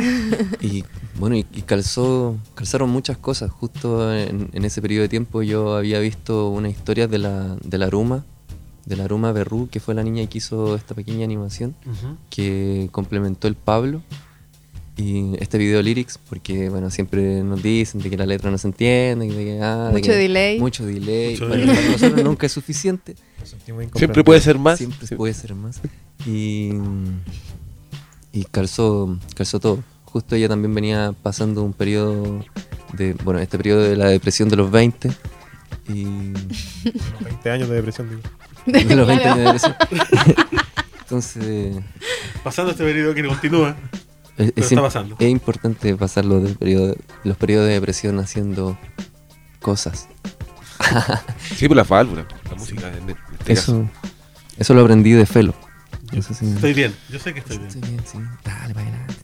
[0.61, 0.85] Y
[1.19, 3.51] bueno, y, y calzó, calzaron muchas cosas.
[3.51, 7.79] Justo en, en ese periodo de tiempo yo había visto una historia de la, de
[7.79, 8.25] la Ruma,
[8.87, 11.75] de la Ruma Berrú, que fue la niña que hizo esta pequeña animación,
[12.31, 14.03] que complementó el Pablo.
[14.95, 18.69] Y este video lyrics, porque bueno, siempre nos dicen de que la letra no se
[18.69, 20.61] entiende, de que, ah, de Mucho que- delay.
[20.61, 21.31] Mucho delay.
[21.33, 21.75] Mucho Para, delay.
[21.77, 23.15] para nosotros nunca es suficiente.
[23.41, 24.77] Nos sentimos Siempre puede ser más.
[24.79, 25.15] Siempre Sí.
[25.17, 25.81] puede ser más.
[26.27, 26.73] Y,
[28.33, 29.83] y calzó, calzó todo.
[30.05, 32.45] Justo ella también venía pasando un periodo
[32.93, 35.11] de, bueno, este periodo de la depresión de los 20.
[35.89, 38.21] Y Unos 20 años de depresión, digo.
[38.67, 39.39] De los 20 Claro.
[39.41, 39.75] de depresión.
[41.01, 41.77] Entonces,
[42.43, 43.77] Pasando este periodo que continúa.
[44.39, 45.17] es, Pero está pasando.
[45.19, 48.79] es importante pasar los, del periodo, los periodos de depresión haciendo
[49.61, 50.09] cosas.
[51.57, 53.43] Sí, por las válvulas, la música en este caso.
[53.47, 53.89] Eso,
[54.59, 55.55] eso lo aprendí de Felo.
[56.13, 56.95] Estoy bien.
[57.09, 57.69] Yo sé que estoy bien.
[57.69, 58.19] Estoy bien, sí.
[58.45, 59.15] Dale, para adelante.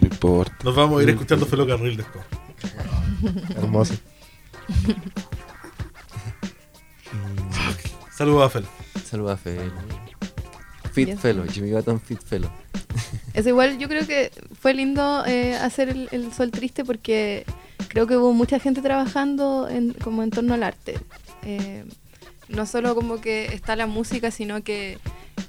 [0.00, 0.56] No importa.
[0.64, 2.24] Nos vamos a ir escuchando Felo Carril después.
[3.56, 3.94] Hermoso.
[8.18, 8.64] Saludos a Fel.
[9.04, 9.72] Saludos a Felo.
[10.90, 11.20] Fit Yes.
[11.20, 12.50] Felo, Jimmy Button Fit Felo.
[13.32, 17.44] Es igual, yo creo que fue lindo eh, hacer el, el Sol Triste porque
[17.86, 20.98] creo que hubo mucha gente trabajando en, como en torno al arte.
[21.44, 21.84] Eh,
[22.48, 24.98] no solo como que está la música, sino que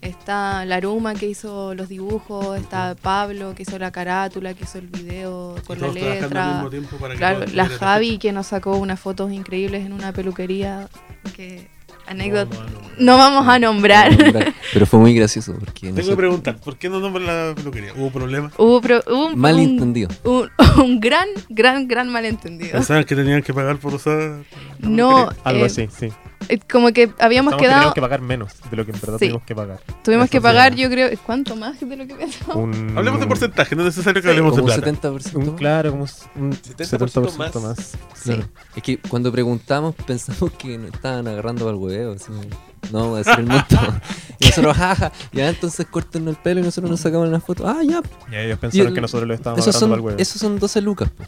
[0.02, 4.86] está Laruma que hizo los dibujos, está Pablo que hizo la carátula, que hizo el
[4.90, 6.70] video con la letra.
[7.18, 10.88] Claro, la Javi que nos sacó unas fotos increíbles en una peluquería
[11.36, 11.79] que
[12.10, 12.56] Anécdota.
[12.58, 12.80] No, no, no.
[13.00, 14.12] No vamos a nombrar.
[14.74, 17.94] Pero fue muy gracioso porque Tengo que nosotros- preguntar, ¿por qué no nombran la peluquería?
[17.96, 18.52] ¿Hubo problemas?
[18.58, 20.10] Hubo, pro- hubo un, un, malentendido.
[20.26, 20.50] un,
[20.84, 22.74] un gran, gran, gran malentendido.
[22.74, 24.40] ¿Pensaban que tenían que pagar por usar?
[24.80, 26.10] No, Algo eh, así, sí.
[26.48, 29.00] Eh, como que habíamos Estamos que quedado, teníamos que pagar menos de lo que en
[29.02, 29.26] verdad Sí.
[29.28, 29.80] tuvimos que pagar.
[30.04, 32.56] tuvimos que pagar, yo creo, ¿cuánto más de lo que pensamos?
[32.56, 34.82] Un, Hablemos de porcentaje, no es necesario que hablemos de plata.
[34.82, 36.06] 70% un- claro, como
[36.36, 37.92] un 70%, 70% más.
[38.24, 38.44] Claro.
[38.76, 42.14] Es que cuando preguntamos pensamos que nos estaban agarrando al huevo.
[42.14, 42.32] Así,
[42.92, 43.76] no decir el monto.
[44.40, 47.66] y nosotros, jaja, ya entonces córtenos el pelo y nosotros nos sacamos las fotos.
[47.68, 48.02] Ah, ya.
[48.32, 50.20] Y ellos pensaron el- que nosotros lo estábamos Esos agarrando al son, huevo.
[50.20, 51.10] esos son 12 lucas.
[51.10, 51.24] po.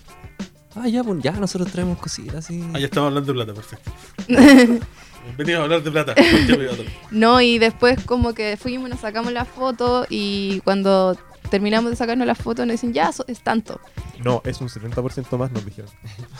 [0.73, 2.63] Ah, ya, pues ya nosotros traemos cositas así.
[2.73, 3.91] Ah, ya estamos hablando de plata, perfecto.
[5.25, 6.15] Bienvenidos a hablar de plata.
[7.11, 11.17] No, y después como que fuimos, nos sacamos la foto y cuando
[11.49, 13.79] terminamos de sacarnos la foto nos dicen, ya, so- es tanto.
[14.23, 15.91] No, es un 70% más, nos dijeron.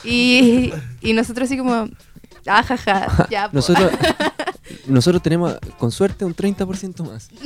[0.03, 0.71] Y,
[1.01, 1.89] y nosotros así como,
[2.47, 3.49] ah, jaja, ya.
[3.49, 3.55] po".
[3.55, 3.91] Nosotros,
[4.87, 7.29] nosotros tenemos, con suerte, un 30% más.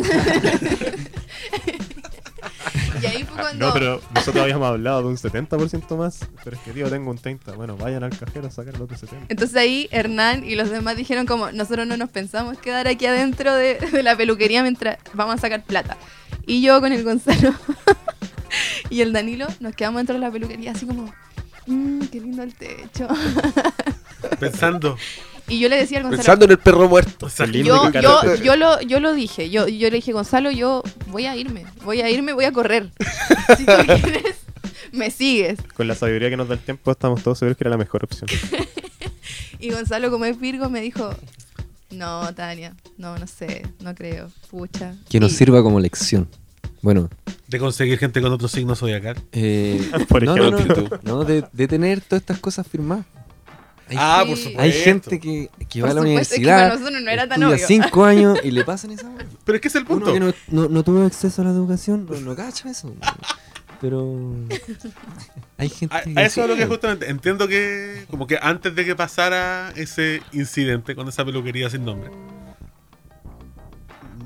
[3.02, 3.68] Y ahí fue cuando...
[3.68, 6.20] No, pero nosotros habíamos hablado de un 70% más.
[6.44, 7.54] Pero es que, tío, tengo un 30.
[7.54, 9.28] Bueno, vayan al cajero a sacar el otro 70.
[9.30, 13.54] Entonces ahí Hernán y los demás dijeron como, nosotros no nos pensamos quedar aquí adentro
[13.54, 15.98] de, de la peluquería mientras vamos a sacar plata.
[16.46, 17.54] Y yo con el Gonzalo
[18.90, 21.14] y el Danilo nos quedamos dentro de la peluquería así como,
[21.66, 23.08] mmm, qué lindo el techo.
[24.40, 24.98] Pensando.
[25.48, 27.28] Y yo le decía al Gonzalo, Pensando en el perro muerto.
[27.54, 31.36] Yo, yo, yo, lo, yo lo dije, yo, yo le dije, Gonzalo, yo voy a
[31.36, 32.90] irme, voy a irme, voy a correr.
[33.58, 34.36] Si tú quieres,
[34.92, 35.60] me sigues.
[35.76, 38.04] Con la sabiduría que nos da el tiempo, estamos todos seguros que era la mejor
[38.04, 38.28] opción.
[39.60, 41.10] Y Gonzalo, como es Virgo, me dijo,
[41.90, 44.94] no, Tania, no, no sé, no creo, pucha.
[45.10, 46.28] Que nos Y- sirva como lección.
[46.82, 47.10] Bueno,
[47.48, 49.16] de conseguir gente con otro signo zodiacal.
[49.32, 51.00] eh, Por no, no, ejemplo.
[51.04, 53.06] no, no, de, de tener todas estas cosas firmadas.
[53.88, 54.30] Hay, Ah, Sí.
[54.30, 54.62] por supuesto.
[54.62, 57.28] hay gente que, que va a la supuesto, es que para universidad, nosotros no era
[57.30, 57.68] tan obvio.
[57.68, 59.12] cinco años y le pasan esa.
[59.44, 60.14] Pero es que es el Uno punto.
[60.14, 62.96] que no, no, no tuvo acceso a la educación, no, no cacha eso.
[63.82, 64.34] Pero
[65.58, 68.74] hay gente A, que a eso es lo que justamente entiendo que como que antes
[68.74, 72.10] de que pasara ese incidente con esa peluquería sin nombre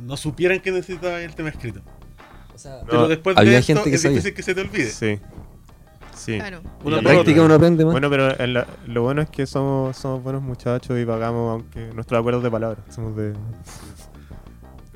[0.06, 1.81] no supieran que necesitaba el tema escrito
[2.53, 4.18] O sea, pero después de había esto gente que es sabía.
[4.18, 5.19] difícil que se te olvide Sí.
[6.20, 6.38] Sí.
[6.38, 6.62] Claro.
[6.84, 7.94] La práctica uno aprende más.
[7.94, 11.94] Bueno, pero en la- lo bueno es que somos, somos buenos muchachos y pagamos, aunque
[11.94, 12.80] nuestros acuerdos de palabras.
[12.94, 13.34] Somos de.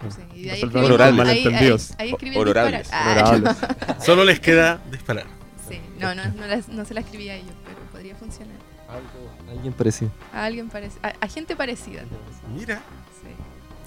[0.10, 1.14] Sí, y de ahí disparar.
[2.92, 5.26] Ah, solo les queda disparar
[5.70, 8.58] Sí, no, no, no, las- no se la escribí a ellos, pero podría funcionar.
[8.90, 10.12] Algo- alguien parecido.
[10.34, 12.02] A alguien parecido, a, a gente parecida.
[12.54, 12.82] mira
[13.22, 13.30] Sí.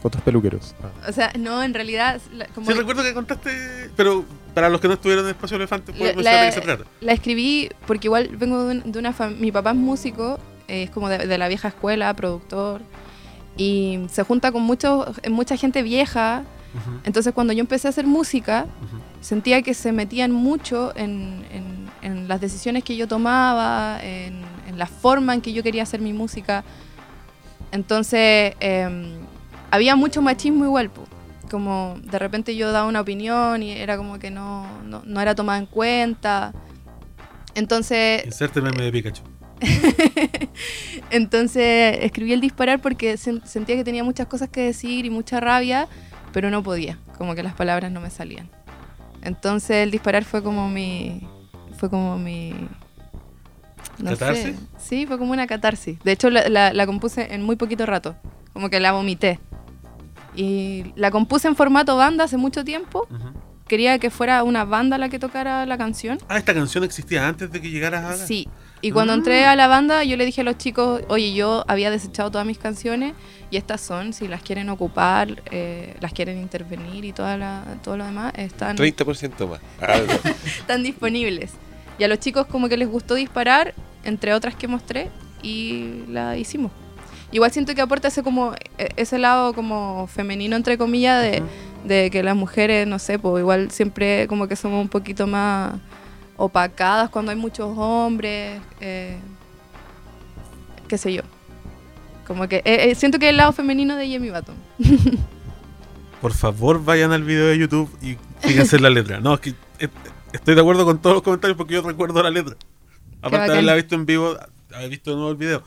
[0.03, 0.75] Otros peluqueros.
[0.83, 1.09] Ah.
[1.11, 4.25] O sea, no, en realidad, la- como sí recuerdo que contaste pero
[4.57, 6.61] para los que no estuvieron en Espacio Elefante La- ¿puedes la- mencionar de qué se
[6.63, 6.85] trata?
[7.03, 10.85] la escribí porque igual vengo de, un- de una familia, mi papá es músico, eh,
[10.85, 12.81] es como de, de la vieja escuela, productor,
[13.59, 16.43] y se junta con mucho, mucha gente vieja,
[17.05, 18.65] entonces cuando yo empecé a hacer música,
[19.21, 24.79] sentía que se metían mucho en, en- en las decisiones que yo tomaba, en, en
[24.79, 26.65] la forma en que yo quería hacer mi música.
[27.73, 29.17] Entonces, em,
[29.71, 31.05] había mucho machismo igual, po.
[31.51, 35.35] Como de repente yo daba una opinión y era como que no, no, no era
[35.35, 36.53] tomada en cuenta.
[37.55, 39.23] Entonces, inserte meme de Pikachu
[41.11, 45.41] entonces escribí el disparar porque sen- sentía que tenía muchas cosas que decir y mucha
[45.41, 45.89] rabia,
[46.33, 48.49] pero no podía, como que las palabras no me salían.
[49.23, 51.27] Entonces el disparar fue como mi
[51.79, 52.51] fue como mi
[53.99, 54.17] no sé.
[54.19, 54.57] ¿Catarsis?
[54.79, 55.99] Sí, fue como una catarsis.
[56.05, 58.17] De hecho la, la- la compuse en muy poquito rato,
[58.53, 59.39] como que la vomité.
[60.37, 63.09] Y la compuse en formato banda hace mucho tiempo.
[63.67, 66.19] Quería que fuera una banda la que tocara la canción.
[66.29, 68.49] ah esta canción existía antes de que llegaras a Sí.
[68.83, 71.91] Y cuando entré a la banda, yo le dije a los chicos, oye, yo había
[71.91, 73.15] desechado todas mis canciones
[73.51, 77.97] y estas son, si las quieren ocupar, eh, las quieren intervenir y toda la, todo
[77.97, 79.61] lo demás, están, 30% más.
[79.81, 79.99] Ah,
[80.59, 81.53] están disponibles.
[81.99, 85.11] Y a los chicos como que les gustó disparar, entre otras que mostré,
[85.43, 86.71] y la hicimos.
[87.33, 91.43] Igual siento que aporta ese como eh, ese lado como femenino entre comillas de,
[91.85, 95.75] de que las mujeres, no sé, pues igual siempre como que somos un poquito más
[96.37, 99.19] opacadas cuando hay muchos hombres, eh,
[100.89, 101.23] qué sé yo.
[102.27, 104.57] Como que eh, eh, siento que es el lado femenino de Jamie Baton.
[106.21, 109.21] por favor vayan al video de YouTube y fíjense en la letra.
[109.21, 109.89] No es que eh,
[110.33, 112.57] estoy de acuerdo con todos los comentarios porque yo recuerdo la letra.
[113.23, 114.37] Aparte de haberla visto en vivo
[114.75, 115.63] haber visto de nuevo el video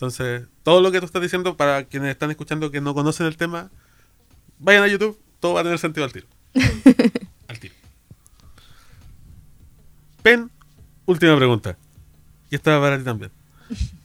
[0.00, 3.36] entonces todo lo que tú estás diciendo para quienes están escuchando que no conocen el
[3.36, 3.70] tema
[4.58, 6.26] vayan a YouTube todo va a tener sentido al tiro.
[7.48, 7.74] Al tiro.
[10.22, 10.50] Pen
[11.04, 11.76] última pregunta.
[12.50, 13.30] Y esta va para ti también.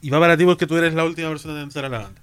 [0.02, 2.22] Y va para ti porque tú eres la última persona en entrar a la banda.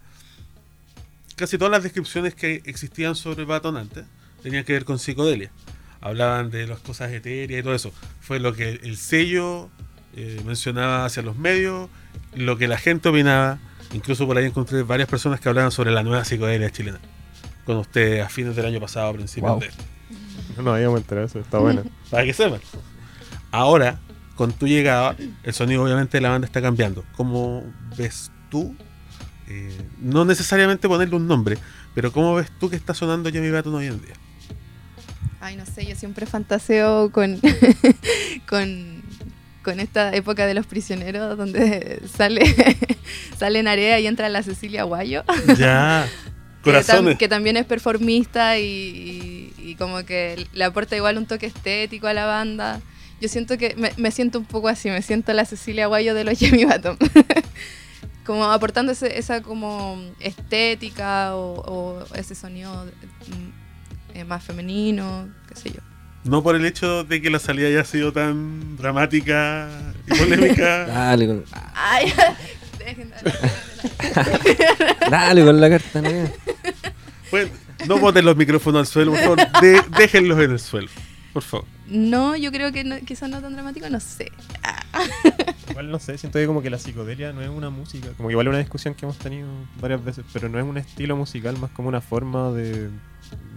[1.36, 4.04] Casi todas las descripciones que existían sobre Baton antes
[4.42, 5.50] tenían que ver con psicodelia.
[6.00, 7.92] Hablaban de las cosas etéreas y todo eso.
[8.20, 9.70] Fue lo que el sello
[10.14, 11.88] eh, mencionaba hacia los medios,
[12.34, 13.58] lo que la gente opinaba.
[13.92, 16.98] Incluso por ahí encontré varias personas que hablaban sobre la nueva psicodelia chilena.
[17.66, 19.60] Con usted a fines del año pasado, a principios Wow.
[19.60, 19.82] de este.
[20.56, 21.82] No nos habíamos enterado de eso, está buena.
[22.10, 22.60] Para que sepan.
[23.50, 23.98] Ahora,
[24.34, 27.04] con tu llegada, el sonido obviamente de la banda está cambiando.
[27.16, 27.64] ¿Cómo
[27.96, 28.74] ves tú?
[29.48, 31.58] eh, no necesariamente ponerle un nombre,
[31.94, 34.14] pero ¿cómo ves tú que está sonando Jimmy Baton hoy en día?
[35.40, 37.38] Ay, no sé, yo siempre fantaseo con,
[38.48, 39.01] con,
[39.62, 42.42] con esta época de los prisioneros donde sale,
[43.38, 45.24] sale Narea y entra la Cecilia Guayo.
[45.56, 46.06] Ya.
[46.62, 47.18] que, tam- Corazones.
[47.18, 48.64] que también es performista y,
[49.58, 52.80] y- y como que le aporta igual un toque estético a la banda.
[53.20, 56.24] Yo siento que me, me siento un poco así, me siento la Cecilia Guayo de
[56.24, 56.96] los Jamie Batom.
[58.26, 61.54] como aportando ese- esa como estética o,
[62.10, 65.80] o ese sonido mm, eh, más femenino, qué sé yo.
[66.24, 69.68] No por el hecho de que la salida haya sido tan dramática
[70.06, 70.86] y polémica.
[70.86, 71.44] Dale con,
[71.74, 72.12] Ay,
[72.78, 76.08] dejen de- dale con la carta, ¿no?
[77.30, 77.50] Bueno,
[77.86, 79.38] no boten los micrófonos al suelo, por favor.
[79.60, 80.88] de- déjenlos en el suelo,
[81.32, 81.66] por favor.
[81.88, 84.30] No, yo creo que no, quizás no tan dramático, no sé.
[85.70, 88.32] Igual no sé, siento que como que la psicodelia no es una música, como que
[88.34, 89.48] igual es una discusión que hemos tenido
[89.80, 92.88] varias veces, pero no es un estilo musical, más como una forma de,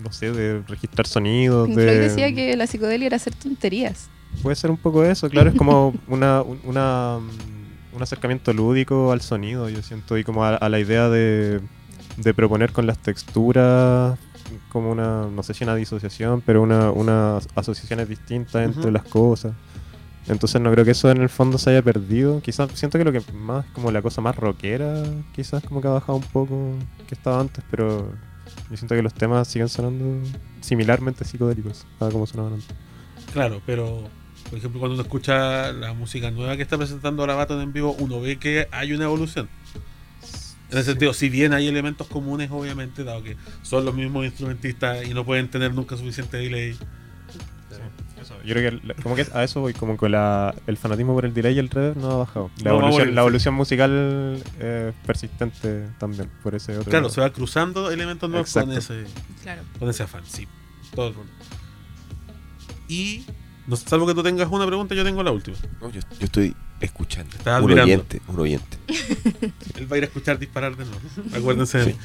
[0.04, 1.84] no sé, de registrar sonidos, Pink de...
[1.86, 4.10] Floyd decía que la psicodelia era hacer tonterías.
[4.44, 9.22] Puede ser un poco eso, claro, es como una, un- una, un acercamiento lúdico al
[9.22, 11.62] sonido, yo siento, y como a, a la idea de,
[12.18, 14.18] de proponer con las texturas
[14.70, 19.54] como una, no sé si una disociación, pero una, unas asociaciones distintas entre las cosas.
[20.28, 22.42] Entonces no creo que eso en el fondo se haya perdido.
[22.42, 25.04] Quizás siento que lo que más, como la cosa más rockera,
[25.34, 26.74] quizás como que ha bajado un poco
[27.08, 28.12] que estaba antes, pero
[28.70, 30.28] yo siento que los temas siguen sonando
[30.62, 32.68] similarmente psicodélicos a como sonaban antes.
[33.34, 34.10] Claro, pero
[34.50, 37.96] por ejemplo, cuando uno escucha la música nueva que está presentando la Baton en vivo,
[38.00, 39.50] uno ve que hay una evolución.
[40.70, 45.08] En ese sentido, si bien hay elementos comunes, obviamente, dado que son los mismos instrumentistas
[45.08, 46.78] y no pueden tener nunca suficiente delay.
[48.46, 51.34] Yo creo que como que a eso voy, como que la, el fanatismo por el
[51.34, 52.52] delay y el reverb no ha bajado.
[52.64, 53.24] La, No, evolución, morir, la sí.
[53.26, 57.14] evolución musical es persistente también por ese otro Claro, lado.
[57.14, 59.06] se va cruzando elementos nuevos con ese,
[59.44, 59.64] Claro.
[59.80, 60.48] con ese afán, sí.
[60.94, 61.32] Todo el mundo.
[62.88, 63.26] Y,
[63.68, 65.58] no, salvo que tú tengas una pregunta, yo tengo la última.
[65.82, 67.36] No, yo, yo estoy escuchando.
[67.64, 68.78] Un oyente, un oyente.
[69.76, 71.00] Él va a ir a escuchar disparar de nuevo.
[71.36, 71.96] Acuérdense de mí.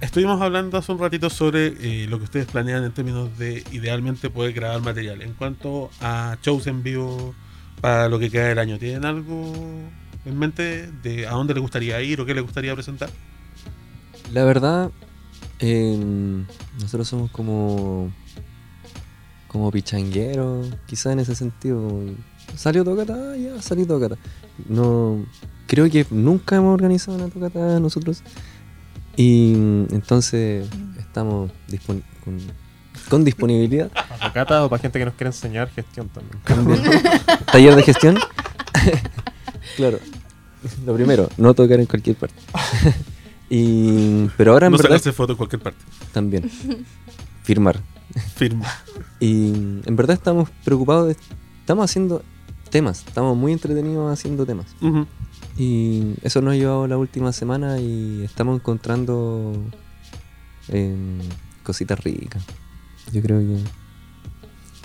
[0.00, 4.30] Estuvimos hablando hace un ratito sobre eh, lo que ustedes planean en términos de idealmente
[4.30, 5.20] poder grabar material.
[5.20, 7.34] En cuanto a shows en vivo
[7.82, 9.52] para lo que queda del año, ¿tienen algo
[10.24, 13.10] en mente de a dónde les gustaría ir o qué les gustaría presentar?
[14.32, 14.90] La verdad,
[15.58, 15.98] eh,
[16.80, 18.10] nosotros somos como.
[19.48, 22.02] como pichangueros, quizás en ese sentido.
[22.56, 24.16] Salió tocata, ya, salió tocata.
[24.66, 25.26] No.
[25.66, 28.22] Creo que nunca hemos organizado una tocata nosotros.
[29.20, 29.52] Y
[29.92, 30.66] entonces
[30.98, 32.38] estamos dispon- con,
[33.10, 33.90] con disponibilidad.
[34.32, 36.38] ¿Para o para gente que nos quiere enseñar gestión también?
[36.42, 36.80] También.
[37.52, 38.18] Taller de gestión.
[39.76, 39.98] claro.
[40.86, 42.34] Lo primero, no tocar en cualquier parte.
[43.50, 45.84] y, pero ahora en no verdad sacarse foto en cualquier parte.
[46.14, 46.50] también.
[47.42, 47.78] Firmar.
[48.36, 48.66] Firma.
[49.20, 49.48] Y
[49.84, 51.16] en verdad estamos preocupados de...
[51.60, 52.22] Estamos haciendo
[52.70, 53.04] temas.
[53.06, 54.66] Estamos muy entretenidos haciendo temas.
[54.80, 55.06] Ujú.
[55.60, 59.52] Y eso nos ha llevado la última semana y estamos encontrando
[60.68, 61.18] em,
[61.62, 62.42] cositas ricas.
[63.12, 63.58] Yo creo que.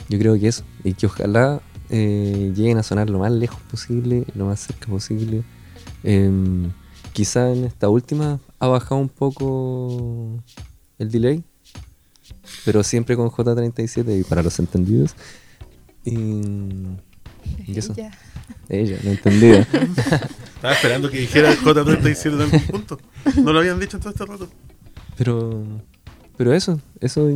[0.10, 0.65] Yo creo que eso.
[0.84, 5.45] Y que ojalá eh, lleguen a sonar lo más lejos posible, lo más cerca posible.
[6.03, 6.69] Em,
[7.14, 10.43] quizá en esta última ha bajado un poco
[10.99, 11.41] el delay.
[12.65, 15.15] Pero siempre con J37 y para los entendidos.
[16.03, 16.41] Y,
[17.65, 17.95] eso.
[18.69, 19.59] Ella, no entendida.
[20.55, 22.99] Estaba esperando que dijera el J37 en algún punto.
[23.43, 24.47] No lo habían dicho en todo este rato.
[25.17, 25.63] Pero,
[26.38, 27.30] pero eso, eso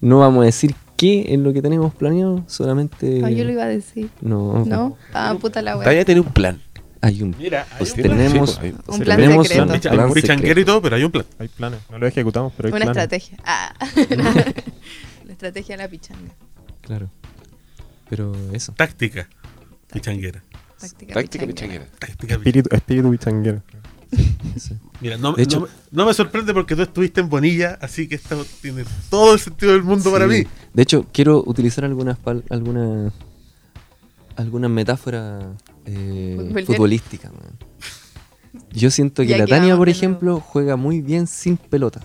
[0.00, 3.64] no vamos a decir qué es lo que tenemos planeado, solamente Ah, yo lo iba
[3.64, 4.10] a decir.
[4.20, 4.96] no, ¿No?
[5.12, 6.04] Ah, puta la Todavía wea.
[6.04, 6.60] tiene un plan.
[7.02, 8.16] hay un Mira, hay pues un plan.
[8.16, 9.72] tenemos Sí, pues, Un plan tenemos secreto.
[9.74, 10.64] un plan y secreto.
[10.64, 11.26] todo, pero hay un plan.
[11.38, 13.02] Hay planes, no lo ejecutamos, pero hay Una planes.
[13.02, 13.38] estrategia.
[13.44, 13.74] Ah.
[15.26, 16.32] la estrategia de la pichanga.
[16.82, 17.10] Claro.
[18.08, 18.72] Pero eso.
[18.76, 19.28] Táctica
[19.92, 20.42] pichanguera.
[20.78, 21.86] Táctica, Táctica pichanguera.
[21.98, 23.62] Táctica Espíritu, espíritu bichanguero.
[24.56, 24.74] eso.
[25.00, 28.14] Mira, no, De hecho- no, no me sorprende porque tú estuviste en Bonilla, así que
[28.16, 30.44] esto tiene todo el sentido del mundo para mí.
[30.74, 33.12] De hecho, quiero utilizar algunas pal- alguna
[34.36, 35.44] algunas metáforas
[35.84, 37.30] eh, futbolísticas.
[37.32, 37.58] man.
[38.72, 39.90] Yo siento que Ya la Tania, por nuevo.
[39.98, 42.00] ejemplo, juega muy bien sin pelota.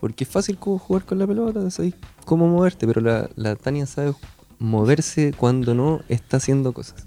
[0.00, 1.94] Porque es fácil como jugar con la pelota, sabes
[2.24, 4.14] cómo moverte, pero la, la Tania sabe
[4.58, 7.05] moverse cuando no está haciendo cosas.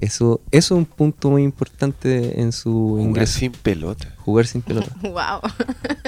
[0.00, 3.38] Eso, eso es un punto muy importante en su Jugar ingreso.
[3.40, 4.14] sin pelota.
[4.18, 4.94] Jugar sin pelota.
[5.02, 5.40] wow.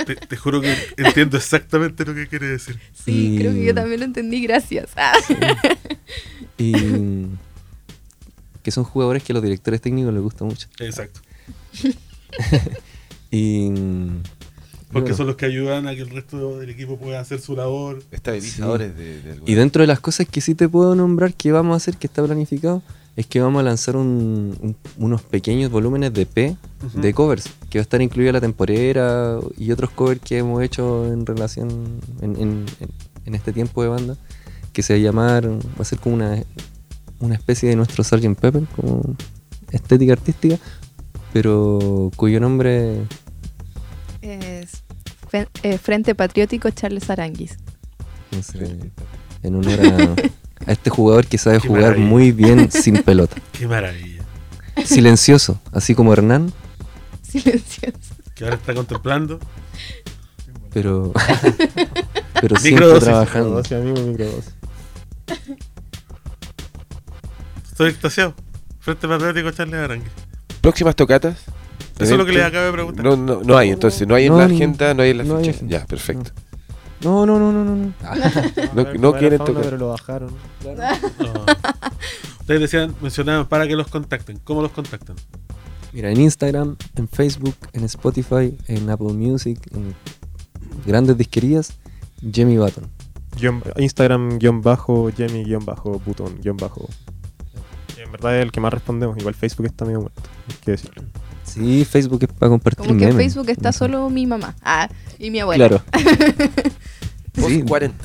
[0.07, 2.79] Te, te juro que entiendo exactamente lo que quiere decir.
[3.05, 4.91] Sí, Y- creo que yo también lo entendí, gracias.
[4.97, 5.13] Ah.
[6.59, 6.73] Y
[8.63, 10.69] que son jugadores que a los directores técnicos les gusta mucho.
[10.79, 11.21] Exacto.
[13.33, 13.71] Y
[14.93, 17.55] Porque bueno, son los que ayudan a que el resto del equipo pueda hacer su
[17.55, 18.03] labor.
[18.11, 21.77] Estabilizadores de, Y dentro de las cosas que sí te puedo nombrar que vamos a
[21.77, 22.83] hacer, que está planificado,
[23.21, 26.57] es que vamos a lanzar un- un- unos pequeños volúmenes de P
[26.95, 31.07] de covers, que va a estar incluida la temporera y otros covers que hemos hecho
[31.13, 32.91] en relación en, en- en-
[33.27, 34.17] en este tiempo de banda,
[34.73, 36.43] que se va a llamar, va a ser como una,
[37.21, 38.35] una especie de nuestro Sgt.
[38.41, 39.03] Pepper, como
[39.71, 40.59] estética artística,
[41.33, 43.03] pero cuyo nombre
[44.23, 44.83] Es
[45.63, 47.57] eh, Frente Patriótico Charles Aranguis.
[48.33, 48.91] no sé,
[49.43, 50.15] en honor a,
[50.67, 52.07] a este jugador que sabe Qué jugar maravilla.
[52.09, 53.37] muy bien sin pelota.
[53.53, 54.23] Qué maravilla.
[54.85, 56.53] Silencioso, así como Hernán,
[57.23, 57.97] Silencioso.
[58.35, 59.39] Que ahora está contemplando.
[60.73, 61.13] pero
[62.41, 63.05] pero siempre Microdosis.
[63.05, 63.57] trabajando.
[63.57, 64.55] Microdosis, amigo, microdosis.
[67.71, 68.35] Estoy extasiado.
[68.81, 70.07] Frente Patriótico Charles Arangue.
[70.61, 71.39] Próximas tocatas.
[71.99, 73.05] Eso es lo que les acabo de preguntar.
[73.05, 74.09] No, no, no hay, entonces.
[74.09, 75.57] No hay en No, la agenda, no hay en la no hay ficha.
[75.57, 75.79] agenda.
[75.81, 76.31] Ya, perfecto.
[77.03, 77.75] No, no, no, no, no.
[77.77, 77.93] no.
[78.75, 79.63] No, Era- no quieren tocar.
[79.65, 80.31] Pero lo bajaron.
[80.65, 80.71] No.
[82.41, 84.39] Ustedes decían, mencionaban para que los contacten.
[84.45, 85.17] ¿Cómo los contactan?
[85.93, 89.95] Mira, en Instagram, en Facebook, en Spotify, en Apple Music, en
[90.87, 91.75] grandes disquerías,
[92.33, 92.85] Jamie Button.
[93.77, 96.89] Instagram guion bajo, Jamie guion bajo, button guion bajo.
[97.97, 99.17] En verdad es el que más respondemos.
[99.19, 100.21] Igual Facebook está medio muerto.
[100.49, 101.03] Hay que decirlo.
[101.55, 103.25] Sí, Facebook es para compartir Como que en memes.
[103.35, 104.55] Facebook está solo mi mamá.
[104.63, 105.69] Ah, y mi abuela.
[105.69, 105.85] Claro.
[107.35, 107.63] Sí.
[107.63, 107.97] 40.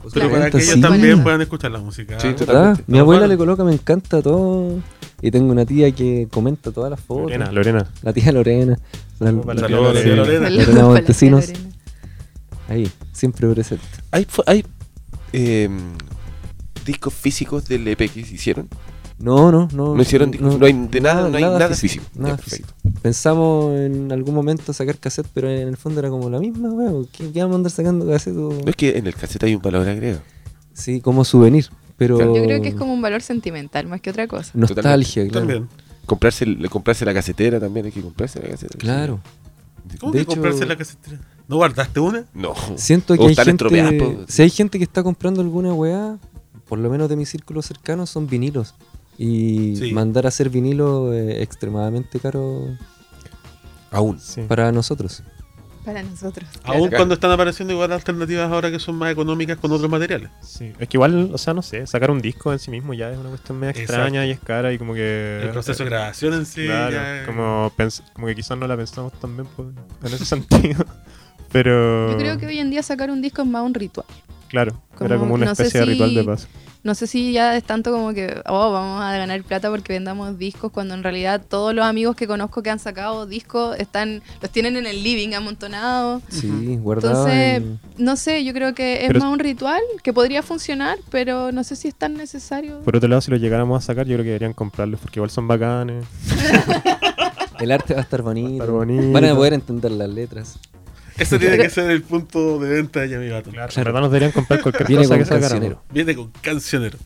[0.00, 0.30] Pero Claro.
[0.30, 0.80] para que ellos Sí.
[0.80, 2.18] también puedan escuchar la música.
[2.20, 2.80] Sí, ¿Verdad?
[2.86, 4.78] Mi abuela le coloca me encanta todo.
[5.20, 7.24] Y tengo una tía que comenta todas las fotos.
[7.24, 7.86] Lorena, Lorena.
[8.02, 8.78] La tía Lorena.
[9.18, 10.16] La, Saludos para la Lorena.
[10.16, 10.48] Lorena.
[10.50, 11.48] Lorena para la Montesinos.
[11.48, 11.68] Lorena.
[12.68, 13.84] Ahí, siempre presente.
[14.12, 14.64] ¿Hay, hay
[15.32, 15.68] eh,
[16.86, 18.68] discos físicos del EP que hicieron?
[19.18, 19.94] No, no, no.
[19.96, 22.04] No hicieron no hay de nada, no hay nada físico.
[22.14, 22.68] Nada Ya, físico.
[23.02, 27.06] Pensamos en algún momento sacar cassette, pero en el fondo era como la misma, weón.
[27.10, 28.36] ¿Qué, qué vamos a andar sacando cassette?
[28.36, 30.20] o- No es que en el cassette hay un valor agregado.
[30.72, 31.66] Sí, como souvenir.
[31.96, 32.16] Pero.
[32.18, 34.52] Yo creo que es como un valor sentimental más que otra cosa.
[34.54, 35.46] Nostalgia, claro.
[35.46, 35.68] También.
[36.06, 38.78] Comprarse, el- comprarse la casetera también, hay que comprarse la casetera.
[38.78, 39.20] Claro.
[39.98, 41.18] ¿Cómo De que hecho- comprarse la casetera?
[41.48, 42.24] ¿No guardaste una?
[42.34, 42.54] No.
[42.76, 44.18] Siento que O hay gente.
[44.28, 46.18] Si hay gente que está comprando alguna weá,
[46.68, 48.74] por lo menos de mi círculo cercano, son vinilos.
[49.18, 49.92] Y Sí.
[49.92, 52.66] mandar a hacer vinilo es extremadamente caro
[53.90, 54.20] Aún.
[54.20, 54.42] Sí.
[54.42, 55.22] para nosotros.
[55.84, 56.46] Para nosotros.
[56.64, 56.96] Aún Claro.
[56.98, 60.30] cuando están apareciendo igual alternativas ahora que son más económicas con otros materiales.
[60.42, 60.72] Sí.
[60.78, 63.16] Es que igual, o sea, no sé, sacar un disco en sí mismo ya es
[63.18, 63.94] una cuestión media Exacto.
[63.94, 65.40] extraña y es cara y como que...
[65.44, 66.66] El proceso de grabación en sí.
[66.66, 69.68] Claro, ya es- como, pens- como que quizás no la pensamos también pues,
[70.04, 70.84] en ese sentido.
[71.50, 72.10] Pero...
[72.12, 74.06] Yo creo que hoy en día sacar un disco es más un ritual.
[74.48, 76.48] Claro, como- era como una no especie de ritual de paz.
[76.84, 80.38] No sé si ya es tanto como que, oh, vamos a ganar plata porque vendamos
[80.38, 84.50] discos, cuando en realidad todos los amigos que conozco que han sacado discos están los
[84.50, 86.22] tienen en el living amontonados.
[86.28, 87.26] Sí, guardado.
[87.28, 90.98] Entonces, en- no sé, yo creo que es Pero- más un ritual que podría funcionar,
[91.10, 92.80] pero no sé si es tan necesario.
[92.80, 95.30] Por otro lado, si lo llegáramos a sacar, yo creo que deberían comprarlos porque igual
[95.30, 96.06] son bacanes.
[97.60, 98.52] El arte va a estar bonito.
[98.62, 99.10] estar bonito.
[99.12, 100.58] Van a poder entender las letras.
[101.18, 103.52] Ese tiene que ser el punto de venta de Yami Baton.
[103.52, 105.82] Claro, en verdad nos deberían comprar cualquier Viene cosa con que cancionero.
[105.92, 106.98] Viene con cancionero.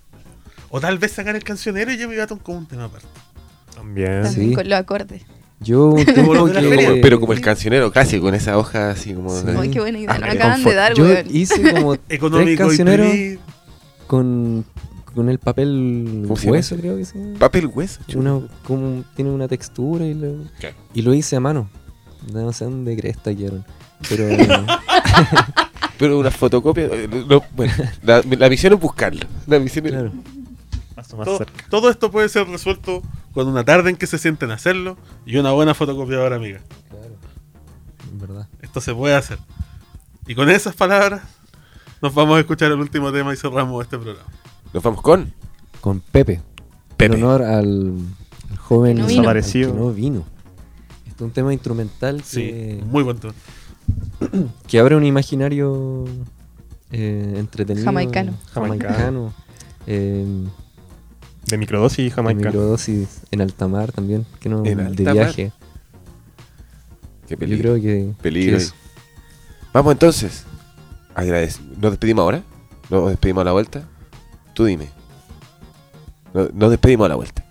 [0.71, 3.07] O tal vez sacar el cancionero y Yami Baton como un tema aparte.
[3.75, 4.23] También.
[4.23, 4.55] También Sí.
[4.55, 5.23] con los acordes.
[5.61, 6.99] Yo un Como que...
[7.03, 9.31] Pero como el cancionero casi, con esa hoja así como...
[9.39, 9.47] Sí.
[9.57, 10.11] Ay, qué buena idea.
[10.13, 11.27] Ah, con acaban de dar, Yo weón.
[11.31, 13.39] hice como tres Económico y
[14.09, 14.65] con,
[15.15, 17.39] con el papel ¿Cómo se llama hueso, creo que llama.
[17.39, 18.01] Papel hueso.
[18.17, 20.75] Una, como, tiene una textura y lo, Claro.
[20.95, 21.71] y lo hice a mano.
[22.33, 23.65] No sé dónde cresta quedaron.
[24.09, 24.29] Pero
[25.99, 26.87] Pero una fotocopia...
[26.87, 27.73] eh, no, bueno,
[28.03, 29.21] la, la misión es buscarlo.
[29.47, 29.93] La misión es...
[29.93, 30.13] claro,
[30.97, 31.65] más Todo, cerca.
[31.69, 33.03] todo esto puede ser resuelto
[33.33, 34.97] con una tarde en que se sienten a hacerlo
[35.27, 36.61] y una buena fotocopiadora amiga.
[36.91, 37.15] claro.
[38.11, 38.49] En verdad.
[38.63, 39.39] Esto se puede hacer.
[40.27, 41.23] Y con esas palabras
[42.01, 44.29] nos vamos a escuchar el último tema y cerramos este programa.
[44.73, 45.33] Nos vamos con...
[45.81, 46.41] Con Pepe.
[46.97, 47.17] Pepe.
[47.17, 47.97] En honor al,
[48.51, 49.09] al joven Que no.
[49.09, 49.73] Desaparecido.
[49.73, 50.25] que no vino.
[51.07, 53.35] Este es un tema instrumental Sí, que, muy buen tema.
[54.67, 56.05] que abre un imaginario
[56.91, 57.85] eh, entretenido.
[57.85, 58.35] Jamaicano.
[58.53, 59.33] Jamaicano.
[59.87, 60.27] eh,
[61.47, 62.47] De microdosis y en jamaica.
[62.51, 65.15] microdosis en alta mar también, que no, En de mar.
[65.15, 65.53] viaje.
[67.27, 67.73] Qué Yo peligro.
[67.75, 68.67] creo que, Peligro que.
[69.73, 70.45] Vamos entonces.
[71.15, 72.43] Agradec- ¿Nos despedimos ahora?
[72.91, 73.89] ¿Nos despedimos a la vuelta?
[74.55, 74.89] Tú dime.
[76.35, 77.45] No- Nos despedimos a la vuelta.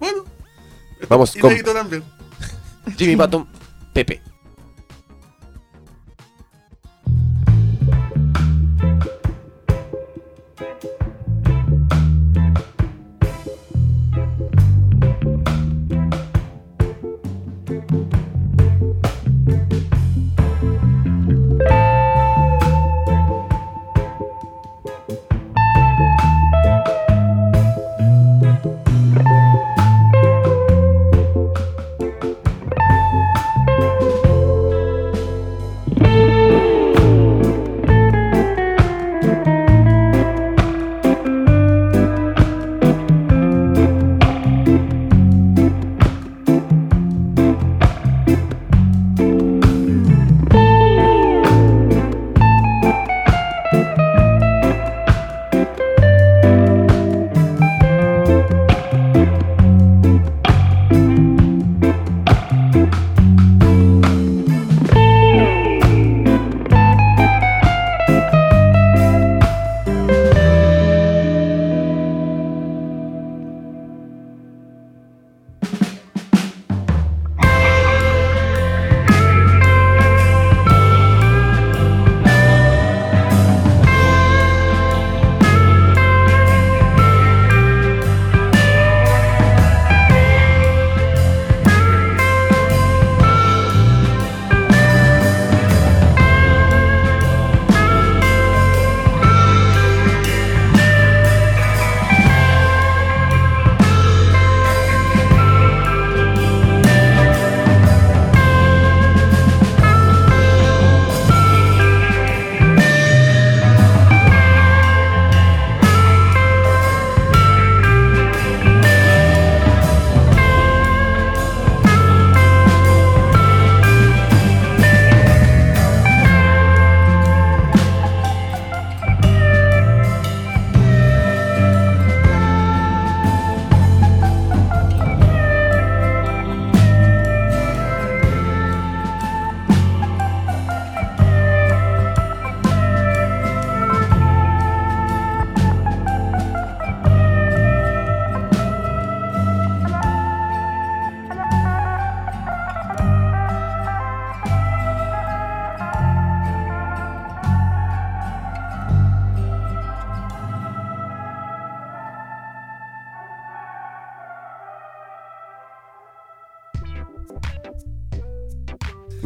[0.00, 0.24] Bueno.
[1.08, 2.02] Vamos con- también.
[2.96, 3.46] Jimmy Patton,
[3.92, 4.20] Pepe.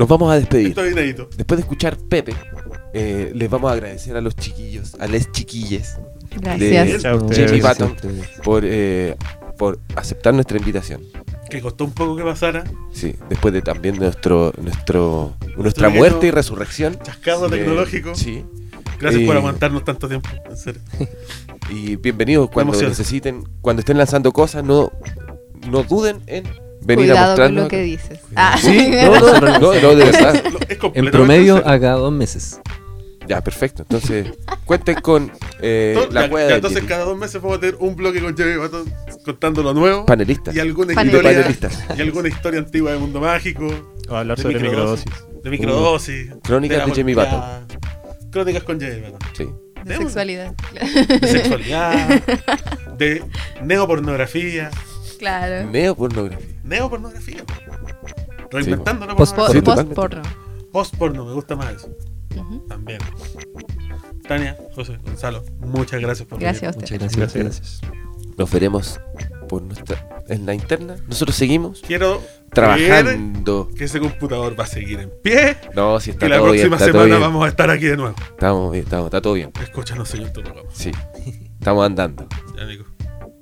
[0.01, 0.69] Nos vamos a despedir.
[0.69, 1.29] Esto es inédito.
[1.37, 2.35] Después de escuchar Pepe,
[2.95, 5.99] eh, les vamos a agradecer a los chiquillos, a les chiquilles
[6.41, 7.03] Gracias.
[7.03, 7.95] De a Patton
[8.43, 9.15] por, eh,
[9.59, 11.03] por aceptar nuestra invitación.
[11.51, 12.65] Que costó un poco que pasara.
[12.95, 16.99] Sí, después de también nuestro, nuestro, nuestra pequeño muerte y resurrección.
[17.03, 18.15] Chascado tecnológico.
[18.15, 18.43] Sí.
[18.99, 20.31] Gracias por Eh, aguantarnos tanto tiempo.
[20.49, 20.81] En serio.
[21.69, 24.91] Y bienvenidos cuando necesiten, cuando estén lanzando cosas, no,
[25.69, 26.45] no duden en
[26.83, 27.63] venir a Cuidado con mostrarnos.
[27.65, 28.19] lo que dices.
[28.37, 28.57] Ah.
[28.61, 30.43] Sí, no, no, no, no, no, de verdad.
[30.69, 32.61] Es En promedio a cada dos meses.
[33.29, 33.83] Ya, perfecto.
[33.83, 34.27] Entonces,
[34.65, 35.31] cuenten con
[35.61, 38.37] eh, Todo- la cueva de entonces cada dos meses vamos a tener un bloque con
[38.37, 38.93] Jeremy Baton
[39.25, 40.05] contando lo nuevo.
[40.05, 40.55] panelistas.
[40.57, 41.23] Y alguna historia.
[41.23, 41.85] panelistas.
[41.97, 43.69] Y alguna historia antigua de Mundo Mágico.
[44.09, 45.05] O hablar De sobre microdosis.
[45.07, 45.43] microdosis.
[45.45, 46.31] De microdosis.
[46.43, 47.67] Crónicas la de Jamie golpeada.
[48.33, 49.19] Crónicas con Jamie Baton.
[49.37, 49.49] Sí.
[49.85, 50.55] De sexualidad.
[51.21, 52.23] De sexualidad.
[52.99, 53.23] de
[53.63, 54.71] neopornografía.
[55.21, 55.71] Claro.
[55.71, 56.61] Neopornografía.
[56.65, 57.45] Neopornografía.
[58.51, 59.95] Reinventando la Post- Po- Sí, pornografía.
[59.95, 59.95] totalmente.
[59.95, 60.71] Post-porno.
[60.73, 61.89] Post-porno, me gusta más eso.
[62.69, 62.99] También.
[64.27, 66.85] Tania, José, Gonzalo, muchas gracias por Gracias a venir.
[66.85, 67.01] usted.
[67.01, 67.35] Muchas gracias.
[67.35, 68.37] Gracias, gracias.
[68.39, 69.01] Nos veremos
[69.49, 70.97] por nuestra, en la interna.
[71.09, 72.23] Nosotros seguimos Quiero
[72.53, 73.69] trabajando.
[73.77, 75.57] que ese computador va a seguir en pie.
[75.75, 76.69] No, si está Y la todo bien.
[76.69, 77.21] próxima Está todo semana bien.
[77.21, 78.15] vamos a estar aquí de nuevo.
[78.31, 79.53] Estamos bien, estamos, está todo bien.
[79.61, 80.71] Escúchanos, señor Turrocamo.
[80.73, 80.91] Sí.
[81.59, 82.27] Estamos andando.
[82.57, 82.85] Ya, amigo.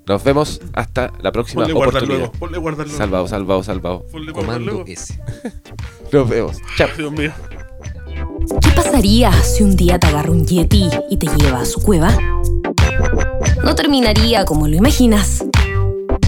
[0.08, 2.18] Nos vemos hasta la próxima Ponle guardar oportunidad.
[2.30, 2.38] luego.
[2.38, 2.98] Ponle guardar luego.
[2.98, 4.06] Salvado, salvado, salvado.
[4.10, 4.84] Ponle Comando.
[4.86, 5.20] S.
[6.12, 6.56] Nos vemos.
[6.78, 6.88] Chao.
[6.96, 7.30] Dios mío.
[8.62, 12.16] ¿Qué pasaría si un día te agarra un yeti y te lleva a su cueva?
[13.62, 15.44] No terminaría como lo imaginas.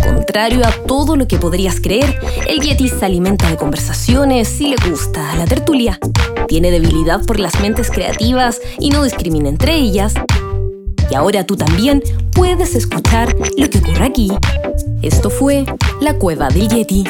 [0.04, 4.76] Contrario a todo lo que podrías creer, el yeti se alimenta de conversaciones y le
[4.90, 5.98] gusta la tertulia.
[6.48, 10.12] Tiene debilidad por las mentes creativas y no discrimina entre ellas.
[11.10, 14.30] Y ahora tú también puedes escuchar lo que ocurre aquí.
[15.02, 15.64] Esto fue
[16.00, 17.04] La Cueva del Yeti.